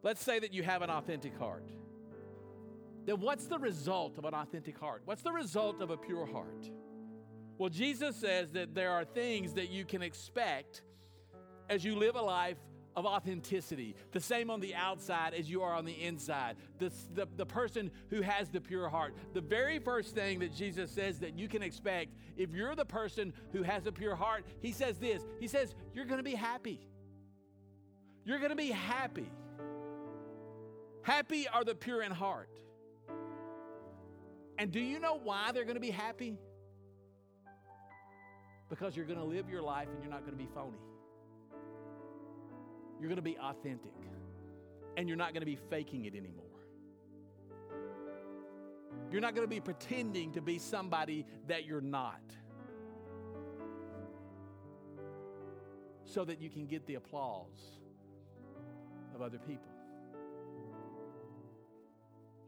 Let's 0.03 0.25
say 0.25 0.39
that 0.39 0.55
you 0.55 0.63
have 0.63 0.81
an 0.81 0.89
authentic 0.89 1.37
heart. 1.37 1.69
Then 3.05 3.21
what's 3.21 3.45
the 3.47 3.59
result 3.59 4.17
of 4.17 4.25
an 4.25 4.33
authentic 4.33 4.79
heart? 4.79 5.03
What's 5.05 5.21
the 5.23 5.33
result 5.33 5.83
of 5.83 5.91
a 5.91 5.99
pure 5.99 6.25
heart? 6.25 6.71
Well, 7.59 7.71
Jesus 7.71 8.17
says 8.17 8.51
that 8.53 8.75
there 8.75 8.93
are 8.93 9.05
things 9.05 9.55
that 9.55 9.69
you 9.69 9.85
can 9.85 10.01
expect 10.01 10.83
as 11.69 11.85
you 11.85 11.97
live 11.97 12.15
a 12.15 12.23
life 12.23 12.57
of 12.97 13.05
authenticity, 13.05 13.95
the 14.13 14.21
same 14.21 14.51
on 14.51 14.61
the 14.61 14.75
outside 14.75 15.35
as 15.35 15.49
you 15.49 15.63
are 15.63 15.75
on 15.75 15.85
the 15.85 15.93
inside. 15.93 16.57
The, 16.79 16.93
the, 17.15 17.29
the 17.37 17.47
person 17.47 17.91
who 18.11 18.23
has 18.23 18.49
the 18.49 18.61
pure 18.61 18.89
heart. 18.89 19.15
The 19.35 19.41
very 19.41 19.79
first 19.79 20.15
thing 20.15 20.41
that 20.41 20.55
Jesus 20.55 20.91
says 20.91 21.19
that 21.21 21.39
you 21.39 21.47
can 21.47 21.63
expect 21.63 22.15
if 22.37 22.53
you're 22.53 22.75
the 22.75 22.85
person 22.85 23.33
who 23.53 23.63
has 23.63 23.87
a 23.87 23.93
pure 23.93 24.17
heart, 24.17 24.45
he 24.61 24.73
says 24.73 24.99
this 24.99 25.23
He 25.39 25.47
says, 25.47 25.75
You're 25.95 26.07
to 26.07 26.25
be 26.25 26.35
happy. 26.35 26.81
You're 28.25 28.39
to 28.51 28.57
be 28.57 28.71
happy. 28.71 29.31
Happy 31.03 31.49
are 31.49 31.65
the 31.65 31.75
pure 31.75 32.03
in 32.03 32.13
heart. 32.13 32.51
And 34.59 34.73
do 34.73 34.81
you 34.81 34.99
know 34.99 35.21
why 35.23 35.53
they're 35.53 35.65
to 35.77 35.81
be 35.81 35.91
happy? 35.91 36.39
Because 38.69 38.97
you're 38.97 39.07
going 39.07 39.19
to 39.19 39.25
live 39.25 39.49
your 39.49 39.63
life 39.63 39.89
and 39.93 40.03
you're 40.03 40.13
not 40.13 40.21
going 40.21 40.37
to 40.37 40.45
be 40.45 40.49
phony. 40.55 40.79
You're 43.01 43.09
going 43.09 43.17
to 43.17 43.23
be 43.23 43.39
authentic. 43.39 43.93
And 44.97 45.09
you're 45.09 45.17
not 45.17 45.33
going 45.33 45.41
to 45.41 45.47
be 45.47 45.59
faking 45.71 46.05
it 46.05 46.15
anymore. 46.15 46.45
You're 49.11 49.21
not 49.21 49.35
going 49.35 49.47
to 49.47 49.51
be 49.51 49.61
pretending 49.61 50.33
to 50.33 50.43
be 50.43 50.59
somebody 50.59 51.25
that 51.47 51.65
you're 51.65 51.81
not. 51.81 52.21
So 56.05 56.25
that 56.25 56.41
you 56.41 56.51
can 56.51 56.67
get 56.67 56.87
the 56.87 56.97
applause 56.97 57.79
of 59.15 59.23
other 59.23 59.39
people. 59.39 59.71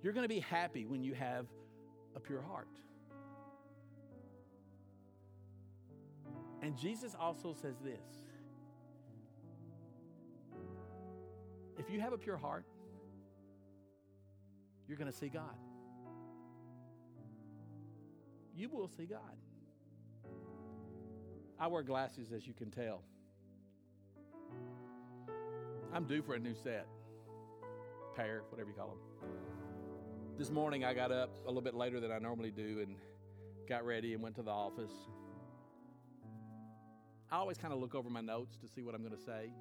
You're 0.02 0.12
going 0.12 0.24
to 0.24 0.34
be 0.34 0.40
happy 0.40 0.86
when 0.86 1.02
you 1.02 1.14
have 1.14 1.46
a 2.16 2.20
pure 2.20 2.42
heart. 2.42 2.68
And 6.62 6.76
Jesus 6.76 7.16
also 7.18 7.52
says 7.52 7.76
this 7.78 8.22
if 11.78 11.90
you 11.90 12.00
have 12.00 12.12
a 12.12 12.18
pure 12.18 12.36
heart, 12.36 12.66
you're 14.86 14.98
going 14.98 15.10
to 15.10 15.16
see 15.16 15.28
God. 15.28 15.56
You 18.54 18.68
will 18.68 18.88
see 18.88 19.06
God. 19.06 19.20
I 21.58 21.66
wear 21.68 21.82
glasses, 21.82 22.32
as 22.32 22.46
you 22.46 22.52
can 22.52 22.70
tell. 22.70 23.02
I'm 25.92 26.04
due 26.04 26.22
for 26.22 26.34
a 26.34 26.38
new 26.38 26.54
set, 26.54 26.86
pair, 28.14 28.42
whatever 28.50 28.68
you 28.68 28.76
call 28.76 28.88
them. 28.88 29.30
This 30.38 30.50
morning 30.50 30.84
I 30.84 30.94
got 30.94 31.12
up 31.12 31.30
a 31.44 31.48
little 31.48 31.62
bit 31.62 31.74
later 31.74 32.00
than 32.00 32.12
I 32.12 32.18
normally 32.18 32.50
do 32.50 32.80
and 32.82 32.96
got 33.68 33.84
ready 33.84 34.14
and 34.14 34.22
went 34.22 34.36
to 34.36 34.42
the 34.42 34.50
office. 34.50 34.92
I 37.32 37.36
always 37.36 37.58
kind 37.58 37.72
of 37.72 37.78
look 37.78 37.94
over 37.94 38.10
my 38.10 38.20
notes 38.20 38.56
to 38.56 38.68
see 38.68 38.82
what 38.82 38.94
I'm 38.94 39.02
going 39.02 39.16
to 39.16 39.22
say. 39.22 39.52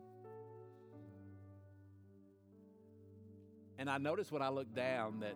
And 3.77 3.89
I 3.89 3.97
noticed 3.97 4.31
when 4.31 4.41
I 4.41 4.49
looked 4.49 4.75
down 4.75 5.19
that 5.19 5.35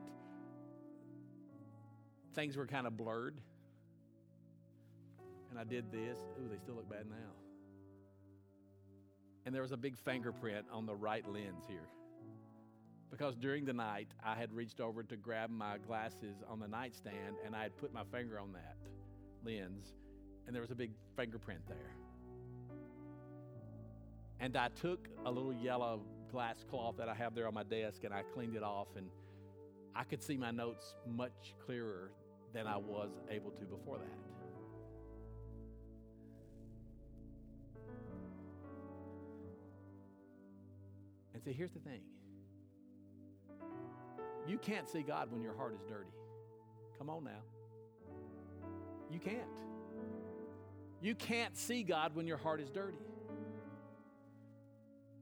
things 2.33 2.57
were 2.57 2.65
kind 2.65 2.87
of 2.87 2.97
blurred. 2.97 3.35
And 5.51 5.59
I 5.59 5.63
did 5.63 5.91
this. 5.91 6.17
Ooh, 6.39 6.49
they 6.49 6.57
still 6.57 6.75
look 6.75 6.89
bad 6.89 7.05
now. 7.09 7.31
And 9.45 9.53
there 9.53 9.61
was 9.61 9.71
a 9.71 9.77
big 9.77 9.95
fingerprint 9.97 10.65
on 10.71 10.85
the 10.85 10.95
right 10.95 11.27
lens 11.27 11.65
here. 11.67 11.87
because 13.11 13.35
during 13.35 13.63
the 13.63 13.73
night 13.73 14.07
I 14.25 14.33
had 14.33 14.51
reached 14.51 14.79
over 14.81 15.03
to 15.03 15.15
grab 15.15 15.51
my 15.51 15.77
glasses 15.77 16.37
on 16.49 16.59
the 16.59 16.67
nightstand 16.67 17.35
and 17.45 17.55
I 17.55 17.61
had 17.61 17.77
put 17.77 17.93
my 17.93 18.03
finger 18.11 18.39
on 18.39 18.53
that 18.53 18.75
lens 19.45 19.93
and 20.47 20.55
there 20.55 20.63
was 20.63 20.71
a 20.71 20.75
big 20.75 20.91
fingerprint 21.15 21.61
there. 21.67 22.02
And 24.43 24.57
I 24.57 24.67
took 24.67 25.07
a 25.25 25.31
little 25.31 25.53
yellow 25.53 26.01
glass 26.29 26.65
cloth 26.69 26.97
that 26.97 27.07
I 27.07 27.13
have 27.13 27.33
there 27.33 27.47
on 27.47 27.53
my 27.53 27.63
desk 27.63 28.03
and 28.03 28.13
I 28.13 28.23
cleaned 28.33 28.57
it 28.57 28.61
off 28.61 28.89
and 28.97 29.07
I 29.95 30.03
could 30.03 30.21
see 30.21 30.35
my 30.35 30.51
notes 30.51 30.95
much 31.07 31.55
clearer 31.65 32.11
than 32.53 32.67
I 32.67 32.75
was 32.75 33.11
able 33.29 33.51
to 33.51 33.63
before 33.63 33.99
that. 33.99 34.17
And 41.33 41.41
see, 41.41 41.53
here's 41.53 41.71
the 41.71 41.79
thing 41.79 42.01
you 44.45 44.57
can't 44.57 44.89
see 44.89 45.03
God 45.03 45.31
when 45.31 45.41
your 45.41 45.55
heart 45.55 45.73
is 45.73 45.85
dirty. 45.87 46.11
Come 46.97 47.09
on 47.09 47.23
now. 47.23 47.31
You 49.09 49.19
can't. 49.19 49.39
You 51.01 51.15
can't 51.15 51.55
see 51.55 51.83
God 51.83 52.13
when 52.13 52.27
your 52.27 52.37
heart 52.37 52.59
is 52.59 52.69
dirty. 52.69 52.97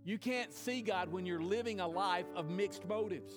You 0.03 0.17
can't 0.17 0.53
see 0.53 0.81
God 0.81 1.11
when 1.11 1.25
you're 1.25 1.41
living 1.41 1.79
a 1.79 1.87
life 1.87 2.25
of 2.35 2.49
mixed 2.49 2.87
motives. 2.87 3.33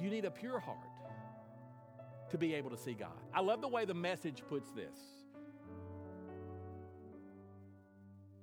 You 0.00 0.10
need 0.10 0.24
a 0.24 0.30
pure 0.30 0.60
heart 0.60 0.78
to 2.30 2.38
be 2.38 2.54
able 2.54 2.70
to 2.70 2.76
see 2.76 2.94
God. 2.94 3.18
I 3.34 3.40
love 3.40 3.60
the 3.60 3.68
way 3.68 3.84
the 3.84 3.94
message 3.94 4.42
puts 4.48 4.70
this. 4.70 4.98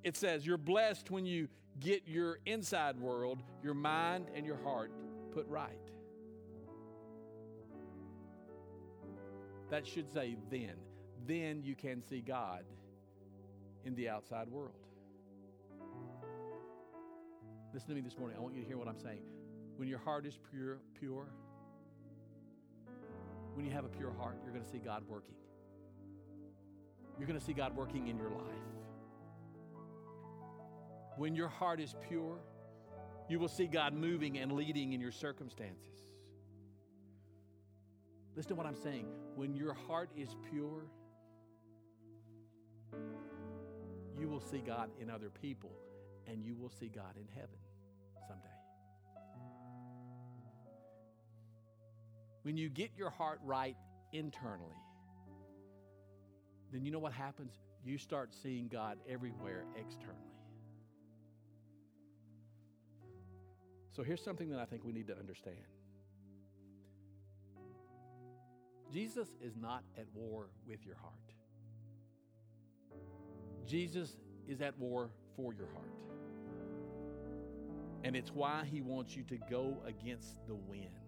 It 0.03 0.17
says, 0.17 0.45
You're 0.45 0.57
blessed 0.57 1.11
when 1.11 1.26
you 1.26 1.47
get 1.80 2.07
your 2.07 2.39
inside 2.45 2.99
world, 2.99 3.41
your 3.63 3.74
mind, 3.74 4.28
and 4.36 4.45
your 4.45 4.57
heart 4.63 4.91
put 5.32 5.47
right. 5.47 5.71
That 9.69 9.88
should 9.88 10.11
say 10.11 10.36
then. 10.51 10.76
Then 11.26 11.63
you 11.63 11.76
can 11.76 12.03
see 12.03 12.19
God 12.19 12.63
in 13.86 13.95
the 13.95 14.09
outside 14.09 14.49
world. 14.49 14.83
Listen 17.74 17.89
to 17.89 17.95
me 17.95 18.01
this 18.01 18.19
morning. 18.19 18.38
I 18.38 18.39
want 18.39 18.53
you 18.53 18.61
to 18.61 18.67
hear 18.67 18.78
what 18.78 18.88
I'm 18.88 18.99
saying. 18.99 19.24
When 19.78 19.88
your 19.88 19.97
heart 19.97 20.28
is 20.28 20.38
pure, 20.51 20.78
pure, 20.99 21.26
when 23.55 23.65
you 23.65 23.71
have 23.71 23.84
a 23.84 23.89
pure 23.89 24.11
heart, 24.11 24.38
you're 24.43 24.53
going 24.53 24.63
to 24.63 24.69
see 24.69 24.78
God 24.78 25.03
working. 25.07 25.34
You're 27.17 27.28
going 27.28 27.39
to 27.39 27.43
see 27.43 27.53
God 27.53 27.76
working 27.76 28.09
in 28.09 28.17
your 28.17 28.30
life. 28.30 28.43
When 31.17 31.36
your 31.36 31.47
heart 31.47 31.80
is 31.80 31.95
pure, 32.07 32.38
you 33.28 33.39
will 33.39 33.47
see 33.47 33.65
God 33.65 33.93
moving 33.93 34.38
and 34.38 34.51
leading 34.51 34.93
in 34.93 35.01
your 35.01 35.11
circumstances. 35.11 35.97
Listen 38.36 38.49
to 38.49 38.55
what 38.55 38.67
I'm 38.67 38.76
saying. 38.76 39.07
When 39.36 39.55
your 39.55 39.74
heart 39.74 40.11
is 40.15 40.36
pure, 40.51 40.86
you 44.19 44.28
will 44.28 44.41
see 44.41 44.59
God 44.59 44.91
in 44.99 45.09
other 45.09 45.32
people 45.32 45.71
and 46.28 46.43
you 46.43 46.55
will 46.55 46.69
see 46.69 46.88
God 46.88 47.15
in 47.17 47.28
heaven 47.34 47.57
When 52.44 52.58
you 52.58 52.70
get 52.70 52.91
your 52.98 53.10
heart 53.10 53.39
right 53.44 53.76
internally, 54.12 54.76
then 56.72 56.86
you 56.86 56.91
know 56.91 57.00
what 57.00 57.14
happens? 57.14 57.54
You 57.84 57.98
start 57.98 58.34
seeing 58.34 58.68
God 58.68 58.98
everywhere 59.10 59.66
externally. 59.78 60.20
So 63.91 64.04
here's 64.04 64.24
something 64.24 64.50
that 64.50 64.60
I 64.60 64.66
think 64.66 64.84
we 64.84 64.91
need 64.91 65.08
to 65.08 65.18
understand 65.18 65.58
Jesus 68.91 69.28
is 69.41 69.56
not 69.56 69.84
at 69.98 70.06
war 70.14 70.50
with 70.68 70.86
your 70.86 70.96
heart, 70.96 71.14
Jesus 73.66 74.18
is 74.48 74.62
at 74.62 74.78
war 74.78 75.10
for 75.36 75.54
your 75.54 75.68
heart. 75.68 75.89
And 78.04 78.18
it's 78.18 78.32
why 78.32 78.66
he 78.70 78.82
wants 78.82 79.16
you 79.16 79.24
to 79.24 79.38
go 79.50 79.78
against 79.86 80.46
the 80.46 80.56
wind 80.56 81.03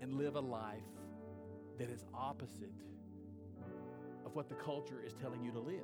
and 0.00 0.14
live 0.14 0.36
a 0.36 0.40
life 0.40 0.82
that 1.78 1.90
is 1.90 2.04
opposite 2.14 2.72
of 4.24 4.34
what 4.34 4.48
the 4.48 4.54
culture 4.54 5.02
is 5.04 5.12
telling 5.14 5.42
you 5.42 5.52
to 5.52 5.60
live. 5.60 5.80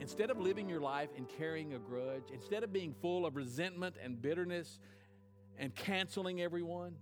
Instead 0.00 0.30
of 0.30 0.38
living 0.38 0.68
your 0.68 0.80
life 0.80 1.08
and 1.16 1.28
carrying 1.28 1.74
a 1.74 1.78
grudge, 1.78 2.30
instead 2.32 2.62
of 2.62 2.72
being 2.72 2.94
full 3.00 3.26
of 3.26 3.36
resentment 3.36 3.96
and 4.02 4.22
bitterness 4.22 4.78
and 5.58 5.74
canceling 5.74 6.40
everyone, 6.40 6.94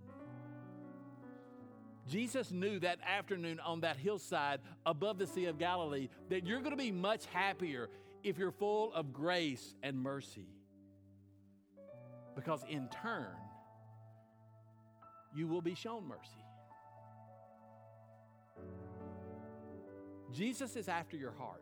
Jesus 2.07 2.51
knew 2.51 2.79
that 2.79 2.99
afternoon 3.05 3.59
on 3.59 3.81
that 3.81 3.97
hillside 3.97 4.61
above 4.85 5.17
the 5.19 5.27
Sea 5.27 5.45
of 5.45 5.59
Galilee 5.59 6.09
that 6.29 6.45
you're 6.45 6.59
going 6.59 6.71
to 6.71 6.77
be 6.77 6.91
much 6.91 7.25
happier 7.27 7.89
if 8.23 8.37
you're 8.37 8.51
full 8.51 8.93
of 8.93 9.13
grace 9.13 9.75
and 9.83 9.99
mercy. 9.99 10.47
Because 12.35 12.63
in 12.69 12.87
turn, 12.89 13.27
you 15.37 15.47
will 15.47 15.61
be 15.61 15.75
shown 15.75 16.03
mercy. 16.07 16.43
Jesus 20.33 20.75
is 20.75 20.89
after 20.89 21.15
your 21.15 21.31
heart 21.31 21.61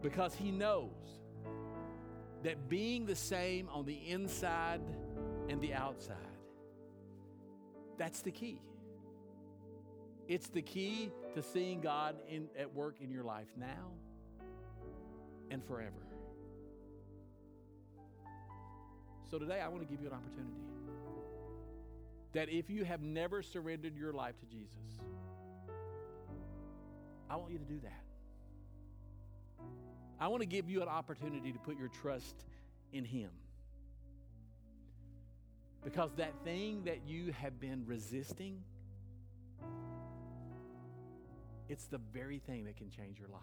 because 0.00 0.34
he 0.34 0.50
knows 0.50 0.88
that 2.42 2.70
being 2.70 3.04
the 3.04 3.14
same 3.14 3.68
on 3.68 3.84
the 3.84 4.08
inside 4.08 4.80
and 5.50 5.60
the 5.60 5.74
outside, 5.74 6.16
that's 7.98 8.22
the 8.22 8.30
key. 8.30 8.62
It's 10.28 10.48
the 10.48 10.62
key 10.62 11.10
to 11.34 11.42
seeing 11.42 11.82
God 11.82 12.16
in, 12.26 12.48
at 12.58 12.74
work 12.74 12.96
in 13.02 13.10
your 13.10 13.24
life 13.24 13.48
now 13.58 13.90
and 15.50 15.62
forever. 15.62 16.06
So 19.30 19.38
today 19.38 19.60
I 19.60 19.68
want 19.68 19.82
to 19.82 19.86
give 19.86 20.00
you 20.00 20.08
an 20.08 20.14
opportunity 20.14 20.70
that 22.32 22.48
if 22.48 22.70
you 22.70 22.84
have 22.84 23.02
never 23.02 23.42
surrendered 23.42 23.96
your 23.96 24.12
life 24.12 24.38
to 24.40 24.46
Jesus, 24.46 24.70
I 27.28 27.36
want 27.36 27.52
you 27.52 27.58
to 27.58 27.64
do 27.64 27.80
that. 27.80 28.02
I 30.18 30.28
want 30.28 30.42
to 30.42 30.46
give 30.46 30.68
you 30.68 30.82
an 30.82 30.88
opportunity 30.88 31.52
to 31.52 31.58
put 31.58 31.78
your 31.78 31.88
trust 31.88 32.36
in 32.92 33.04
Him. 33.04 33.30
Because 35.82 36.12
that 36.16 36.34
thing 36.44 36.84
that 36.84 37.06
you 37.06 37.32
have 37.32 37.58
been 37.58 37.84
resisting, 37.86 38.62
it's 41.68 41.86
the 41.86 41.98
very 42.12 42.38
thing 42.38 42.64
that 42.64 42.76
can 42.76 42.90
change 42.90 43.18
your 43.18 43.28
life. 43.28 43.40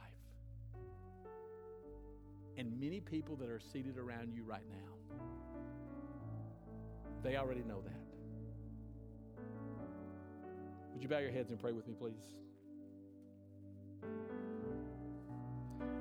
And 2.58 2.80
many 2.80 3.00
people 3.00 3.36
that 3.38 3.50
are 3.50 3.60
seated 3.60 3.98
around 3.98 4.34
you 4.34 4.44
right 4.44 4.66
now, 4.70 5.18
they 7.24 7.38
already 7.38 7.64
know 7.64 7.82
that. 7.82 8.07
Would 10.98 11.04
you 11.04 11.10
bow 11.10 11.20
your 11.20 11.30
heads 11.30 11.52
and 11.52 11.60
pray 11.60 11.74
with 11.74 11.88
me, 11.88 11.94
please? 11.94 12.16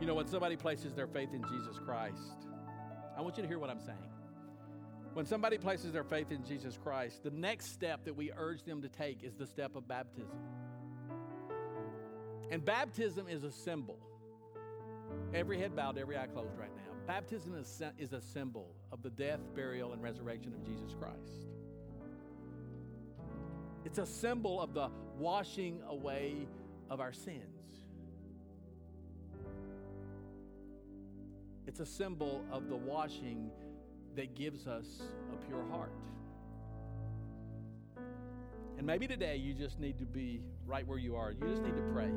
You 0.01 0.07
know, 0.07 0.15
when 0.15 0.27
somebody 0.27 0.57
places 0.57 0.95
their 0.95 1.07
faith 1.07 1.35
in 1.35 1.43
Jesus 1.43 1.79
Christ, 1.85 2.47
I 3.15 3.21
want 3.21 3.37
you 3.37 3.43
to 3.43 3.47
hear 3.47 3.59
what 3.59 3.69
I'm 3.69 3.83
saying. 3.83 3.99
When 5.13 5.27
somebody 5.27 5.59
places 5.59 5.93
their 5.93 6.03
faith 6.03 6.33
in 6.33 6.43
Jesus 6.47 6.79
Christ, 6.83 7.23
the 7.23 7.31
next 7.31 7.75
step 7.75 8.07
that 8.07 8.17
we 8.17 8.33
urge 8.39 8.63
them 8.63 8.81
to 8.81 8.89
take 8.89 9.23
is 9.23 9.35
the 9.35 9.47
step 9.47 9.77
of 9.77 9.87
baptism. 9.87 10.39
And 12.51 12.65
baptism 12.65 13.29
is 13.29 13.45
a 13.45 13.53
symbol. 13.53 13.99
Every 15.35 15.59
head 15.59 15.77
bowed, 15.77 15.99
every 15.99 16.17
eye 16.17 16.27
closed 16.27 16.57
right 16.59 16.75
now. 16.75 16.95
Baptism 17.07 17.55
is 17.99 18.13
a 18.15 18.23
symbol 18.23 18.75
of 18.91 19.03
the 19.03 19.11
death, 19.11 19.41
burial, 19.55 19.93
and 19.93 20.03
resurrection 20.03 20.55
of 20.55 20.65
Jesus 20.65 20.95
Christ. 20.99 21.49
It's 23.87 23.99
a 23.99 24.05
symbol 24.05 24.61
of 24.61 24.75
the 24.75 24.89
washing 25.17 25.81
away 25.89 26.49
of 26.91 26.99
our 26.99 27.13
sins. 27.13 27.85
It's 31.69 31.79
a 31.79 31.87
symbol 31.87 32.45
of 32.51 32.69
the 32.69 32.75
washing 32.75 33.49
that 34.17 34.35
gives 34.35 34.67
us 34.67 35.03
a 35.33 35.37
pure 35.47 35.65
heart. 35.71 35.93
And 38.77 38.85
maybe 38.85 39.07
today 39.07 39.37
you 39.37 39.55
just 39.55 39.79
need 39.79 40.01
to 40.01 40.05
be 40.05 40.43
right 40.67 40.85
where 40.85 40.99
you 40.99 41.15
are. 41.15 41.31
You 41.31 41.47
just 41.47 41.63
need 41.63 41.77
to 41.77 41.83
pray. 41.93 42.11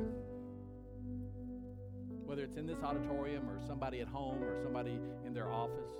Whether 2.24 2.42
it's 2.42 2.56
in 2.56 2.66
this 2.66 2.82
auditorium 2.82 3.48
or 3.48 3.60
somebody 3.64 4.00
at 4.00 4.08
home 4.08 4.42
or 4.42 4.60
somebody 4.60 4.98
in 5.24 5.32
their 5.32 5.52
office. 5.52 5.92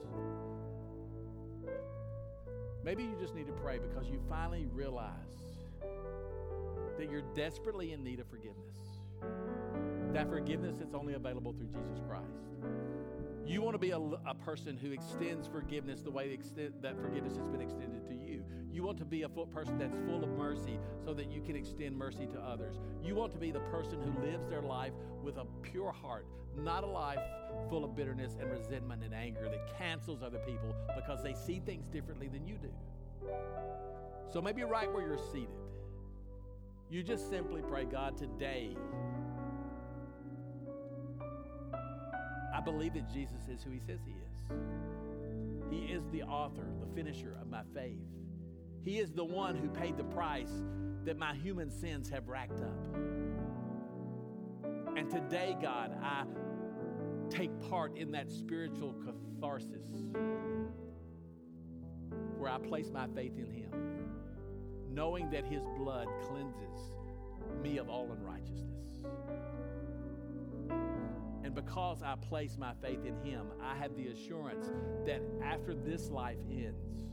Maybe 2.82 3.04
you 3.04 3.14
just 3.20 3.36
need 3.36 3.46
to 3.46 3.52
pray 3.52 3.78
because 3.78 4.08
you 4.08 4.20
finally 4.28 4.66
realize 4.72 5.49
that 7.01 7.11
you're 7.11 7.22
desperately 7.34 7.92
in 7.92 8.05
need 8.05 8.20
of 8.20 8.28
forgiveness. 8.28 9.01
that 10.12 10.28
forgiveness 10.28 10.80
is 10.80 10.94
only 10.94 11.14
available 11.14 11.53
through 11.53 11.68
Jesus 11.68 11.98
Christ. 12.07 12.26
You 13.46 13.62
want 13.62 13.74
to 13.74 13.78
be 13.78 13.90
a, 13.90 13.98
a 13.98 14.34
person 14.34 14.76
who 14.76 14.92
extends 14.92 15.48
forgiveness 15.48 16.03
the 16.03 16.11
way 16.11 16.36
that 16.57 17.01
forgiveness 17.01 17.36
has 17.36 17.46
been 17.48 17.62
extended 17.62 18.07
to 18.07 18.14
you. 18.14 18.44
You 18.70 18.82
want 18.82 18.98
to 18.98 19.07
be 19.07 19.22
a 19.22 19.28
person 19.28 19.78
that's 19.78 19.96
full 20.07 20.22
of 20.22 20.28
mercy 20.30 20.78
so 21.03 21.14
that 21.14 21.32
you 21.32 21.40
can 21.40 21.57
extend 21.57 21.96
mercy 21.96 22.26
to 22.26 22.38
others. 22.38 22.76
You 23.03 23.14
want 23.14 23.32
to 23.32 23.38
be 23.38 23.51
the 23.51 23.61
person 23.61 23.98
who 24.03 24.24
lives 24.24 24.46
their 24.48 24.62
life 24.62 24.92
with 25.22 25.38
a 25.38 25.46
pure 25.62 25.92
heart, 25.92 26.26
not 26.57 26.84
a 26.84 26.86
life 26.86 27.18
full 27.70 27.82
of 27.82 27.96
bitterness 27.96 28.36
and 28.38 28.51
resentment 28.51 29.03
and 29.03 29.14
anger 29.14 29.48
that 29.48 29.78
cancels 29.78 30.22
other 30.22 30.38
people 30.40 30.74
because 30.94 31.22
they 31.22 31.34
see 31.34 31.61
things 31.64 31.86
differently 31.86 32.28
than 32.28 32.46
you 32.46 32.59
do. 32.61 32.70
So 34.32 34.40
maybe 34.42 34.62
right 34.62 34.92
where 34.92 35.07
you're 35.07 35.18
seated, 35.32 35.48
you 36.91 37.03
just 37.03 37.30
simply 37.30 37.62
pray, 37.62 37.84
God, 37.84 38.16
today, 38.16 38.76
I 42.55 42.61
believe 42.61 42.95
that 42.95 43.12
Jesus 43.12 43.49
is 43.49 43.62
who 43.62 43.70
he 43.70 43.80
says 43.80 44.01
he 44.05 44.12
is. 44.12 44.18
He 45.70 45.93
is 45.93 46.03
the 46.11 46.22
author, 46.24 46.66
the 46.80 46.95
finisher 46.95 47.36
of 47.41 47.49
my 47.49 47.62
faith. 47.74 48.01
He 48.82 48.99
is 48.99 49.12
the 49.12 49.24
one 49.24 49.57
who 49.57 49.68
paid 49.68 49.97
the 49.97 50.05
price 50.05 50.51
that 51.05 51.16
my 51.16 51.34
human 51.34 51.70
sins 51.70 52.09
have 52.11 52.28
racked 52.28 52.61
up. 52.61 52.97
And 54.97 55.09
today, 55.09 55.57
God, 55.62 55.97
I 56.03 56.24
take 57.30 57.51
part 57.70 57.97
in 57.97 58.11
that 58.12 58.30
spiritual 58.30 58.95
catharsis 59.05 59.88
where 62.36 62.51
I 62.51 62.59
place 62.59 62.91
my 62.93 63.07
faith 63.14 63.38
in 63.38 63.51
Him, 63.51 63.70
knowing 64.93 65.30
that 65.30 65.45
His 65.45 65.62
blood 65.78 66.09
cleanses 66.28 66.93
me 67.62 67.78
of 67.78 67.88
all 67.88 68.11
unrighteousness. 68.12 68.66
And 71.43 71.55
because 71.55 72.03
I 72.03 72.14
place 72.16 72.57
my 72.59 72.72
faith 72.82 73.05
in 73.05 73.16
Him, 73.24 73.47
I 73.62 73.76
have 73.76 73.97
the 73.97 74.09
assurance 74.09 74.66
that 75.07 75.22
after 75.43 75.74
this 75.74 76.11
life 76.11 76.38
ends, 76.51 77.05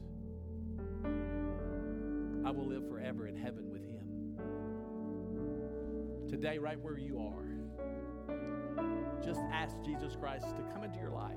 I 2.46 2.52
will 2.52 2.68
live 2.68 2.88
forever 2.88 3.28
in 3.28 3.36
heaven 3.36 3.70
with 3.72 3.86
Him. 3.86 3.98
Today, 6.30 6.58
right 6.58 6.80
where 6.80 6.98
you 6.98 7.20
are, 7.20 7.48
just 9.24 9.42
ask 9.52 9.76
Jesus 9.84 10.16
Christ 10.16 10.46
to 10.56 10.62
come 10.74 10.84
into 10.84 11.00
your 11.00 11.12
life, 11.12 11.36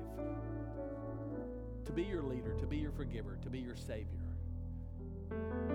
to 1.85 1.91
be 1.91 2.03
your 2.03 2.23
leader, 2.23 2.53
to 2.53 2.67
be 2.67 2.77
your 2.77 2.91
forgiver, 2.91 3.37
to 3.41 3.49
be 3.49 3.59
your 3.59 3.75
Savior. 3.75 4.20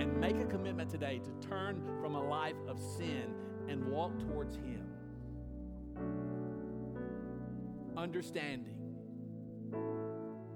And 0.01 0.21
make 0.21 0.37
a 0.37 0.45
commitment 0.45 0.91
today 0.91 1.21
to 1.21 1.49
turn 1.49 1.83
from 2.01 2.15
a 2.15 2.23
life 2.23 2.57
of 2.69 2.79
sin 2.79 3.35
and 3.69 3.87
walk 3.89 4.19
towards 4.19 4.57
Him. 4.57 4.85
Understanding 7.97 8.77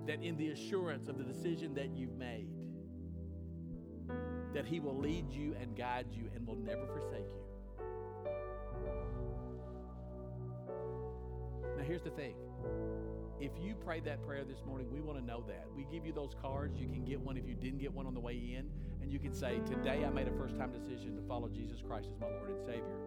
that 0.06 0.22
in 0.22 0.36
the 0.36 0.50
assurance 0.50 1.08
of 1.08 1.18
the 1.18 1.24
decision 1.24 1.74
that 1.74 1.94
you've 1.94 2.16
made, 2.16 2.48
that 4.54 4.66
He 4.66 4.80
will 4.80 4.98
lead 4.98 5.30
you 5.30 5.54
and 5.60 5.76
guide 5.76 6.06
you 6.10 6.30
and 6.34 6.46
will 6.46 6.56
never 6.56 6.86
forsake 6.86 7.26
you. 7.28 7.50
Now, 11.78 11.84
here's 11.84 12.02
the 12.02 12.10
thing. 12.10 12.34
If 13.40 13.52
you 13.58 13.74
prayed 13.74 14.04
that 14.04 14.22
prayer 14.22 14.44
this 14.44 14.62
morning, 14.66 14.90
we 14.92 15.00
want 15.00 15.18
to 15.18 15.24
know 15.24 15.42
that. 15.48 15.64
We 15.74 15.86
give 15.90 16.04
you 16.04 16.12
those 16.12 16.34
cards. 16.42 16.78
You 16.78 16.88
can 16.88 17.04
get 17.04 17.18
one 17.18 17.38
if 17.38 17.48
you 17.48 17.54
didn't 17.54 17.78
get 17.78 17.92
one 17.92 18.06
on 18.06 18.12
the 18.12 18.20
way 18.20 18.34
in. 18.34 18.68
And 19.02 19.12
you 19.12 19.18
can 19.18 19.32
say, 19.32 19.60
Today 19.66 20.04
I 20.04 20.10
made 20.10 20.28
a 20.28 20.32
first 20.32 20.56
time 20.56 20.72
decision 20.72 21.16
to 21.16 21.22
follow 21.22 21.48
Jesus 21.48 21.82
Christ 21.86 22.08
as 22.12 22.20
my 22.20 22.26
Lord 22.28 22.50
and 22.50 22.60
Savior. 22.60 22.98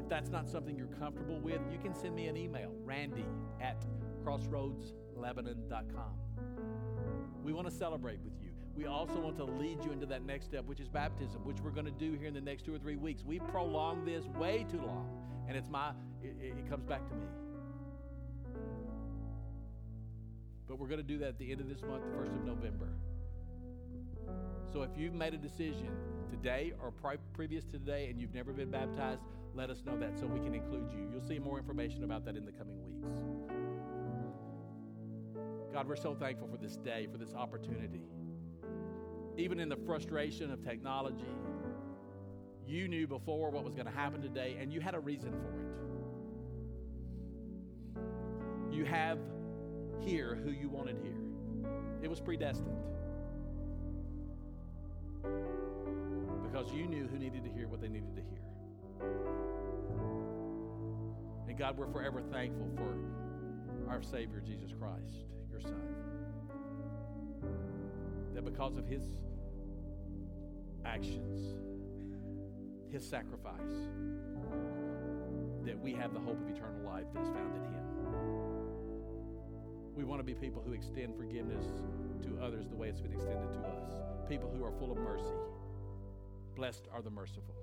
If 0.00 0.08
that's 0.08 0.30
not 0.30 0.48
something 0.48 0.76
you're 0.76 0.86
comfortable 0.98 1.40
with, 1.40 1.60
you 1.70 1.78
can 1.78 1.94
send 1.94 2.14
me 2.14 2.26
an 2.26 2.36
email, 2.36 2.72
randy 2.84 3.26
at 3.60 3.84
crossroadslebanon.com. 4.24 6.12
We 7.42 7.52
want 7.52 7.68
to 7.68 7.74
celebrate 7.74 8.20
with 8.20 8.34
you 8.42 8.48
we 8.78 8.86
also 8.86 9.18
want 9.18 9.36
to 9.38 9.44
lead 9.44 9.84
you 9.84 9.90
into 9.90 10.06
that 10.06 10.24
next 10.24 10.46
step, 10.46 10.64
which 10.66 10.78
is 10.78 10.88
baptism, 10.88 11.44
which 11.44 11.58
we're 11.60 11.72
going 11.72 11.86
to 11.86 11.90
do 11.90 12.12
here 12.12 12.28
in 12.28 12.34
the 12.34 12.40
next 12.40 12.64
two 12.64 12.72
or 12.72 12.78
three 12.78 12.94
weeks. 12.94 13.24
We've 13.26 13.44
prolonged 13.48 14.06
this 14.06 14.24
way 14.38 14.64
too 14.70 14.80
long, 14.80 15.10
and 15.48 15.56
it's 15.56 15.68
my, 15.68 15.90
it, 16.22 16.36
it 16.40 16.70
comes 16.70 16.84
back 16.84 17.04
to 17.08 17.14
me. 17.16 17.26
But 20.68 20.78
we're 20.78 20.86
going 20.86 21.00
to 21.00 21.06
do 21.06 21.18
that 21.18 21.28
at 21.30 21.38
the 21.40 21.50
end 21.50 21.60
of 21.60 21.68
this 21.68 21.82
month, 21.82 22.04
the 22.04 22.16
1st 22.16 22.36
of 22.36 22.44
November. 22.44 22.86
So 24.72 24.82
if 24.82 24.90
you've 24.96 25.14
made 25.14 25.34
a 25.34 25.38
decision 25.38 25.90
today 26.30 26.72
or 26.82 26.92
previous 27.32 27.64
to 27.66 27.72
today 27.72 28.08
and 28.10 28.20
you've 28.20 28.34
never 28.34 28.52
been 28.52 28.70
baptized, 28.70 29.22
let 29.54 29.70
us 29.70 29.82
know 29.84 29.96
that 29.98 30.18
so 30.18 30.26
we 30.26 30.40
can 30.40 30.54
include 30.54 30.90
you. 30.92 31.08
You'll 31.10 31.26
see 31.26 31.38
more 31.38 31.58
information 31.58 32.04
about 32.04 32.26
that 32.26 32.36
in 32.36 32.44
the 32.44 32.52
coming 32.52 32.76
weeks. 32.84 33.08
God, 35.72 35.88
we're 35.88 35.96
so 35.96 36.14
thankful 36.14 36.48
for 36.48 36.58
this 36.58 36.76
day, 36.76 37.08
for 37.10 37.18
this 37.18 37.34
opportunity 37.34 38.02
even 39.38 39.60
in 39.60 39.68
the 39.68 39.76
frustration 39.76 40.50
of 40.50 40.64
technology, 40.64 41.28
you 42.66 42.88
knew 42.88 43.06
before 43.06 43.50
what 43.50 43.62
was 43.64 43.74
going 43.74 43.86
to 43.86 43.92
happen 43.92 44.20
today 44.20 44.56
and 44.60 44.72
you 44.72 44.80
had 44.80 44.94
a 44.94 45.00
reason 45.00 45.30
for 45.30 45.54
it. 45.54 45.60
You 48.74 48.84
have 48.84 49.18
here 50.00 50.38
who 50.44 50.50
you 50.50 50.68
wanted 50.68 50.98
here, 51.02 51.16
it 52.02 52.10
was 52.10 52.20
predestined. 52.20 52.76
Because 56.42 56.72
you 56.72 56.86
knew 56.86 57.06
who 57.06 57.18
needed 57.18 57.44
to 57.44 57.50
hear 57.50 57.68
what 57.68 57.80
they 57.80 57.88
needed 57.88 58.14
to 58.16 58.22
hear. 58.22 59.08
And 61.48 61.58
God, 61.58 61.76
we're 61.76 61.90
forever 61.92 62.22
thankful 62.32 62.68
for 62.76 63.90
our 63.90 64.02
Savior, 64.02 64.40
Jesus 64.40 64.72
Christ, 64.78 65.26
your 65.50 65.60
Son. 65.60 65.82
That 68.34 68.44
because 68.44 68.76
of 68.76 68.86
His 68.86 69.02
actions, 70.84 71.58
his 72.90 73.06
sacrifice, 73.06 73.88
that 75.64 75.78
we 75.78 75.92
have 75.92 76.14
the 76.14 76.20
hope 76.20 76.40
of 76.40 76.48
eternal 76.48 76.82
life 76.84 77.04
that 77.12 77.22
is 77.22 77.28
found 77.28 77.54
in 77.54 77.62
him. 77.62 77.84
We 79.94 80.04
want 80.04 80.20
to 80.20 80.24
be 80.24 80.34
people 80.34 80.62
who 80.64 80.72
extend 80.72 81.16
forgiveness 81.16 81.64
to 82.22 82.38
others 82.42 82.66
the 82.68 82.76
way 82.76 82.88
it's 82.88 83.00
been 83.00 83.12
extended 83.12 83.52
to 83.52 83.58
us, 83.60 83.92
people 84.28 84.50
who 84.54 84.64
are 84.64 84.72
full 84.72 84.92
of 84.92 84.98
mercy. 84.98 85.34
Blessed 86.54 86.86
are 86.92 87.02
the 87.02 87.10
merciful. 87.10 87.54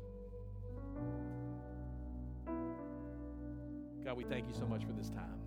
God, 4.04 4.18
we 4.18 4.24
thank 4.24 4.48
you 4.48 4.54
so 4.54 4.66
much 4.66 4.84
for 4.84 4.94
this 4.94 5.10
time 5.10 5.40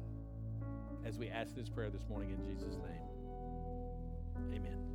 as 1.04 1.18
we 1.18 1.28
ask 1.28 1.54
this 1.54 1.68
prayer 1.68 1.90
this 1.90 2.04
morning 2.08 2.30
in 2.30 2.44
Jesus' 2.44 2.76
name. 2.76 4.54
Amen. 4.54 4.87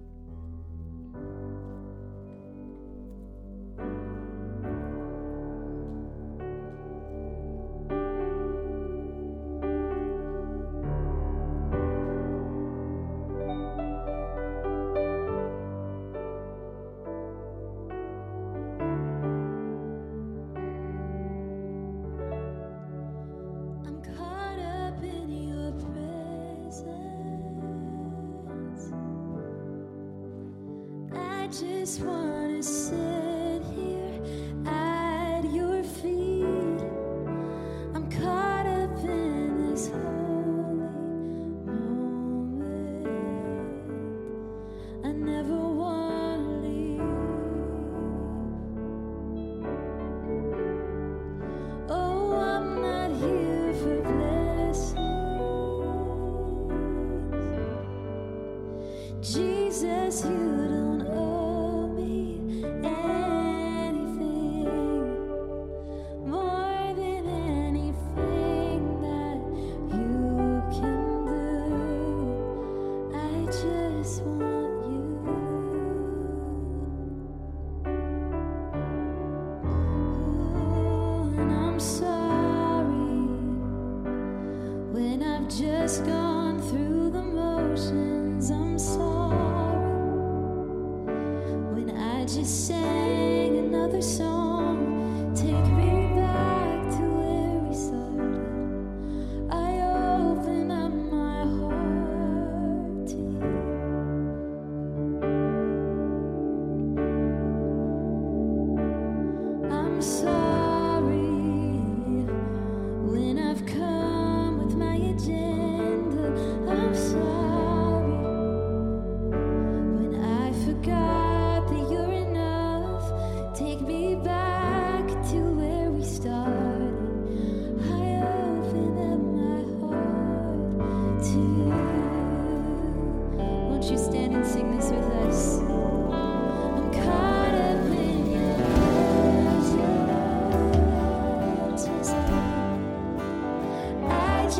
Just 31.60 32.02
wanna 32.02 32.64
say 32.64 33.43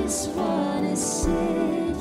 just 0.04 0.32
wanna 0.32 0.98
sit 0.98 1.93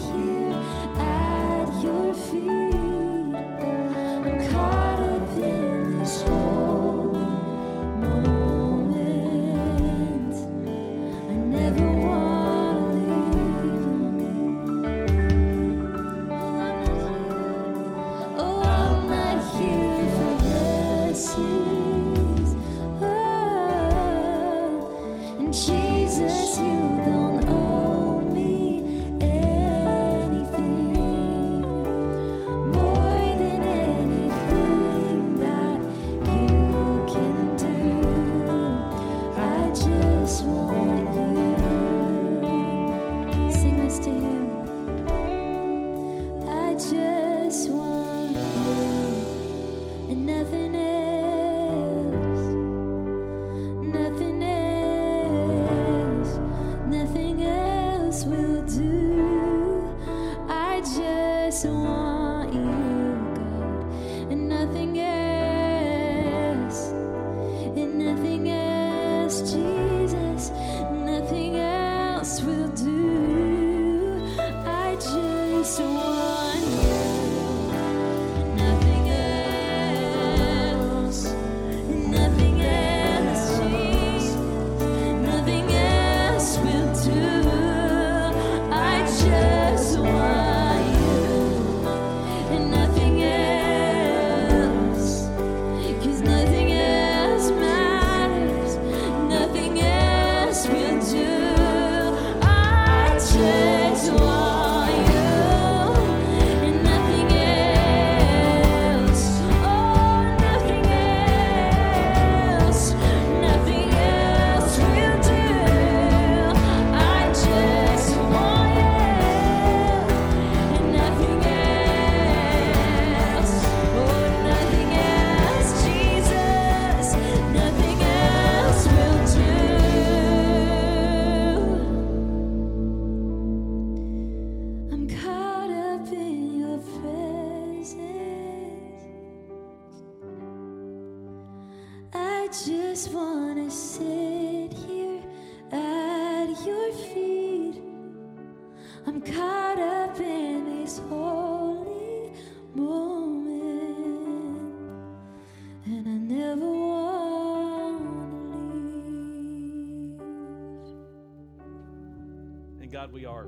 are 163.32 163.46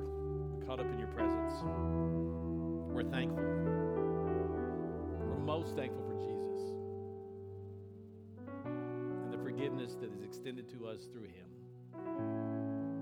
caught 0.67 0.81
up 0.81 0.91
in 0.91 0.99
your 0.99 1.09
presence. 1.09 1.53
We're 2.91 3.05
thankful. 3.05 3.43
We're 5.29 5.39
most 5.45 5.77
thankful 5.77 6.03
for 6.05 6.15
Jesus 6.15 6.63
and 8.65 9.33
the 9.33 9.39
forgiveness 9.39 9.95
that 10.01 10.11
is 10.13 10.23
extended 10.23 10.69
to 10.71 10.87
us 10.87 11.07
through 11.13 11.25
him. 11.25 11.51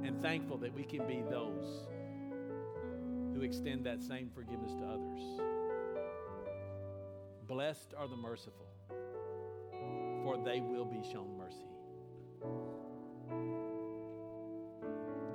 And 0.04 0.20
thankful 0.20 0.58
that 0.58 0.74
we 0.74 0.82
can 0.82 1.06
be 1.06 1.22
those 1.30 1.86
who 3.34 3.42
extend 3.42 3.86
that 3.86 4.02
same 4.02 4.30
forgiveness 4.34 4.72
to 4.72 4.84
others. 4.84 5.22
Blessed 7.46 7.94
are 7.96 8.08
the 8.08 8.16
merciful, 8.16 8.66
for 10.24 10.36
they 10.44 10.60
will 10.60 10.84
be 10.84 11.02
shown 11.12 11.36
mercy. 11.38 11.68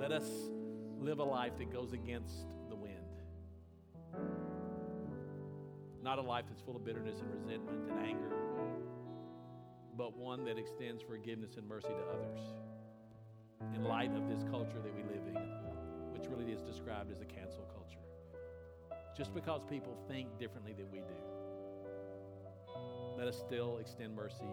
Let 0.00 0.12
us 0.12 0.28
live 1.00 1.18
a 1.18 1.24
life 1.24 1.52
that 1.58 1.72
goes 1.72 1.92
against 1.92 2.46
the 2.68 2.76
wind. 2.76 2.94
Not 6.02 6.18
a 6.18 6.22
life 6.22 6.44
that's 6.48 6.62
full 6.62 6.76
of 6.76 6.84
bitterness 6.84 7.20
and 7.20 7.30
resentment 7.30 7.90
and 7.90 8.06
anger, 8.06 8.32
but 9.96 10.16
one 10.16 10.44
that 10.44 10.58
extends 10.58 11.02
forgiveness 11.02 11.56
and 11.56 11.68
mercy 11.68 11.88
to 11.88 12.04
others 12.12 12.40
in 13.74 13.84
light 13.84 14.14
of 14.14 14.28
this 14.28 14.44
culture 14.50 14.80
that 14.82 14.94
we 14.94 15.02
live 15.02 15.26
in, 15.26 15.34
which 16.12 16.28
really 16.28 16.52
is 16.52 16.62
described 16.62 17.10
as 17.10 17.20
a 17.20 17.24
cancel 17.24 17.64
culture. 17.74 17.98
Just 19.16 19.34
because 19.34 19.62
people 19.68 19.96
think 20.08 20.38
differently 20.38 20.72
than 20.72 20.90
we 20.92 20.98
do, 20.98 21.18
let 23.16 23.26
us 23.26 23.36
still 23.36 23.78
extend 23.78 24.14
mercy 24.14 24.46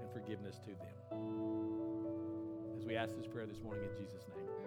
and 0.00 0.12
forgiveness 0.12 0.58
to 0.60 0.70
them. 0.70 0.94
As 2.76 2.84
we 2.84 2.96
ask 2.96 3.16
this 3.16 3.26
prayer 3.26 3.46
this 3.46 3.62
morning 3.62 3.84
in 3.84 3.96
Jesus' 3.96 4.26
name. 4.28 4.63